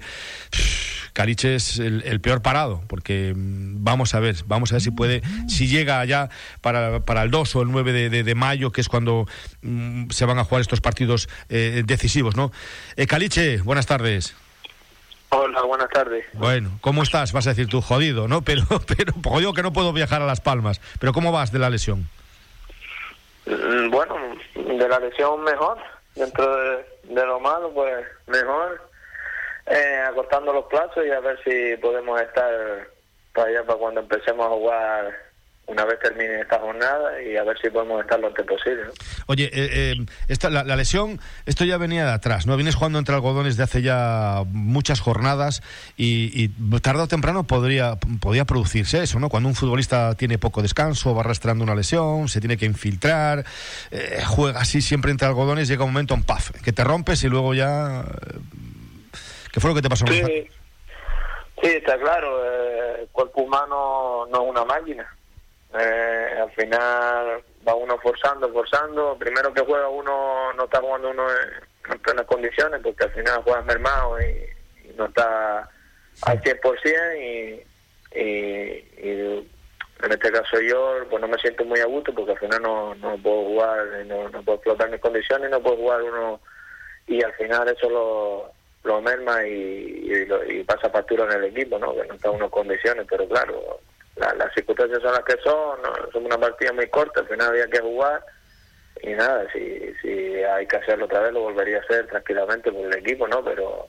Caliche 1.21 1.55
es 1.55 1.79
el, 1.79 2.19
peor 2.23 2.41
parado, 2.41 2.81
porque 2.89 3.35
mm, 3.37 3.85
vamos 3.85 4.15
a 4.15 4.21
ver, 4.21 4.37
vamos 4.47 4.73
a 4.73 4.77
ver 4.77 4.81
si 4.81 4.91
puede, 4.91 5.21
si 5.49 5.69
llega 5.69 6.01
allá 6.01 6.31
para, 6.63 7.01
para 7.01 7.23
el 7.25 7.31
2 7.31 7.57
o 7.57 7.61
el 7.61 7.71
9 7.71 8.09
de, 8.09 8.35
mayo, 8.35 8.73
que 8.73 8.81
es 8.81 8.89
cuando 8.89 9.27
mm, 9.61 10.09
se 10.09 10.25
van 10.25 10.39
a 10.39 10.45
jugar 10.45 10.63
estos 10.63 10.81
partidos 10.81 11.29
eh, 11.51 11.83
decisivos, 11.85 12.37
¿no? 12.37 12.53
Eh, 12.97 13.07
Caliche, 13.07 13.59
buenas 13.59 13.85
tardes. 13.85 14.35
Hola, 15.29 15.61
buenas 15.61 15.91
tardes. 15.91 16.25
Bueno, 16.33 16.79
¿cómo 16.81 17.03
estás? 17.03 17.35
Vas 17.35 17.47
a 17.47 17.51
decir 17.51 17.67
tú, 17.67 17.83
jodido, 17.83 18.27
¿no? 18.27 18.41
Pero, 18.41 18.63
pero 18.97 19.13
jodido 19.23 19.53
que 19.53 19.63
no 19.63 19.75
puedo 19.75 19.93
viajar 19.93 20.23
a 20.23 20.27
Las 20.27 20.41
Palmas. 20.41 20.81
Pero 21.01 21.13
¿cómo 21.13 21.33
vas 21.33 21.53
de 21.53 21.59
la 21.59 21.69
lesión? 21.69 22.09
Mm, 23.45 23.91
bueno, 23.91 24.17
de 24.55 24.89
la 24.89 24.99
lesión 24.99 25.45
mejor. 25.45 25.77
Dentro 26.15 26.57
de, 26.57 27.15
de 27.15 27.27
lo 27.27 27.41
malo, 27.41 27.71
pues 27.75 28.07
mejor 28.27 28.90
eh, 29.71 30.03
acortando 30.09 30.53
los 30.53 30.67
plazos 30.67 31.07
y 31.07 31.11
a 31.11 31.21
ver 31.21 31.39
si 31.45 31.77
podemos 31.81 32.21
estar 32.21 32.53
para 33.33 33.49
allá 33.49 33.65
para 33.65 33.79
cuando 33.79 34.01
empecemos 34.01 34.47
a 34.47 34.51
jugar 34.51 35.31
una 35.71 35.85
vez 35.85 36.01
termine 36.01 36.41
esta 36.41 36.59
jornada 36.59 37.23
y 37.23 37.37
a 37.37 37.45
ver 37.45 37.57
si 37.63 37.71
podemos 37.71 38.01
estar 38.03 38.19
lo 38.19 38.27
antes 38.27 38.45
posible. 38.45 38.83
Oye, 39.27 39.45
eh, 39.45 39.93
eh, 39.93 40.07
esta, 40.27 40.51
la, 40.51 40.65
lesión, 40.75 41.21
esto 41.47 41.65
ya 41.65 41.79
venía 41.79 42.05
de 42.05 42.13
atrás, 42.13 42.47
¿no? 42.47 42.57
Vienes 42.57 42.75
jugando 42.75 42.99
entre 42.99 43.15
algodones 43.15 43.57
de 43.57 43.63
hace 43.63 43.81
ya 43.81 44.43
muchas 44.49 45.01
jornadas 45.01 45.63
y, 45.97 46.31
y 46.35 46.49
tarde 46.81 47.03
o 47.03 47.07
temprano 47.07 47.45
podría, 47.45 47.97
podría 48.21 48.45
producirse 48.45 49.03
eso, 49.03 49.21
¿no? 49.21 49.29
Cuando 49.29 49.49
un 49.49 49.55
futbolista 49.55 50.15
tiene 50.17 50.39
poco 50.39 50.61
descanso, 50.61 51.15
va 51.15 51.21
arrastrando 51.21 51.63
una 51.63 51.77
lesión, 51.77 52.29
se 52.29 52.41
tiene 52.41 52.57
que 52.57 52.67
infiltrar, 52.67 53.45
eh, 53.93 54.23
juega 54.27 54.61
así 54.61 54.83
siempre 54.83 55.13
entre 55.13 55.29
algodones, 55.29 55.69
llega 55.69 55.85
un 55.85 55.93
momento, 55.93 56.15
un 56.15 56.25
paf, 56.25 56.51
que 56.63 56.73
te 56.73 56.83
rompes 56.83 57.23
y 57.23 57.29
luego 57.29 57.55
ya 57.55 58.05
¿Qué 59.53 59.61
fue 59.61 59.71
lo 59.71 59.77
que 59.77 59.83
te 59.83 59.89
pasó? 59.89 60.07
Sí, 60.07 60.49
sí 61.63 61.69
está 61.69 61.99
claro. 61.99 62.45
Eh, 62.45 63.03
el 63.03 63.09
cuerpo 63.09 63.43
humano 63.43 64.27
no 64.31 64.43
es 64.43 64.51
una 64.51 64.65
máquina. 64.65 65.17
Eh, 65.73 66.39
al 66.41 66.51
final 66.53 67.43
va 67.67 67.75
uno 67.75 67.99
forzando, 67.99 68.53
forzando. 68.53 69.17
Primero 69.19 69.53
que 69.53 69.63
juega 69.63 69.89
uno, 69.89 70.53
no 70.55 70.65
está 70.65 70.81
jugando 70.81 71.11
uno 71.11 71.27
en, 71.31 71.99
plenas 72.01 72.27
condiciones 72.27 72.81
porque 72.83 73.05
al 73.05 73.13
final 73.13 73.43
juegas 73.43 73.65
mermado 73.65 74.21
y, 74.21 74.47
no 74.97 75.07
está 75.07 75.69
al 76.23 76.41
100% 76.43 77.19
y, 77.19 78.19
y, 78.19 78.23
y 78.23 79.51
en 80.03 80.13
este 80.13 80.31
caso 80.31 80.61
yo 80.61 80.97
pues 81.09 81.21
no 81.21 81.29
me 81.29 81.39
siento 81.39 81.65
muy 81.65 81.81
a 81.81 81.87
gusto 81.87 82.13
porque 82.15 82.33
al 82.33 82.39
final 82.39 82.63
no, 82.63 82.95
no 82.97 83.17
puedo 83.19 83.45
jugar, 83.45 83.79
no, 84.07 84.29
no 84.29 84.43
puedo 84.43 84.57
explotar 84.57 84.91
mis 84.91 85.01
condiciones, 85.01 85.51
no 85.51 85.61
puedo 85.61 85.77
jugar 85.77 86.03
uno 86.03 86.41
y 87.07 87.23
al 87.23 87.33
final 87.35 87.69
eso 87.69 87.89
lo, 87.89 88.53
lo 88.85 89.01
merma 89.01 89.45
y, 89.47 90.27
y, 90.49 90.65
pasa 90.65 90.91
factura 90.91 91.25
en 91.25 91.33
el 91.33 91.45
equipo, 91.45 91.79
¿no? 91.79 91.95
Que 91.95 92.07
no 92.07 92.15
está 92.15 92.29
en 92.29 92.37
unas 92.37 92.51
condiciones, 92.51 93.07
pero 93.09 93.29
claro, 93.29 93.81
las 94.17 94.55
circunstancias 94.55 95.03
son 95.03 95.13
las 95.13 95.25
que 95.25 95.37
son, 95.43 95.83
¿no? 95.83 95.93
son 96.13 96.27
una 96.27 96.39
partida 96.39 96.73
muy 96.73 96.89
corta, 96.89 97.21
al 97.21 97.29
final 97.29 97.49
había 97.49 97.67
que 97.67 97.81
jugar 97.81 98.25
y 99.03 99.11
nada, 99.11 99.47
si, 99.53 99.95
si 100.03 100.43
hay 100.43 100.67
que 100.67 100.77
hacerlo 100.77 101.07
otra 101.07 101.21
vez 101.21 101.33
lo 101.33 101.41
volvería 101.41 101.79
a 101.79 101.81
hacer 101.81 102.07
tranquilamente 102.07 102.71
por 102.71 102.85
el 102.85 102.99
equipo, 102.99 103.27
¿no? 103.27 103.43
Pero 103.43 103.89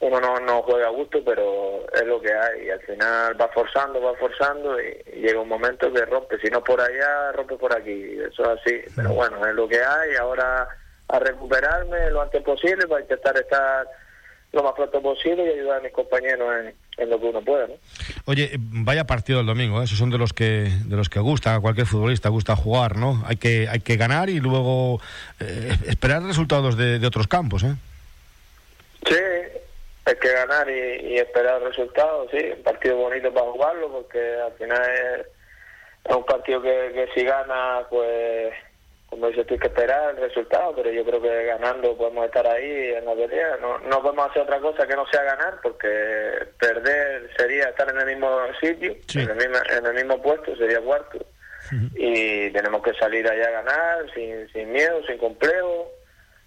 uno 0.00 0.20
no, 0.20 0.40
no 0.40 0.62
juega 0.62 0.88
a 0.88 0.90
gusto, 0.90 1.22
pero 1.24 1.86
es 1.92 2.04
lo 2.04 2.20
que 2.20 2.32
hay 2.32 2.66
y 2.66 2.70
al 2.70 2.80
final 2.80 3.40
va 3.40 3.48
forzando, 3.48 4.00
va 4.00 4.14
forzando 4.14 4.80
y, 4.80 5.20
llega 5.20 5.40
un 5.40 5.48
momento 5.48 5.92
que 5.92 6.04
rompe, 6.04 6.38
si 6.40 6.48
no 6.48 6.62
por 6.62 6.80
allá, 6.80 7.32
rompe 7.32 7.56
por 7.56 7.74
aquí, 7.74 8.18
eso 8.20 8.42
es 8.42 8.60
así, 8.60 8.80
pero 8.96 9.10
bueno, 9.10 9.46
es 9.46 9.54
lo 9.54 9.68
que 9.68 9.82
hay, 9.82 10.16
ahora 10.16 10.68
a 11.08 11.18
recuperarme 11.18 12.10
lo 12.10 12.22
antes 12.22 12.42
posible 12.42 12.86
para 12.88 13.02
intentar 13.02 13.36
estar 13.36 13.86
lo 14.54 14.62
más 14.62 14.72
pronto 14.74 15.02
posible 15.02 15.44
y 15.44 15.58
ayudar 15.58 15.78
a 15.78 15.82
mis 15.82 15.92
compañeros 15.92 16.48
en, 16.96 17.10
lo 17.10 17.20
que 17.20 17.26
uno 17.26 17.42
pueda. 17.42 17.66
¿no? 17.66 17.74
Oye, 18.26 18.52
vaya 18.58 19.04
partido 19.04 19.40
el 19.40 19.46
domingo, 19.46 19.80
¿eh? 19.80 19.84
esos 19.84 19.98
son 19.98 20.10
de 20.10 20.18
los 20.18 20.32
que 20.32 20.70
de 20.86 20.96
los 20.96 21.08
que 21.08 21.18
gusta, 21.18 21.56
a 21.56 21.60
cualquier 21.60 21.86
futbolista 21.86 22.28
gusta 22.28 22.54
jugar, 22.54 22.96
¿no? 22.96 23.22
Hay 23.26 23.36
que 23.36 23.68
hay 23.68 23.80
que 23.80 23.96
ganar 23.96 24.30
y 24.30 24.38
luego 24.38 25.00
eh, 25.40 25.72
esperar 25.88 26.22
resultados 26.22 26.76
de, 26.76 27.04
otros 27.04 27.26
campos, 27.26 27.64
¿eh? 27.64 27.74
Sí, 29.06 29.16
hay 30.04 30.16
que 30.16 30.32
ganar 30.32 30.70
y, 30.70 31.18
esperar 31.18 31.60
resultados, 31.60 32.30
sí, 32.30 32.38
un 32.56 32.62
partido 32.62 32.96
bonito 32.96 33.32
para 33.34 33.50
jugarlo 33.50 33.90
porque 33.90 34.36
al 34.40 34.52
final 34.52 34.80
es, 34.82 35.26
es 36.04 36.16
un 36.16 36.24
partido 36.24 36.62
que, 36.62 36.92
que 36.94 37.08
si 37.14 37.24
gana, 37.24 37.82
pues 37.90 38.54
como 39.14 39.28
dices 39.28 39.46
tú, 39.46 39.54
hay 39.54 39.60
que 39.60 39.68
esperar 39.68 40.10
el 40.10 40.16
resultado, 40.16 40.74
pero 40.74 40.90
yo 40.90 41.04
creo 41.04 41.22
que 41.22 41.44
ganando 41.44 41.96
podemos 41.96 42.26
estar 42.26 42.44
ahí 42.48 42.94
en 42.94 43.04
la 43.04 43.14
pelea. 43.14 43.56
No, 43.60 43.78
no 43.78 44.02
podemos 44.02 44.28
hacer 44.28 44.42
otra 44.42 44.58
cosa 44.58 44.88
que 44.88 44.96
no 44.96 45.06
sea 45.06 45.22
ganar, 45.22 45.60
porque 45.62 46.48
perder 46.58 47.30
sería 47.36 47.68
estar 47.68 47.88
en 47.90 48.00
el 48.00 48.06
mismo 48.06 48.28
sitio, 48.60 48.96
en, 49.14 49.30
el 49.30 49.36
mismo, 49.36 49.56
en 49.70 49.86
el 49.86 49.94
mismo 49.94 50.20
puesto, 50.20 50.56
sería 50.56 50.80
cuarto. 50.80 51.24
Y 51.94 52.50
tenemos 52.50 52.82
que 52.82 52.92
salir 52.94 53.26
allá 53.28 53.46
a 53.46 53.62
ganar, 53.62 54.12
sin, 54.14 54.48
sin 54.48 54.72
miedo, 54.72 55.00
sin 55.06 55.16
complejo, 55.16 55.92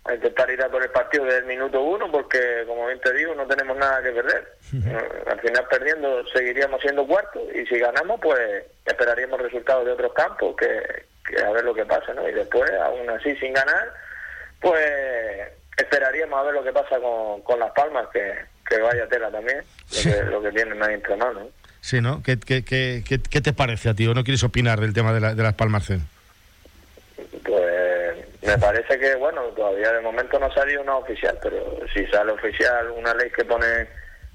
a 0.03 0.15
intentar 0.15 0.49
ir 0.51 0.61
a 0.61 0.69
por 0.69 0.83
el 0.83 0.89
partido 0.89 1.23
desde 1.23 1.39
el 1.39 1.45
minuto 1.45 1.81
uno, 1.81 2.11
porque 2.11 2.65
como 2.67 2.87
bien 2.87 2.99
te 2.99 3.13
digo, 3.13 3.33
no 3.33 3.47
tenemos 3.47 3.77
nada 3.77 4.03
que 4.03 4.11
perder. 4.11 4.45
Eh, 4.73 5.23
Al 5.25 5.39
final 5.39 5.65
perdiendo 5.69 6.27
seguiríamos 6.27 6.81
siendo 6.81 7.07
cuartos 7.07 7.43
y 7.55 7.65
si 7.65 7.79
ganamos, 7.79 8.19
pues 8.21 8.65
esperaríamos 8.85 9.41
resultados 9.41 9.85
de 9.85 9.93
otros 9.93 10.13
campos, 10.13 10.55
que, 10.57 11.05
que 11.27 11.43
a 11.43 11.51
ver 11.51 11.63
lo 11.65 11.73
que 11.75 11.85
pasa, 11.85 12.13
¿no? 12.13 12.27
Y 12.27 12.31
después, 12.33 12.71
aún 12.81 13.09
así 13.09 13.35
sin 13.35 13.53
ganar, 13.53 13.93
pues 14.61 14.81
esperaríamos 15.77 16.39
a 16.39 16.43
ver 16.43 16.53
lo 16.53 16.63
que 16.63 16.71
pasa 16.73 16.97
con, 16.99 17.41
con 17.41 17.59
Las 17.59 17.71
Palmas, 17.71 18.07
que, 18.13 18.33
que 18.67 18.77
vaya 18.79 19.07
tela 19.07 19.29
también, 19.29 19.61
lo 19.91 20.11
que, 20.11 20.23
lo 20.23 20.41
que 20.41 20.51
tienen 20.51 20.81
ahí 20.81 20.93
entre 20.95 21.15
manos. 21.17 21.47
Sí, 21.81 22.01
¿no? 22.01 22.21
¿Qué, 22.23 22.39
qué, 22.39 22.65
qué, 22.65 23.03
qué, 23.07 23.19
qué 23.21 23.41
te 23.41 23.53
parece 23.53 23.89
a 23.89 23.93
ti? 23.93 24.07
¿O 24.07 24.13
no 24.13 24.23
quieres 24.23 24.43
opinar 24.43 24.79
del 24.79 24.93
tema 24.93 25.13
de, 25.13 25.19
la- 25.19 25.35
de 25.35 25.43
las 25.43 25.53
Palmas 25.53 25.85
Zen? 25.85 26.01
Pues 27.45 28.15
me 28.41 28.57
parece 28.57 28.97
que, 28.99 29.15
bueno, 29.15 29.41
todavía 29.55 29.91
de 29.93 30.01
momento 30.01 30.39
no 30.39 30.51
salió 30.53 30.81
una 30.81 30.97
oficial, 30.97 31.37
pero 31.41 31.79
si 31.93 32.05
sale 32.07 32.31
oficial 32.31 32.89
una 32.91 33.13
ley 33.13 33.29
que 33.29 33.45
pone 33.45 33.65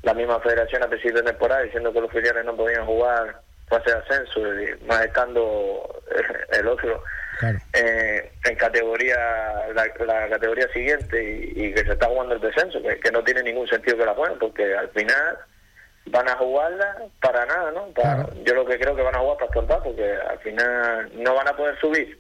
la 0.03 0.15
misma 0.15 0.41
federación 0.41 0.83
a 0.83 0.89
principio 0.89 1.19
de 1.19 1.31
temporada 1.31 1.63
diciendo 1.63 1.93
que 1.93 2.01
los 2.01 2.11
oficiales 2.11 2.45
no 2.45 2.57
podían 2.57 2.87
jugar 2.87 3.41
fase 3.79 3.91
de 3.91 3.99
ascenso, 3.99 4.41
más 4.87 5.05
estando 5.05 6.03
eh, 6.15 6.59
el 6.61 6.67
otro 6.69 7.03
eh, 7.73 8.33
en 8.45 8.57
categoría 8.57 9.17
la, 9.75 9.87
la 10.07 10.29
categoría 10.29 10.69
siguiente 10.73 11.23
y, 11.55 11.65
y 11.67 11.75
que 11.75 11.85
se 11.85 11.93
está 11.93 12.07
jugando 12.07 12.35
el 12.35 12.41
descenso, 12.41 12.81
que, 12.83 12.99
que 13.01 13.11
no 13.11 13.25
tiene 13.25 13.43
ningún 13.43 13.67
sentido 13.69 13.97
que 13.97 14.05
la 14.05 14.15
jueguen, 14.15 14.39
porque 14.39 14.75
al 14.77 14.89
final 14.91 15.39
van 16.07 16.29
a 16.29 16.37
jugarla 16.37 16.97
para 17.21 17.47
nada, 17.47 17.71
¿no? 17.73 17.87
Para- 17.95 18.29
Yo 18.45 18.55
lo 18.55 18.67
que 18.67 18.79
creo 18.79 18.95
que 18.95 19.03
van 19.03 19.15
a 19.17 19.21
jugar 19.21 19.37
para 19.39 19.47
estorbar, 19.49 19.83
porque 19.83 20.15
al 20.15 20.39
final 20.41 21.11
no 21.23 21.35
van 21.35 21.49
a 21.49 21.57
poder 21.57 21.79
subir. 21.81 22.19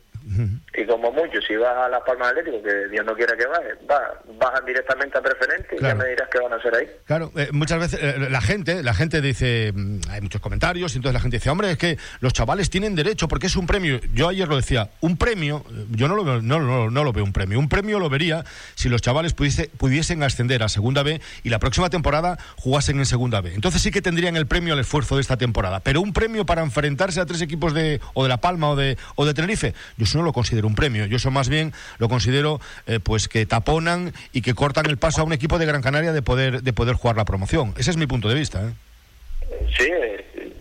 Y 0.75 0.87
como 0.87 1.13
mucho, 1.13 1.39
si 1.47 1.55
vas 1.57 1.77
a 1.77 1.89
Las 1.91 2.01
Palmas 2.03 2.29
Atlético, 2.29 2.63
que 2.63 2.89
Dios 2.89 3.05
no 3.05 3.15
quiera 3.15 3.37
que 3.37 3.45
bajes, 3.47 3.75
va, 3.91 4.01
bajan 4.39 4.65
directamente 4.65 5.19
a 5.19 5.21
preferente 5.21 5.77
y 5.79 5.83
ya 5.83 5.95
me 5.95 6.07
dirás 6.09 6.29
qué 6.33 6.39
van 6.41 6.53
a 6.53 6.57
hacer 6.57 6.75
ahí. 6.75 6.87
Claro, 7.05 7.31
eh, 7.37 7.49
muchas 7.53 7.79
veces 7.79 8.01
eh, 8.03 8.29
la 8.31 8.41
gente, 8.41 8.83
la 8.83 8.95
gente 8.95 9.21
dice, 9.21 9.71
mm, 9.75 9.99
hay 10.09 10.21
muchos 10.23 10.41
comentarios, 10.41 10.95
y 10.95 10.97
entonces 10.97 11.13
la 11.15 11.21
gente 11.21 11.37
dice, 11.37 11.51
hombre, 11.51 11.71
es 11.73 11.77
que 11.77 11.99
los 12.21 12.33
chavales 12.33 12.71
tienen 12.71 12.95
derecho 12.95 13.29
porque 13.29 13.49
es 13.49 13.57
un 13.57 13.67
premio. 13.67 14.01
Yo 14.15 14.29
ayer 14.31 14.49
lo 14.49 14.57
decía, 14.57 14.89
un 15.01 15.19
premio, 15.19 15.63
eh, 15.71 15.85
yo 15.91 16.09
no 16.09 16.17
lo 16.17 16.25
veo, 16.25 16.41
no, 16.41 16.59
no, 16.61 16.91
no 16.91 17.05
lo 17.05 17.13
veo 17.13 17.25
un 17.25 17.35
premio. 17.35 17.59
Un 17.59 17.69
premio 17.69 17.99
lo 17.99 18.09
vería 18.09 18.45
si 18.75 18.89
los 18.89 19.03
chavales 19.03 19.37
pudiese- 19.37 19.69
pudiesen 19.77 20.23
ascender 20.23 20.63
a 20.63 20.71
Segunda 20.71 21.03
B 21.03 21.21
y 21.43 21.51
la 21.51 21.59
próxima 21.59 21.91
temporada 21.91 22.39
jugasen 22.57 22.99
en 22.99 23.05
Segunda 23.05 23.43
B. 23.43 23.53
Entonces 23.55 23.83
sí 23.83 23.91
que 23.91 24.01
tendrían 24.01 24.37
el 24.37 24.47
premio 24.47 24.73
al 24.73 24.81
esfuerzo 24.81 25.17
de 25.17 25.21
esta 25.21 25.37
temporada. 25.37 25.81
Pero 25.81 26.01
un 26.01 26.15
premio 26.15 26.47
para 26.47 26.63
enfrentarse 26.63 27.21
a 27.21 27.27
tres 27.27 27.43
equipos 27.43 27.75
de 27.75 28.01
o 28.15 28.23
de 28.23 28.31
La 28.31 28.39
Palma 28.39 28.71
o 28.71 28.77
de 28.77 28.97
o 29.17 29.27
de 29.27 29.35
Tenerife, 29.35 29.75
yo 29.99 30.05
eso 30.05 30.17
no 30.17 30.25
lo 30.25 30.33
considero 30.33 30.62
un 30.65 30.75
premio. 30.75 31.07
Yo 31.07 31.17
eso 31.17 31.31
más 31.31 31.49
bien 31.49 31.73
lo 31.99 32.09
considero 32.09 32.61
eh, 32.87 33.01
pues 33.03 33.29
que 33.29 33.47
taponan 33.47 34.13
y 34.33 34.43
que 34.43 34.55
cortan 34.55 34.87
el 34.87 34.97
paso 34.97 35.23
a 35.23 35.25
un 35.25 35.33
equipo 35.33 35.59
de 35.59 35.67
Gran 35.67 35.83
Canaria 35.83 36.13
de 36.13 36.23
poder 36.23 36.63
de 36.63 36.73
poder 36.73 36.95
jugar 36.95 37.17
la 37.17 37.25
promoción. 37.25 37.75
Ese 37.77 37.91
es 37.91 37.97
mi 37.97 38.07
punto 38.07 38.29
de 38.29 38.35
vista. 38.35 38.63
¿eh? 38.63 38.73
Sí, 39.77 39.91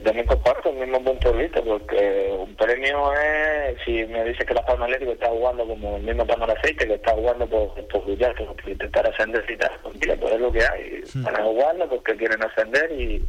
también 0.04 0.26
comparto 0.26 0.70
el 0.70 0.78
mismo 0.78 1.04
punto 1.04 1.32
de 1.32 1.44
vista, 1.44 1.62
porque 1.62 2.34
un 2.38 2.56
premio 2.56 3.14
es, 3.14 3.78
si 3.86 4.06
me 4.06 4.24
dice 4.24 4.46
que 4.46 4.54
la 4.54 4.66
Palma 4.66 4.86
Atlético 4.86 5.12
está 5.12 5.30
jugando 5.30 5.66
como 5.66 5.98
el 5.98 6.04
mismo 6.04 6.26
Palma 6.26 6.48
de 6.48 6.54
Aceite, 6.54 6.88
que 6.88 6.96
está 6.96 7.12
jugando 7.12 7.48
por, 7.48 7.88
por 7.88 8.08
luchar, 8.08 8.36
por, 8.36 8.70
intentar 8.70 9.08
ascender 9.08 9.46
y 9.50 9.58
tal, 9.58 9.72
pues 9.84 9.96
mira, 9.96 10.16
pues 10.16 10.34
es 10.34 10.40
lo 10.40 10.52
que 10.52 10.64
hay. 10.66 11.04
Van 11.16 11.40
a 11.40 11.44
jugarlo 11.44 11.90
porque 11.90 12.16
quieren 12.16 12.44
ascender 12.44 12.92
y, 12.92 13.26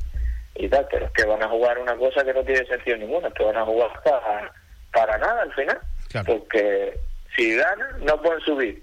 y 0.54 0.68
tal, 0.68 0.86
pero 0.90 1.06
es 1.06 1.12
que 1.12 1.24
van 1.24 1.42
a 1.42 1.48
jugar 1.48 1.78
una 1.78 1.96
cosa 1.96 2.24
que 2.24 2.34
no 2.34 2.42
tiene 2.42 2.64
sentido 2.66 2.96
ninguno, 2.96 3.28
es 3.28 3.34
que 3.34 3.44
van 3.44 3.56
a 3.56 3.64
jugar 3.64 3.90
para, 4.04 4.52
para 4.92 5.18
nada 5.18 5.42
al 5.42 5.52
final, 5.54 5.78
porque 6.26 6.98
si 7.36 7.56
ganan 7.56 8.04
no 8.04 8.20
pueden 8.20 8.40
subir. 8.42 8.82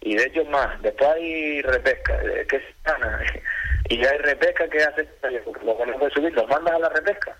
Y 0.00 0.14
de 0.14 0.24
hecho 0.26 0.44
más, 0.44 0.80
después 0.82 1.10
hay 1.10 1.60
repesca, 1.62 2.14
eh, 2.22 2.46
que 2.48 2.58
se 2.60 2.66
gana, 2.84 3.20
y 3.88 4.04
hay 4.04 4.18
repesca 4.18 4.68
que 4.68 4.78
hace, 4.82 5.04
porque 5.44 5.64
los 5.64 5.76
que 5.76 5.86
no 5.86 5.98
pueden 5.98 6.14
subir, 6.14 6.32
los 6.34 6.48
mandas 6.48 6.74
a 6.74 6.78
la 6.78 6.88
repesca. 6.90 7.36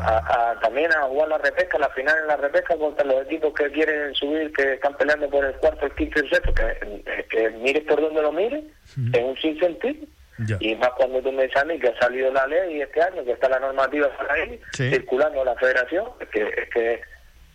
A, 0.00 0.50
a- 0.50 0.60
también 0.60 0.92
a 0.92 1.04
jugar 1.04 1.28
la 1.28 1.38
repesca, 1.38 1.78
la 1.78 1.88
final 1.90 2.14
en 2.20 2.26
la 2.26 2.36
repesca 2.36 2.76
contra 2.76 3.06
los 3.06 3.24
equipos 3.24 3.54
que 3.54 3.70
quieren 3.72 4.14
subir, 4.14 4.52
que 4.52 4.74
están 4.74 4.94
peleando 4.98 5.30
por 5.30 5.42
el 5.46 5.54
cuarto, 5.54 5.86
el 5.86 5.94
quinto 5.94 6.20
y 6.20 6.24
el 6.26 6.30
sexto, 6.30 6.52
que, 6.52 7.24
que 7.30 7.50
mires 7.52 7.84
por 7.84 7.98
donde 8.02 8.20
lo 8.20 8.32
mires, 8.32 8.62
es 9.14 9.22
un 9.22 9.36
sinsentido. 9.38 10.06
Y 10.60 10.74
más 10.74 10.90
cuando 10.98 11.22
tú 11.22 11.32
me 11.32 11.44
dices 11.44 11.62
a 11.62 11.64
mí 11.64 11.78
que 11.78 11.88
ha 11.88 11.98
salido 11.98 12.30
la 12.30 12.46
ley 12.46 12.82
este 12.82 13.00
año, 13.00 13.24
que 13.24 13.32
está 13.32 13.48
la 13.48 13.58
normativa 13.58 14.14
para 14.18 14.34
ahí, 14.34 14.60
Sí. 14.74 14.90
circulando 14.90 15.42
la 15.42 15.54
federación, 15.54 16.04
es 16.20 16.28
que, 16.28 16.42
es 16.42 16.68
que, 16.74 17.00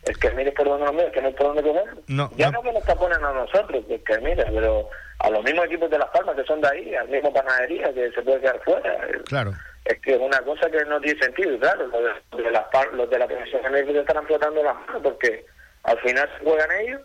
es 0.03 0.17
que 0.17 0.31
mires 0.31 0.53
por 0.53 0.67
donde 0.67 0.85
lo 0.85 0.93
mires, 0.93 1.11
que 1.11 1.21
no 1.21 1.27
hay 1.27 1.33
por 1.33 1.47
dónde 1.47 1.63
coger. 1.63 1.85
No, 2.07 2.31
Ya 2.35 2.49
no 2.51 2.61
que 2.61 2.71
nos 2.71 2.83
taponen 2.83 3.23
a 3.23 3.31
nosotros, 3.31 3.85
que, 3.87 4.01
que 4.01 4.17
mira, 4.19 4.45
pero 4.51 4.89
a 5.19 5.29
los 5.29 5.43
mismos 5.43 5.65
equipos 5.65 5.89
de 5.89 5.99
Las 5.99 6.09
Palmas 6.09 6.35
que 6.35 6.43
son 6.43 6.61
de 6.61 6.67
ahí, 6.69 6.95
al 6.95 7.07
mismo 7.09 7.31
Panadería 7.33 7.93
que 7.93 8.11
se 8.11 8.21
puede 8.21 8.41
quedar 8.41 8.59
fuera. 8.63 9.07
Claro. 9.25 9.53
Es 9.85 9.99
que 10.01 10.13
es 10.13 10.19
una 10.19 10.39
cosa 10.41 10.69
que 10.69 10.83
no 10.85 10.99
tiene 11.01 11.21
sentido, 11.21 11.53
y 11.53 11.59
claro. 11.59 11.87
Los 11.87 12.43
de, 12.43 12.51
las 12.51 12.65
los 12.93 13.09
de 13.09 13.19
la 13.19 13.27
Comisión 13.27 13.97
estarán 13.97 14.25
flotando 14.25 14.63
las 14.63 14.75
manos 14.75 15.01
porque 15.03 15.45
al 15.83 15.99
final 15.99 16.29
se 16.37 16.43
juegan 16.43 16.69
ellos, 16.81 17.01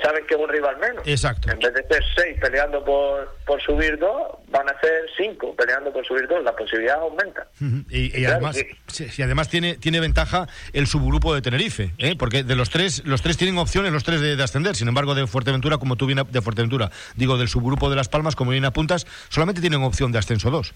saben 0.00 0.24
que 0.26 0.34
es 0.34 0.40
un 0.40 0.48
rival 0.48 0.76
menos. 0.78 1.06
Exacto. 1.06 1.50
En 1.50 1.58
vez 1.58 1.74
de 1.74 1.82
ser 1.86 2.02
seis 2.16 2.38
peleando 2.40 2.84
por, 2.84 3.36
por 3.46 3.60
subir 3.62 3.98
dos, 3.98 4.38
van 4.48 4.68
a 4.68 4.80
ser 4.80 5.02
cinco 5.16 5.54
peleando 5.54 5.92
por 5.92 6.04
subir 6.06 6.26
dos. 6.28 6.42
La 6.42 6.54
posibilidad 6.56 6.96
aumenta. 7.00 7.46
Y, 7.90 8.06
y 8.06 8.10
Claro, 8.10 8.34
además, 8.36 8.56
sí. 8.88 9.06
sí, 9.10 9.22
además 9.22 9.48
tiene, 9.48 9.76
tiene 9.76 10.00
ventaja 10.00 10.48
el 10.72 10.86
subgrupo 10.86 11.34
de 11.34 11.42
Tenerife, 11.42 11.92
¿eh? 11.98 12.16
porque 12.18 12.42
de 12.42 12.56
los 12.56 12.70
tres, 12.70 13.04
los 13.04 13.22
tres 13.22 13.36
tienen 13.36 13.58
opciones, 13.58 13.92
los 13.92 14.04
tres 14.04 14.20
de, 14.20 14.36
de 14.36 14.42
ascender. 14.42 14.74
Sin 14.76 14.88
embargo, 14.88 15.14
de 15.14 15.26
Fuerteventura, 15.26 15.78
como 15.78 15.96
tú 15.96 16.06
bien 16.06 16.20
de 16.28 16.40
Fuerteventura, 16.42 16.90
digo, 17.16 17.36
del 17.36 17.48
subgrupo 17.48 17.90
de 17.90 17.96
Las 17.96 18.08
Palmas, 18.08 18.34
como 18.36 18.50
bien 18.52 18.64
apuntas, 18.64 19.06
solamente 19.28 19.60
tienen 19.60 19.82
opción 19.82 20.10
de 20.12 20.18
ascenso 20.18 20.50
dos. 20.50 20.72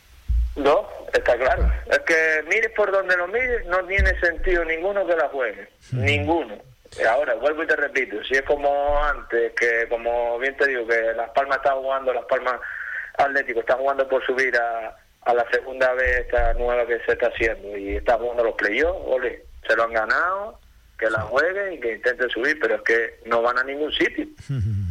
No, 0.57 0.89
está 1.13 1.37
claro. 1.37 1.71
Es 1.91 1.99
que 2.07 2.43
mires 2.49 2.71
por 2.77 2.91
donde 2.91 3.17
lo 3.17 3.27
mires, 3.29 3.67
no 3.67 3.79
tiene 3.87 4.19
sentido 4.21 4.65
ninguno 4.65 5.07
que 5.07 5.15
la 5.17 5.29
juegue. 5.29 5.69
Ninguno. 5.93 6.55
Ahora, 7.09 7.35
vuelvo 7.35 7.63
y 7.63 7.67
te 7.67 7.77
repito, 7.77 8.23
si 8.25 8.35
es 8.35 8.43
como 8.43 9.03
antes, 9.05 9.53
que 9.55 9.87
como 9.89 10.39
bien 10.39 10.57
te 10.57 10.67
digo, 10.69 10.87
que 10.87 11.13
Las 11.15 11.31
Palmas 11.31 11.59
está 11.59 11.73
jugando, 11.73 12.13
Las 12.13 12.25
Palmas 12.27 12.61
Atlético 13.19 13.61
está 13.61 13.75
jugando 13.75 14.09
por 14.09 14.25
subir 14.25 14.57
a, 14.57 14.97
a 15.23 15.35
la 15.35 15.49
segunda 15.51 15.93
vez 15.95 16.21
esta 16.21 16.55
nueva 16.55 16.87
que 16.87 17.01
se 17.01 17.13
está 17.13 17.29
haciendo 17.29 17.77
y 17.77 17.97
está 17.97 18.17
jugando 18.19 18.45
los 18.45 18.55
playoffs, 18.55 19.01
ole, 19.07 19.45
se 19.67 19.77
lo 19.77 19.85
han 19.85 19.93
ganado, 19.93 20.61
que 20.99 21.11
la 21.11 21.23
jueguen 21.23 21.75
y 21.75 21.81
que 21.81 21.93
intenten 21.93 22.31
subir, 22.31 22.59
pero 22.61 22.77
es 22.77 22.83
que 22.83 23.21
no 23.27 23.43
van 23.43 23.59
a 23.59 23.65
ningún 23.65 23.93
sitio. 23.93 24.27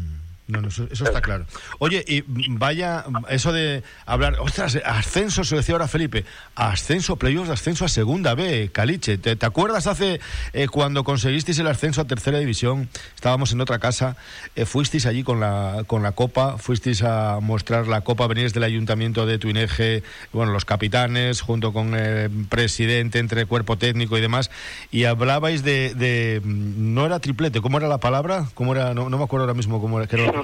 No, 0.48 0.62
no, 0.62 0.68
eso, 0.68 0.88
eso 0.92 1.06
está 1.06 1.22
claro. 1.22 1.46
Oye, 1.80 2.06
y 2.08 2.24
vaya, 2.28 3.04
eso 3.30 3.52
de 3.52 3.82
hablar, 4.06 4.36
ostras, 4.40 4.78
ascenso, 4.86 5.44
se 5.44 5.56
lo 5.56 5.62
decía 5.62 5.74
ahora 5.74 5.88
Felipe, 5.88 6.24
ascenso, 6.56 7.16
playoffs 7.16 7.48
de 7.48 7.56
ascenso 7.56 7.84
a 7.84 7.90
segunda 7.90 8.36
B, 8.36 8.70
Caliche. 8.72 9.18
¿Te, 9.18 9.36
te 9.36 9.46
acuerdas 9.48 9.88
hace 9.88 10.20
eh, 10.54 10.68
cuando 10.68 11.04
conseguisteis 11.04 11.58
el 11.58 11.66
ascenso 11.66 12.02
a 12.02 12.06
tercera 12.06 12.38
división? 12.38 12.90
Estábamos 13.16 13.54
en 13.54 13.62
otra 13.62 13.80
casa, 13.80 14.18
eh, 14.56 14.66
fuisteis 14.66 15.08
allí 15.08 15.24
con 15.24 15.40
la, 15.40 15.84
con 15.88 16.04
la 16.04 16.12
copa, 16.12 16.60
fuisteis 16.60 17.02
a 17.02 17.40
mostrar 17.42 17.88
la 17.88 18.02
copa, 18.02 18.28
venís 18.28 18.54
del 18.54 18.64
ayuntamiento 18.66 19.26
de 19.26 19.40
Tuineje, 19.40 20.04
bueno, 20.32 20.52
los 20.52 20.64
capitanes, 20.64 21.42
junto 21.42 21.74
con 21.74 21.96
el 21.96 22.30
presidente, 22.50 23.18
entre 23.18 23.48
cuerpo 23.48 23.80
técnico 23.80 24.16
y 24.16 24.22
demás, 24.22 24.52
y 24.92 25.06
hablabais 25.06 25.64
de, 25.64 25.96
de 25.96 26.40
no 26.46 27.04
era 27.08 27.20
triplete, 27.20 27.62
¿cómo 27.62 27.80
era 27.80 27.88
la 27.88 27.98
palabra? 28.00 28.46
¿Cómo 28.54 28.76
era? 28.76 28.94
No, 28.94 29.10
no 29.10 29.18
me 29.18 29.24
acuerdo 29.24 29.46
ahora 29.46 29.56
mismo 29.56 29.82
cómo 29.82 29.98
era. 30.00 30.08
que 30.08 30.18
era- 30.22 30.35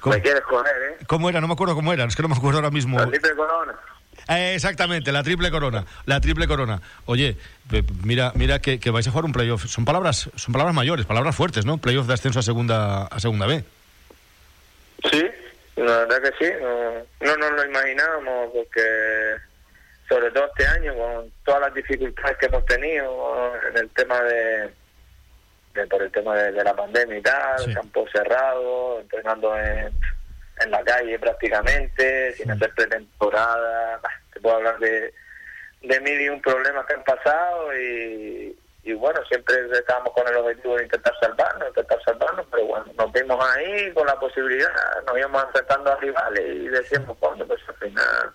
¿Cómo? 0.00 0.16
Me 0.16 0.22
quieres 0.22 0.42
joder, 0.44 0.74
¿eh? 0.90 1.04
¿Cómo 1.06 1.28
era? 1.28 1.40
No 1.40 1.46
me 1.46 1.54
acuerdo 1.54 1.74
cómo 1.74 1.92
era, 1.92 2.04
es 2.04 2.16
que 2.16 2.22
no 2.22 2.28
me 2.28 2.36
acuerdo 2.36 2.58
ahora 2.58 2.70
mismo. 2.70 2.98
La 2.98 3.06
triple 3.06 3.34
corona. 3.34 3.74
Eh, 4.28 4.54
exactamente, 4.54 5.10
la 5.12 5.22
triple 5.22 5.50
corona, 5.50 5.84
la 6.06 6.20
triple 6.20 6.46
corona. 6.46 6.80
Oye, 7.06 7.36
mira, 8.04 8.32
mira 8.34 8.60
que, 8.60 8.78
que 8.78 8.90
vais 8.90 9.06
a 9.06 9.10
jugar 9.10 9.24
un 9.24 9.32
playoff. 9.32 9.66
Son 9.66 9.84
palabras, 9.84 10.30
son 10.34 10.52
palabras 10.52 10.74
mayores, 10.74 11.06
palabras 11.06 11.34
fuertes, 11.34 11.66
¿no? 11.66 11.78
Playoff 11.78 12.06
de 12.06 12.14
ascenso 12.14 12.38
a 12.38 12.42
segunda, 12.42 13.04
a 13.04 13.20
segunda 13.20 13.46
B. 13.46 13.64
Sí, 15.10 15.28
la 15.76 16.04
verdad 16.04 16.22
que 16.22 16.44
sí. 16.44 16.52
No, 17.20 17.36
no 17.36 17.50
nos 17.50 17.52
lo 17.52 17.70
imaginábamos 17.70 18.50
porque, 18.52 19.36
sobre 20.08 20.30
todo 20.30 20.46
este 20.46 20.66
año, 20.66 20.94
con 20.94 21.32
todas 21.44 21.60
las 21.62 21.74
dificultades 21.74 22.36
que 22.38 22.46
hemos 22.46 22.64
tenido 22.66 23.52
en 23.70 23.76
el 23.78 23.88
tema 23.90 24.20
de, 24.22 24.70
de- 25.74 25.86
por 25.86 26.02
el 26.02 26.10
tema 26.12 26.36
de, 26.36 26.52
de 26.52 26.64
la 26.64 26.74
pandemia 26.74 27.18
y 27.18 27.22
tal, 27.22 27.74
campo 27.74 28.06
cerrado, 28.12 29.00
entrenando 29.00 29.56
en, 29.58 29.92
en 30.60 30.70
la 30.70 30.82
calle 30.84 31.18
prácticamente, 31.18 32.32
sin 32.34 32.50
hacer 32.50 32.72
pretemporada. 32.74 34.00
Te 34.32 34.40
puedo 34.40 34.56
hablar 34.56 34.78
de, 34.78 35.12
de 35.82 36.00
mil 36.00 36.20
y 36.20 36.28
un 36.28 36.40
problemas 36.40 36.86
que 36.86 36.94
han 36.94 37.04
pasado 37.04 37.76
y, 37.76 38.58
y 38.84 38.92
bueno, 38.94 39.20
siempre 39.26 39.54
estábamos 39.72 40.12
con 40.12 40.26
el 40.28 40.36
objetivo 40.36 40.76
de 40.76 40.84
intentar 40.84 41.12
salvarnos, 41.20 41.68
intentar 41.68 42.02
salvarnos, 42.04 42.46
pero 42.50 42.64
bueno, 42.66 42.86
nos 42.96 43.12
vimos 43.12 43.44
ahí 43.50 43.92
con 43.92 44.06
la 44.06 44.18
posibilidad, 44.18 44.70
nos 45.06 45.18
íbamos 45.18 45.44
enfrentando 45.44 45.92
a 45.92 45.96
rivales 45.96 46.44
y 46.46 46.68
decíamos, 46.68 47.18
bueno, 47.20 47.46
pues 47.46 47.60
al 47.68 47.74
final 47.76 48.32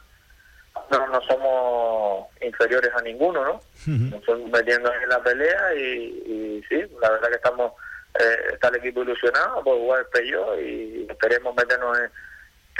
no, 0.91 1.07
no 1.07 1.21
somos 1.21 2.27
inferiores 2.41 2.91
a 2.95 3.01
ninguno, 3.01 3.43
¿no? 3.43 3.61
Nos 3.85 4.21
estamos 4.21 4.49
metiendo 4.49 4.91
en 4.93 5.09
la 5.09 5.21
pelea 5.21 5.75
y, 5.75 6.59
y 6.59 6.65
sí, 6.67 6.83
la 7.01 7.11
verdad 7.11 7.29
que 7.29 7.35
estamos 7.35 7.73
eh, 8.19 8.53
está 8.53 8.69
el 8.69 8.75
equipo 8.75 9.03
ilusionado 9.03 9.63
por 9.63 9.77
jugar 9.77 9.99
el 9.99 10.05
playoff 10.07 10.59
y 10.59 11.05
esperemos 11.09 11.55
meternos 11.55 11.99
en, 11.99 12.11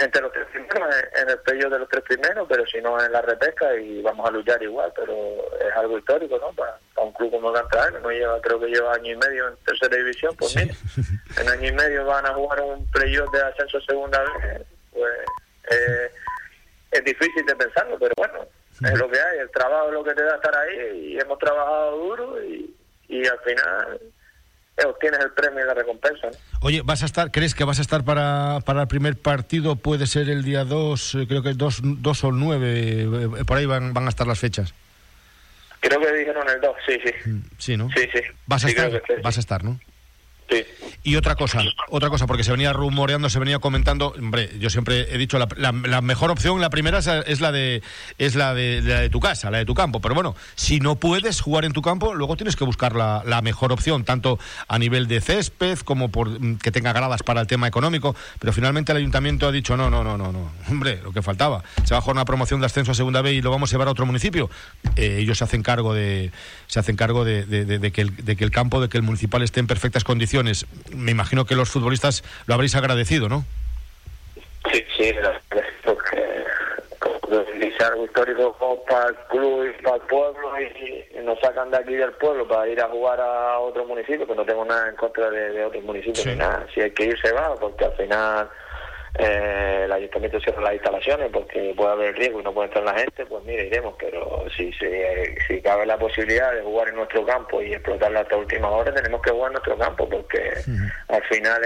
entre 0.00 0.22
los 0.22 0.32
tres 0.32 0.46
primeros, 0.48 0.94
en, 1.20 1.30
el 1.30 1.38
playoff 1.38 1.72
de 1.72 1.78
los 1.78 1.88
tres 1.88 2.02
primeros, 2.04 2.46
pero 2.48 2.66
si 2.66 2.80
no 2.80 3.02
en 3.02 3.12
la 3.12 3.22
repesca 3.22 3.74
y 3.76 4.02
vamos 4.02 4.28
a 4.28 4.32
luchar 4.32 4.62
igual, 4.62 4.92
pero 4.96 5.14
es 5.60 5.76
algo 5.76 5.98
histórico, 5.98 6.38
¿no? 6.38 6.52
Para, 6.52 6.78
un 6.96 7.12
club 7.12 7.30
como 7.30 7.52
Cantabria, 7.52 7.98
que 7.98 8.02
no 8.02 8.10
lleva, 8.10 8.40
creo 8.40 8.58
que 8.58 8.66
lleva 8.66 8.94
año 8.94 9.12
y 9.12 9.16
medio 9.16 9.48
en 9.48 9.56
tercera 9.64 9.96
división, 9.96 10.34
pues 10.36 10.56
mira, 10.56 10.74
en 11.40 11.48
año 11.48 11.68
y 11.68 11.72
medio 11.72 12.04
van 12.04 12.26
a 12.26 12.34
jugar 12.34 12.60
un 12.60 12.90
playoff 12.90 13.30
de 13.32 13.40
ascenso 13.40 13.80
segunda 13.82 14.20
vez, 14.20 14.66
pues 14.92 15.12
eh, 15.70 16.10
es 16.90 17.04
difícil 17.04 17.44
de 17.46 17.56
pensarlo, 17.56 17.98
pero 17.98 18.12
bueno, 18.16 18.46
es 18.82 18.98
lo 18.98 19.10
que 19.10 19.18
hay, 19.18 19.38
el 19.40 19.50
trabajo 19.50 19.88
es 19.88 19.92
lo 19.92 20.04
que 20.04 20.14
te 20.14 20.22
da 20.22 20.36
estar 20.36 20.56
ahí 20.56 21.12
y 21.12 21.18
hemos 21.20 21.38
trabajado 21.38 21.96
duro 21.96 22.42
y, 22.42 22.74
y 23.08 23.26
al 23.26 23.38
final 23.40 24.00
obtienes 24.86 25.20
el 25.20 25.32
premio 25.32 25.64
y 25.64 25.66
la 25.66 25.74
recompensa. 25.74 26.28
Oye, 26.60 26.82
¿vas 26.84 27.02
a 27.02 27.06
estar, 27.06 27.30
crees 27.30 27.54
que 27.54 27.64
vas 27.64 27.78
a 27.78 27.82
estar 27.82 28.04
para, 28.04 28.60
para 28.64 28.82
el 28.82 28.88
primer 28.88 29.16
partido? 29.16 29.76
Puede 29.76 30.06
ser 30.06 30.28
el 30.28 30.44
día 30.44 30.64
2, 30.64 31.14
eh, 31.14 31.26
creo 31.28 31.42
que 31.42 31.50
es 31.50 31.56
2 31.58 32.24
o 32.24 32.32
9, 32.32 32.68
eh, 32.70 33.44
por 33.46 33.56
ahí 33.56 33.66
van, 33.66 33.92
van 33.94 34.06
a 34.06 34.08
estar 34.10 34.26
las 34.26 34.38
fechas. 34.38 34.74
Creo 35.80 36.00
que 36.00 36.12
dijeron 36.12 36.48
el 36.48 36.60
2, 36.60 36.76
sí, 36.86 36.98
sí. 37.04 37.30
Mm, 37.30 37.40
sí, 37.58 37.76
¿no? 37.76 37.88
Sí, 37.90 38.08
sí. 38.12 38.20
Vas 38.46 38.64
a, 38.64 38.68
estar, 38.68 39.02
vas 39.22 39.36
a 39.36 39.40
estar, 39.40 39.64
¿no? 39.64 39.78
Y 41.02 41.16
otra 41.16 41.36
cosa, 41.36 41.62
otra 41.90 42.10
cosa, 42.10 42.26
porque 42.26 42.42
se 42.42 42.50
venía 42.50 42.72
rumoreando, 42.72 43.28
se 43.28 43.38
venía 43.38 43.58
comentando, 43.58 44.14
hombre, 44.18 44.50
yo 44.58 44.70
siempre 44.70 45.14
he 45.14 45.18
dicho 45.18 45.38
la, 45.38 46.02
mejor 46.02 46.30
opción, 46.30 46.60
la 46.60 46.70
primera 46.70 46.98
es 46.98 47.40
la 47.40 47.52
de 47.52 47.82
es 48.18 48.34
la 48.34 48.54
de, 48.54 48.82
la 48.82 49.00
de 49.00 49.10
tu 49.10 49.20
casa, 49.20 49.50
la 49.50 49.58
de 49.58 49.64
tu 49.64 49.74
campo, 49.74 50.00
pero 50.00 50.14
bueno, 50.14 50.34
si 50.54 50.80
no 50.80 50.96
puedes 50.96 51.40
jugar 51.40 51.64
en 51.64 51.72
tu 51.72 51.82
campo, 51.82 52.14
luego 52.14 52.36
tienes 52.36 52.56
que 52.56 52.64
buscar 52.64 52.94
la, 52.94 53.40
mejor 53.42 53.72
opción, 53.72 54.04
tanto 54.04 54.38
a 54.66 54.78
nivel 54.78 55.06
de 55.06 55.20
césped 55.20 55.78
como 55.78 56.08
por 56.08 56.28
mm, 56.28 56.58
que 56.58 56.72
tenga 56.72 56.92
gradas 56.92 57.22
para 57.22 57.40
el 57.40 57.46
tema 57.46 57.68
económico, 57.68 58.16
pero 58.38 58.52
finalmente 58.52 58.92
el 58.92 58.98
ayuntamiento 58.98 59.46
ha 59.46 59.52
dicho 59.52 59.76
no, 59.76 59.90
no, 59.90 60.02
no, 60.02 60.18
no, 60.18 60.32
no, 60.32 60.50
hombre, 60.68 61.00
lo 61.02 61.12
que 61.12 61.22
faltaba, 61.22 61.62
se 61.84 61.94
va 61.94 61.98
a 61.98 62.00
jugar 62.00 62.16
una 62.16 62.24
promoción 62.24 62.60
de 62.60 62.66
ascenso 62.66 62.92
a 62.92 62.94
segunda 62.94 63.22
B 63.22 63.34
y 63.34 63.42
lo 63.42 63.50
vamos 63.50 63.70
a 63.70 63.72
llevar 63.72 63.88
a 63.88 63.92
otro 63.92 64.06
municipio, 64.06 64.50
eh, 64.96 65.18
ellos 65.20 65.38
se 65.38 65.44
hacen 65.44 65.62
cargo 65.62 65.94
de 65.94 66.32
se 66.66 66.80
hacen 66.80 66.96
cargo 66.96 67.24
de, 67.24 67.44
que 67.92 68.00
el, 68.00 68.16
de 68.16 68.36
que 68.36 68.44
el 68.44 68.50
campo, 68.50 68.80
de 68.80 68.88
que 68.88 68.98
el 68.98 69.02
municipal 69.02 69.42
esté 69.42 69.60
en 69.60 69.66
perfectas 69.66 70.04
condiciones 70.04 70.37
me 70.42 71.10
imagino 71.10 71.44
que 71.44 71.54
los 71.54 71.70
futbolistas 71.70 72.24
lo 72.46 72.54
habréis 72.54 72.74
agradecido, 72.74 73.28
¿no? 73.28 73.44
Sí, 74.72 74.84
sí, 74.96 75.14
porque 75.84 76.44
es 77.60 77.80
algo 77.80 78.04
histórico 78.04 78.84
para 78.88 79.08
el 79.08 79.16
club 79.28 79.66
y 79.66 79.82
para 79.82 79.96
el 79.96 80.02
pueblo 80.02 80.60
y, 80.60 81.04
nos 81.22 81.38
sacan 81.40 81.70
de 81.70 81.76
aquí 81.76 81.94
del 81.94 82.12
pueblo 82.12 82.48
para 82.48 82.68
ir 82.68 82.80
a 82.80 82.88
jugar 82.88 83.20
a 83.20 83.58
otro 83.58 83.84
municipio, 83.84 84.26
que 84.26 84.34
no 84.34 84.44
tengo 84.44 84.64
nada 84.64 84.88
en 84.88 84.96
contra 84.96 85.30
de, 85.30 85.64
otros 85.64 85.84
municipios 85.84 86.24
ni 86.26 86.36
nada. 86.36 86.66
Si 86.72 86.80
hay 86.80 86.90
que 86.90 87.04
ir, 87.04 87.20
se 87.20 87.32
va, 87.32 87.54
porque 87.56 87.84
al 87.84 87.92
final 87.92 88.48
eh, 89.18 89.82
el 89.84 89.92
ayuntamiento 89.92 90.40
cierra 90.40 90.62
las 90.62 90.74
instalaciones 90.74 91.30
porque 91.32 91.72
puede 91.76 91.92
haber 91.92 92.16
riesgo 92.16 92.40
y 92.40 92.44
no 92.44 92.52
puede 92.52 92.66
entrar 92.66 92.84
la 92.84 92.98
gente, 92.98 93.26
pues 93.26 93.44
mira, 93.44 93.62
iremos, 93.62 93.94
pero 93.98 94.44
si, 94.56 94.72
si, 94.74 94.86
si 95.46 95.62
cabe 95.62 95.86
la 95.86 95.98
posibilidad 95.98 96.52
de 96.52 96.62
jugar 96.62 96.88
en 96.88 96.96
nuestro 96.96 97.24
campo 97.24 97.62
y 97.62 97.72
explotarla 97.72 98.20
hasta 98.20 98.36
última 98.36 98.70
hora, 98.70 98.94
tenemos 98.94 99.22
que 99.22 99.30
jugar 99.30 99.48
en 99.48 99.52
nuestro 99.54 99.78
campo 99.78 100.08
porque 100.08 100.52
al 101.08 101.22
final 101.24 101.62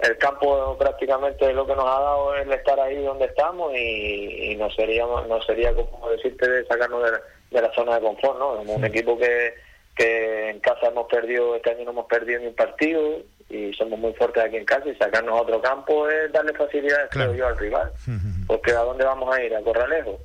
el 0.00 0.16
campo 0.18 0.76
prácticamente 0.78 1.52
lo 1.52 1.66
que 1.66 1.76
nos 1.76 1.84
ha 1.84 2.00
dado 2.00 2.34
es 2.36 2.46
el 2.46 2.52
estar 2.52 2.80
ahí 2.80 3.02
donde 3.02 3.26
estamos 3.26 3.72
y, 3.74 4.56
no 4.56 4.70
sería 4.70 5.04
no 5.04 5.42
sería 5.42 5.74
como 5.74 6.10
decirte 6.10 6.48
de 6.48 6.66
sacarnos 6.66 7.02
de, 7.04 7.18
de 7.50 7.62
la 7.62 7.72
zona 7.74 7.96
de 7.96 8.00
confort, 8.00 8.38
¿no? 8.38 8.52
un 8.60 8.84
equipo 8.84 9.18
que, 9.18 9.54
que 9.96 10.50
en 10.50 10.60
casa 10.60 10.86
hemos 10.86 11.06
perdido, 11.08 11.56
este 11.56 11.70
año 11.70 11.84
no 11.84 11.90
hemos 11.90 12.06
perdido 12.06 12.40
ni 12.40 12.46
un 12.46 12.54
partido, 12.54 13.18
y 13.50 13.72
somos 13.74 13.98
muy 13.98 14.12
fuertes 14.14 14.44
aquí 14.44 14.56
en 14.56 14.64
casa 14.64 14.88
y 14.88 14.94
sacarnos 14.94 15.36
a 15.36 15.42
otro 15.42 15.60
campo 15.60 16.08
es 16.08 16.32
darle 16.32 16.52
facilidades 16.54 17.10
yo 17.36 17.46
al 17.46 17.58
rival. 17.58 17.92
Porque 18.46 18.70
a 18.70 18.80
dónde 18.80 19.04
vamos 19.04 19.34
a 19.34 19.42
ir 19.42 19.54
a 19.54 19.60
Corralejo. 19.60 20.18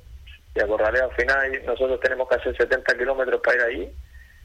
Y 0.54 0.60
a 0.60 0.66
Corralejo 0.66 1.10
al 1.10 1.16
final 1.16 1.62
nosotros 1.66 2.00
tenemos 2.00 2.28
que 2.28 2.36
hacer 2.36 2.56
70 2.56 2.96
kilómetros 2.96 3.40
para 3.42 3.56
ir 3.56 3.62
allí 3.62 3.88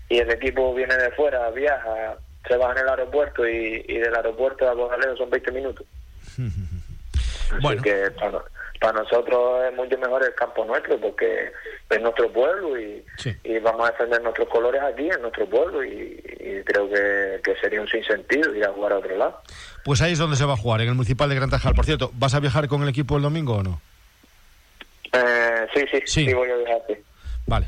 y 0.09 0.17
el 0.17 0.31
equipo 0.31 0.73
viene 0.73 0.95
de 0.97 1.11
fuera 1.11 1.49
viaja 1.51 2.17
se 2.47 2.57
baja 2.57 2.73
en 2.73 2.79
el 2.79 2.89
aeropuerto 2.89 3.47
y, 3.47 3.83
del 3.83 4.15
aeropuerto 4.15 4.67
a 4.69 4.73
Corralejo 4.73 5.15
son 5.17 5.29
20 5.29 5.51
minutos. 5.51 5.85
Bueno. 7.61 7.81
que 7.81 8.09
para 8.81 9.03
nosotros 9.03 9.63
es 9.63 9.75
mucho 9.75 9.95
mejor 9.99 10.23
el 10.23 10.33
campo 10.33 10.65
nuestro 10.65 10.99
porque 10.99 11.51
es 11.87 12.01
nuestro 12.01 12.33
pueblo 12.33 12.79
y, 12.79 13.05
vamos 13.59 13.87
a 13.87 13.91
defender 13.91 14.23
nuestros 14.23 14.49
colores 14.49 14.81
aquí 14.81 15.07
en 15.07 15.21
nuestro 15.21 15.47
pueblo 15.47 15.83
y, 15.83 16.19
creo 16.65 16.89
que, 16.89 17.55
sería 17.61 17.79
un 17.79 17.87
sinsentido 17.87 18.55
ir 18.55 18.65
a 18.65 18.73
jugar 18.73 18.93
a 18.93 18.97
otro 18.97 19.15
lado. 19.15 19.39
Pues 19.85 20.01
ahí 20.01 20.13
es 20.13 20.17
donde 20.17 20.35
se 20.35 20.45
va 20.45 20.53
a 20.53 20.57
jugar, 20.57 20.81
en 20.81 20.89
el 20.89 20.95
Municipal 20.95 21.29
de 21.29 21.35
Gran 21.35 21.51
Tajal. 21.51 21.75
Por 21.75 21.85
cierto, 21.85 22.09
¿vas 22.15 22.33
a 22.33 22.39
viajar 22.39 22.67
con 22.67 22.81
el 22.81 22.89
equipo 22.89 23.17
el 23.17 23.21
domingo 23.21 23.57
o 23.57 23.63
no? 23.63 23.81
Eh, 25.13 25.67
sí, 25.75 25.85
sí, 25.91 26.01
sí, 26.05 26.33
voy 26.33 26.49
a 26.49 26.55
viajar, 26.55 26.81
Vale. 27.45 27.67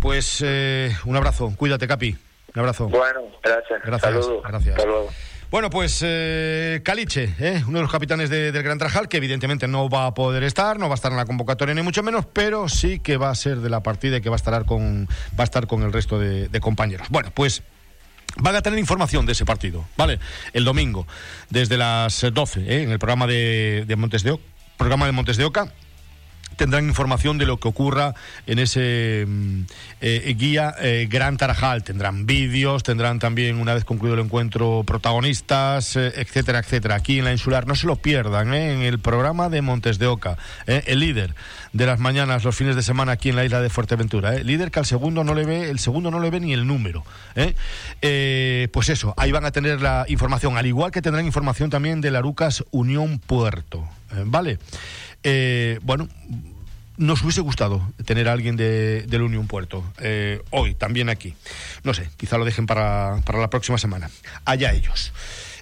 Pues 0.00 0.42
eh, 0.44 0.90
un 1.04 1.16
abrazo, 1.16 1.52
cuídate, 1.56 1.86
Capi. 1.86 2.16
Un 2.54 2.60
abrazo. 2.60 2.88
Bueno, 2.88 3.20
gracias. 3.42 3.80
Gracias. 3.84 4.12
Saludos. 4.12 4.42
Gracias. 4.42 4.76
Hasta 4.76 4.88
luego. 4.88 5.08
Bueno, 5.52 5.68
pues 5.68 6.00
eh, 6.02 6.80
Caliche, 6.82 7.34
eh, 7.38 7.62
uno 7.68 7.76
de 7.76 7.82
los 7.82 7.92
capitanes 7.92 8.30
del 8.30 8.62
Gran 8.62 8.78
Trajal, 8.78 9.06
que 9.06 9.18
evidentemente 9.18 9.68
no 9.68 9.90
va 9.90 10.06
a 10.06 10.14
poder 10.14 10.44
estar, 10.44 10.78
no 10.78 10.88
va 10.88 10.94
a 10.94 10.96
estar 10.96 11.12
en 11.12 11.18
la 11.18 11.26
convocatoria 11.26 11.74
ni 11.74 11.82
mucho 11.82 12.02
menos, 12.02 12.24
pero 12.24 12.70
sí 12.70 13.00
que 13.00 13.18
va 13.18 13.28
a 13.28 13.34
ser 13.34 13.58
de 13.58 13.68
la 13.68 13.82
partida 13.82 14.16
y 14.16 14.22
que 14.22 14.30
va 14.30 14.36
a 14.36 14.38
estar 14.38 14.64
con, 14.64 15.06
va 15.38 15.42
a 15.42 15.44
estar 15.44 15.66
con 15.66 15.82
el 15.82 15.92
resto 15.92 16.18
de, 16.18 16.48
compañeros. 16.62 17.08
Bueno, 17.10 17.32
pues 17.34 17.62
van 18.38 18.56
a 18.56 18.62
tener 18.62 18.78
información 18.78 19.26
de 19.26 19.32
ese 19.32 19.44
partido, 19.44 19.84
¿vale? 19.94 20.20
El 20.54 20.64
domingo, 20.64 21.06
desde 21.50 21.76
las 21.76 22.24
12, 22.32 22.60
eh, 22.60 22.82
en 22.84 22.90
el 22.90 22.98
programa 22.98 23.26
de, 23.26 23.84
de 23.86 23.94
Montes 23.96 24.22
de 24.22 24.30
Oca, 24.30 24.42
programa 24.78 25.04
de 25.04 25.12
Montes 25.12 25.36
de 25.36 25.44
Oca 25.44 25.70
tendrán 26.56 26.86
información 26.88 27.38
de 27.38 27.46
lo 27.46 27.58
que 27.58 27.68
ocurra 27.68 28.14
en 28.46 28.58
ese 28.58 29.24
mm, 29.26 29.62
eh, 30.00 30.34
guía 30.38 30.74
eh, 30.80 31.06
Gran 31.10 31.36
Tarajal. 31.36 31.84
Tendrán 31.84 32.26
vídeos, 32.26 32.82
tendrán 32.82 33.18
también, 33.18 33.58
una 33.58 33.74
vez 33.74 33.84
concluido 33.84 34.14
el 34.14 34.24
encuentro, 34.24 34.82
protagonistas, 34.86 35.96
eh, 35.96 36.12
etcétera, 36.16 36.60
etcétera. 36.60 36.96
Aquí 36.96 37.18
en 37.18 37.24
la 37.24 37.32
insular, 37.32 37.66
no 37.66 37.74
se 37.74 37.86
lo 37.86 37.96
pierdan, 37.96 38.54
en 38.54 38.80
el 38.80 38.98
programa 38.98 39.48
de 39.48 39.62
Montes 39.62 39.98
de 39.98 40.06
Oca, 40.06 40.38
el 40.66 41.00
líder 41.00 41.34
de 41.72 41.86
las 41.86 41.98
mañanas, 41.98 42.44
los 42.44 42.56
fines 42.56 42.76
de 42.76 42.82
semana 42.82 43.12
aquí 43.12 43.28
en 43.28 43.36
la 43.36 43.44
isla 43.44 43.60
de 43.60 43.70
Fuerteventura. 43.70 44.32
Líder 44.34 44.70
que 44.70 44.80
al 44.80 44.86
segundo 44.86 45.24
no 45.24 45.34
le 45.34 45.44
ve, 45.44 45.70
el 45.70 45.78
segundo 45.78 46.10
no 46.10 46.20
le 46.20 46.30
ve 46.30 46.40
ni 46.40 46.52
el 46.52 46.66
número. 46.66 47.04
pues 48.72 48.88
eso, 48.88 49.14
ahí 49.16 49.32
van 49.32 49.44
a 49.44 49.50
tener 49.50 49.80
la 49.80 50.04
información, 50.08 50.56
al 50.56 50.66
igual 50.66 50.90
que 50.90 51.02
tendrán 51.02 51.26
información 51.26 51.70
también 51.70 52.00
de 52.00 52.10
la 52.10 52.18
Arucas 52.18 52.64
Unión 52.70 53.18
Puerto. 53.18 53.88
¿Vale? 54.26 54.58
Eh, 55.22 55.78
bueno, 55.82 56.08
nos 56.96 57.22
hubiese 57.22 57.40
gustado 57.40 57.92
tener 58.04 58.28
a 58.28 58.32
alguien 58.32 58.56
de, 58.56 59.02
del 59.02 59.22
Unión 59.22 59.46
Puerto 59.46 59.84
eh, 60.00 60.40
hoy, 60.50 60.74
también 60.74 61.08
aquí. 61.08 61.34
No 61.84 61.94
sé, 61.94 62.08
quizá 62.16 62.38
lo 62.38 62.44
dejen 62.44 62.66
para, 62.66 63.20
para 63.24 63.40
la 63.40 63.50
próxima 63.50 63.78
semana. 63.78 64.10
Allá 64.44 64.72
ellos. 64.72 65.12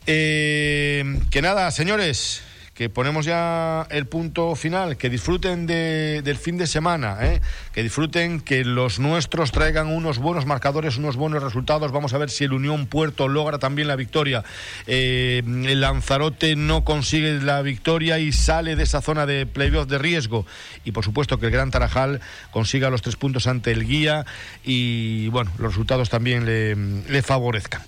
Eh, 0.07 1.21
que 1.31 1.43
nada, 1.43 1.71
señores, 1.71 2.43
que 2.81 2.89
ponemos 2.89 3.27
ya 3.27 3.87
el 3.91 4.07
punto 4.07 4.57
final, 4.57 4.97
que 4.97 5.11
disfruten 5.11 5.67
del 5.67 6.37
fin 6.39 6.57
de 6.57 6.67
semana, 6.67 7.19
¿eh? 7.21 7.43
que 7.75 7.83
disfruten, 7.83 8.41
que 8.41 8.65
los 8.65 8.99
nuestros 8.99 9.53
traigan 9.53 9.89
unos 9.89 10.17
buenos 10.17 10.47
marcadores, 10.47 10.97
unos 10.97 11.17
buenos 11.17 11.43
resultados. 11.43 11.93
Vamos 11.93 12.15
a 12.15 12.19
ver 12.19 12.31
si 12.31 12.45
el 12.45 12.55
Unión 12.55 12.87
Puerto 12.87 13.29
logra 13.29 13.59
también 13.59 13.87
la 13.87 13.97
victoria. 13.97 14.45
Eh, 14.87 15.43
el 15.45 15.83
Lanzarote 15.83 16.57
no 16.57 16.83
consigue 16.83 17.43
la 17.43 17.61
victoria 17.61 18.19
y 18.19 18.33
sale 18.33 18.77
de 18.77 18.85
esa 18.85 19.03
zona 19.03 19.27
de 19.27 19.45
playoff 19.45 19.87
de 19.87 19.99
riesgo. 19.99 20.47
Y 20.83 20.93
por 20.93 21.05
supuesto 21.05 21.39
que 21.39 21.45
el 21.45 21.53
Gran 21.53 21.71
Tarajal 21.71 22.23
consiga 22.51 22.89
los 22.89 23.03
tres 23.03 23.17
puntos 23.17 23.47
ante 23.47 23.73
el 23.73 23.87
guía 23.87 24.25
y 24.65 25.29
bueno, 25.29 25.51
los 25.59 25.73
resultados 25.73 26.09
también 26.09 26.47
le, 26.47 27.21
favorezcan. 27.21 27.83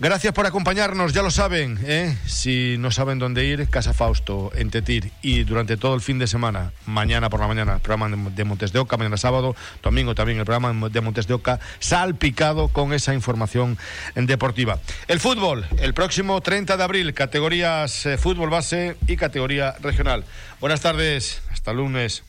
Gracias 0.00 0.34
por 0.34 0.46
acompañarnos, 0.46 1.12
ya 1.12 1.22
lo 1.22 1.30
saben, 1.30 1.78
¿eh? 1.84 2.16
si 2.26 2.74
no 2.76 2.90
saben 2.90 3.20
dónde 3.20 3.44
ir, 3.44 3.68
Casa 3.68 3.92
Fausto, 3.94 4.31
en 4.54 4.70
Tetir, 4.70 5.12
y 5.22 5.44
durante 5.44 5.76
todo 5.76 5.94
el 5.94 6.00
fin 6.00 6.18
de 6.18 6.26
semana, 6.26 6.72
mañana 6.86 7.30
por 7.30 7.40
la 7.40 7.48
mañana, 7.48 7.74
el 7.74 7.80
programa 7.80 8.30
de 8.30 8.44
Montes 8.44 8.72
de 8.72 8.78
Oca, 8.78 8.96
mañana 8.96 9.16
sábado, 9.16 9.54
domingo 9.82 10.14
también 10.14 10.38
el 10.38 10.44
programa 10.44 10.88
de 10.88 11.00
Montes 11.00 11.26
de 11.26 11.34
Oca, 11.34 11.60
salpicado 11.78 12.68
con 12.68 12.92
esa 12.92 13.14
información 13.14 13.78
deportiva. 14.14 14.78
El 15.08 15.20
fútbol, 15.20 15.66
el 15.78 15.94
próximo 15.94 16.40
30 16.40 16.76
de 16.76 16.82
abril, 16.82 17.14
categorías 17.14 18.06
eh, 18.06 18.18
fútbol 18.18 18.50
base 18.50 18.96
y 19.06 19.16
categoría 19.16 19.74
regional. 19.80 20.24
Buenas 20.60 20.80
tardes, 20.80 21.42
hasta 21.50 21.72
lunes. 21.72 22.22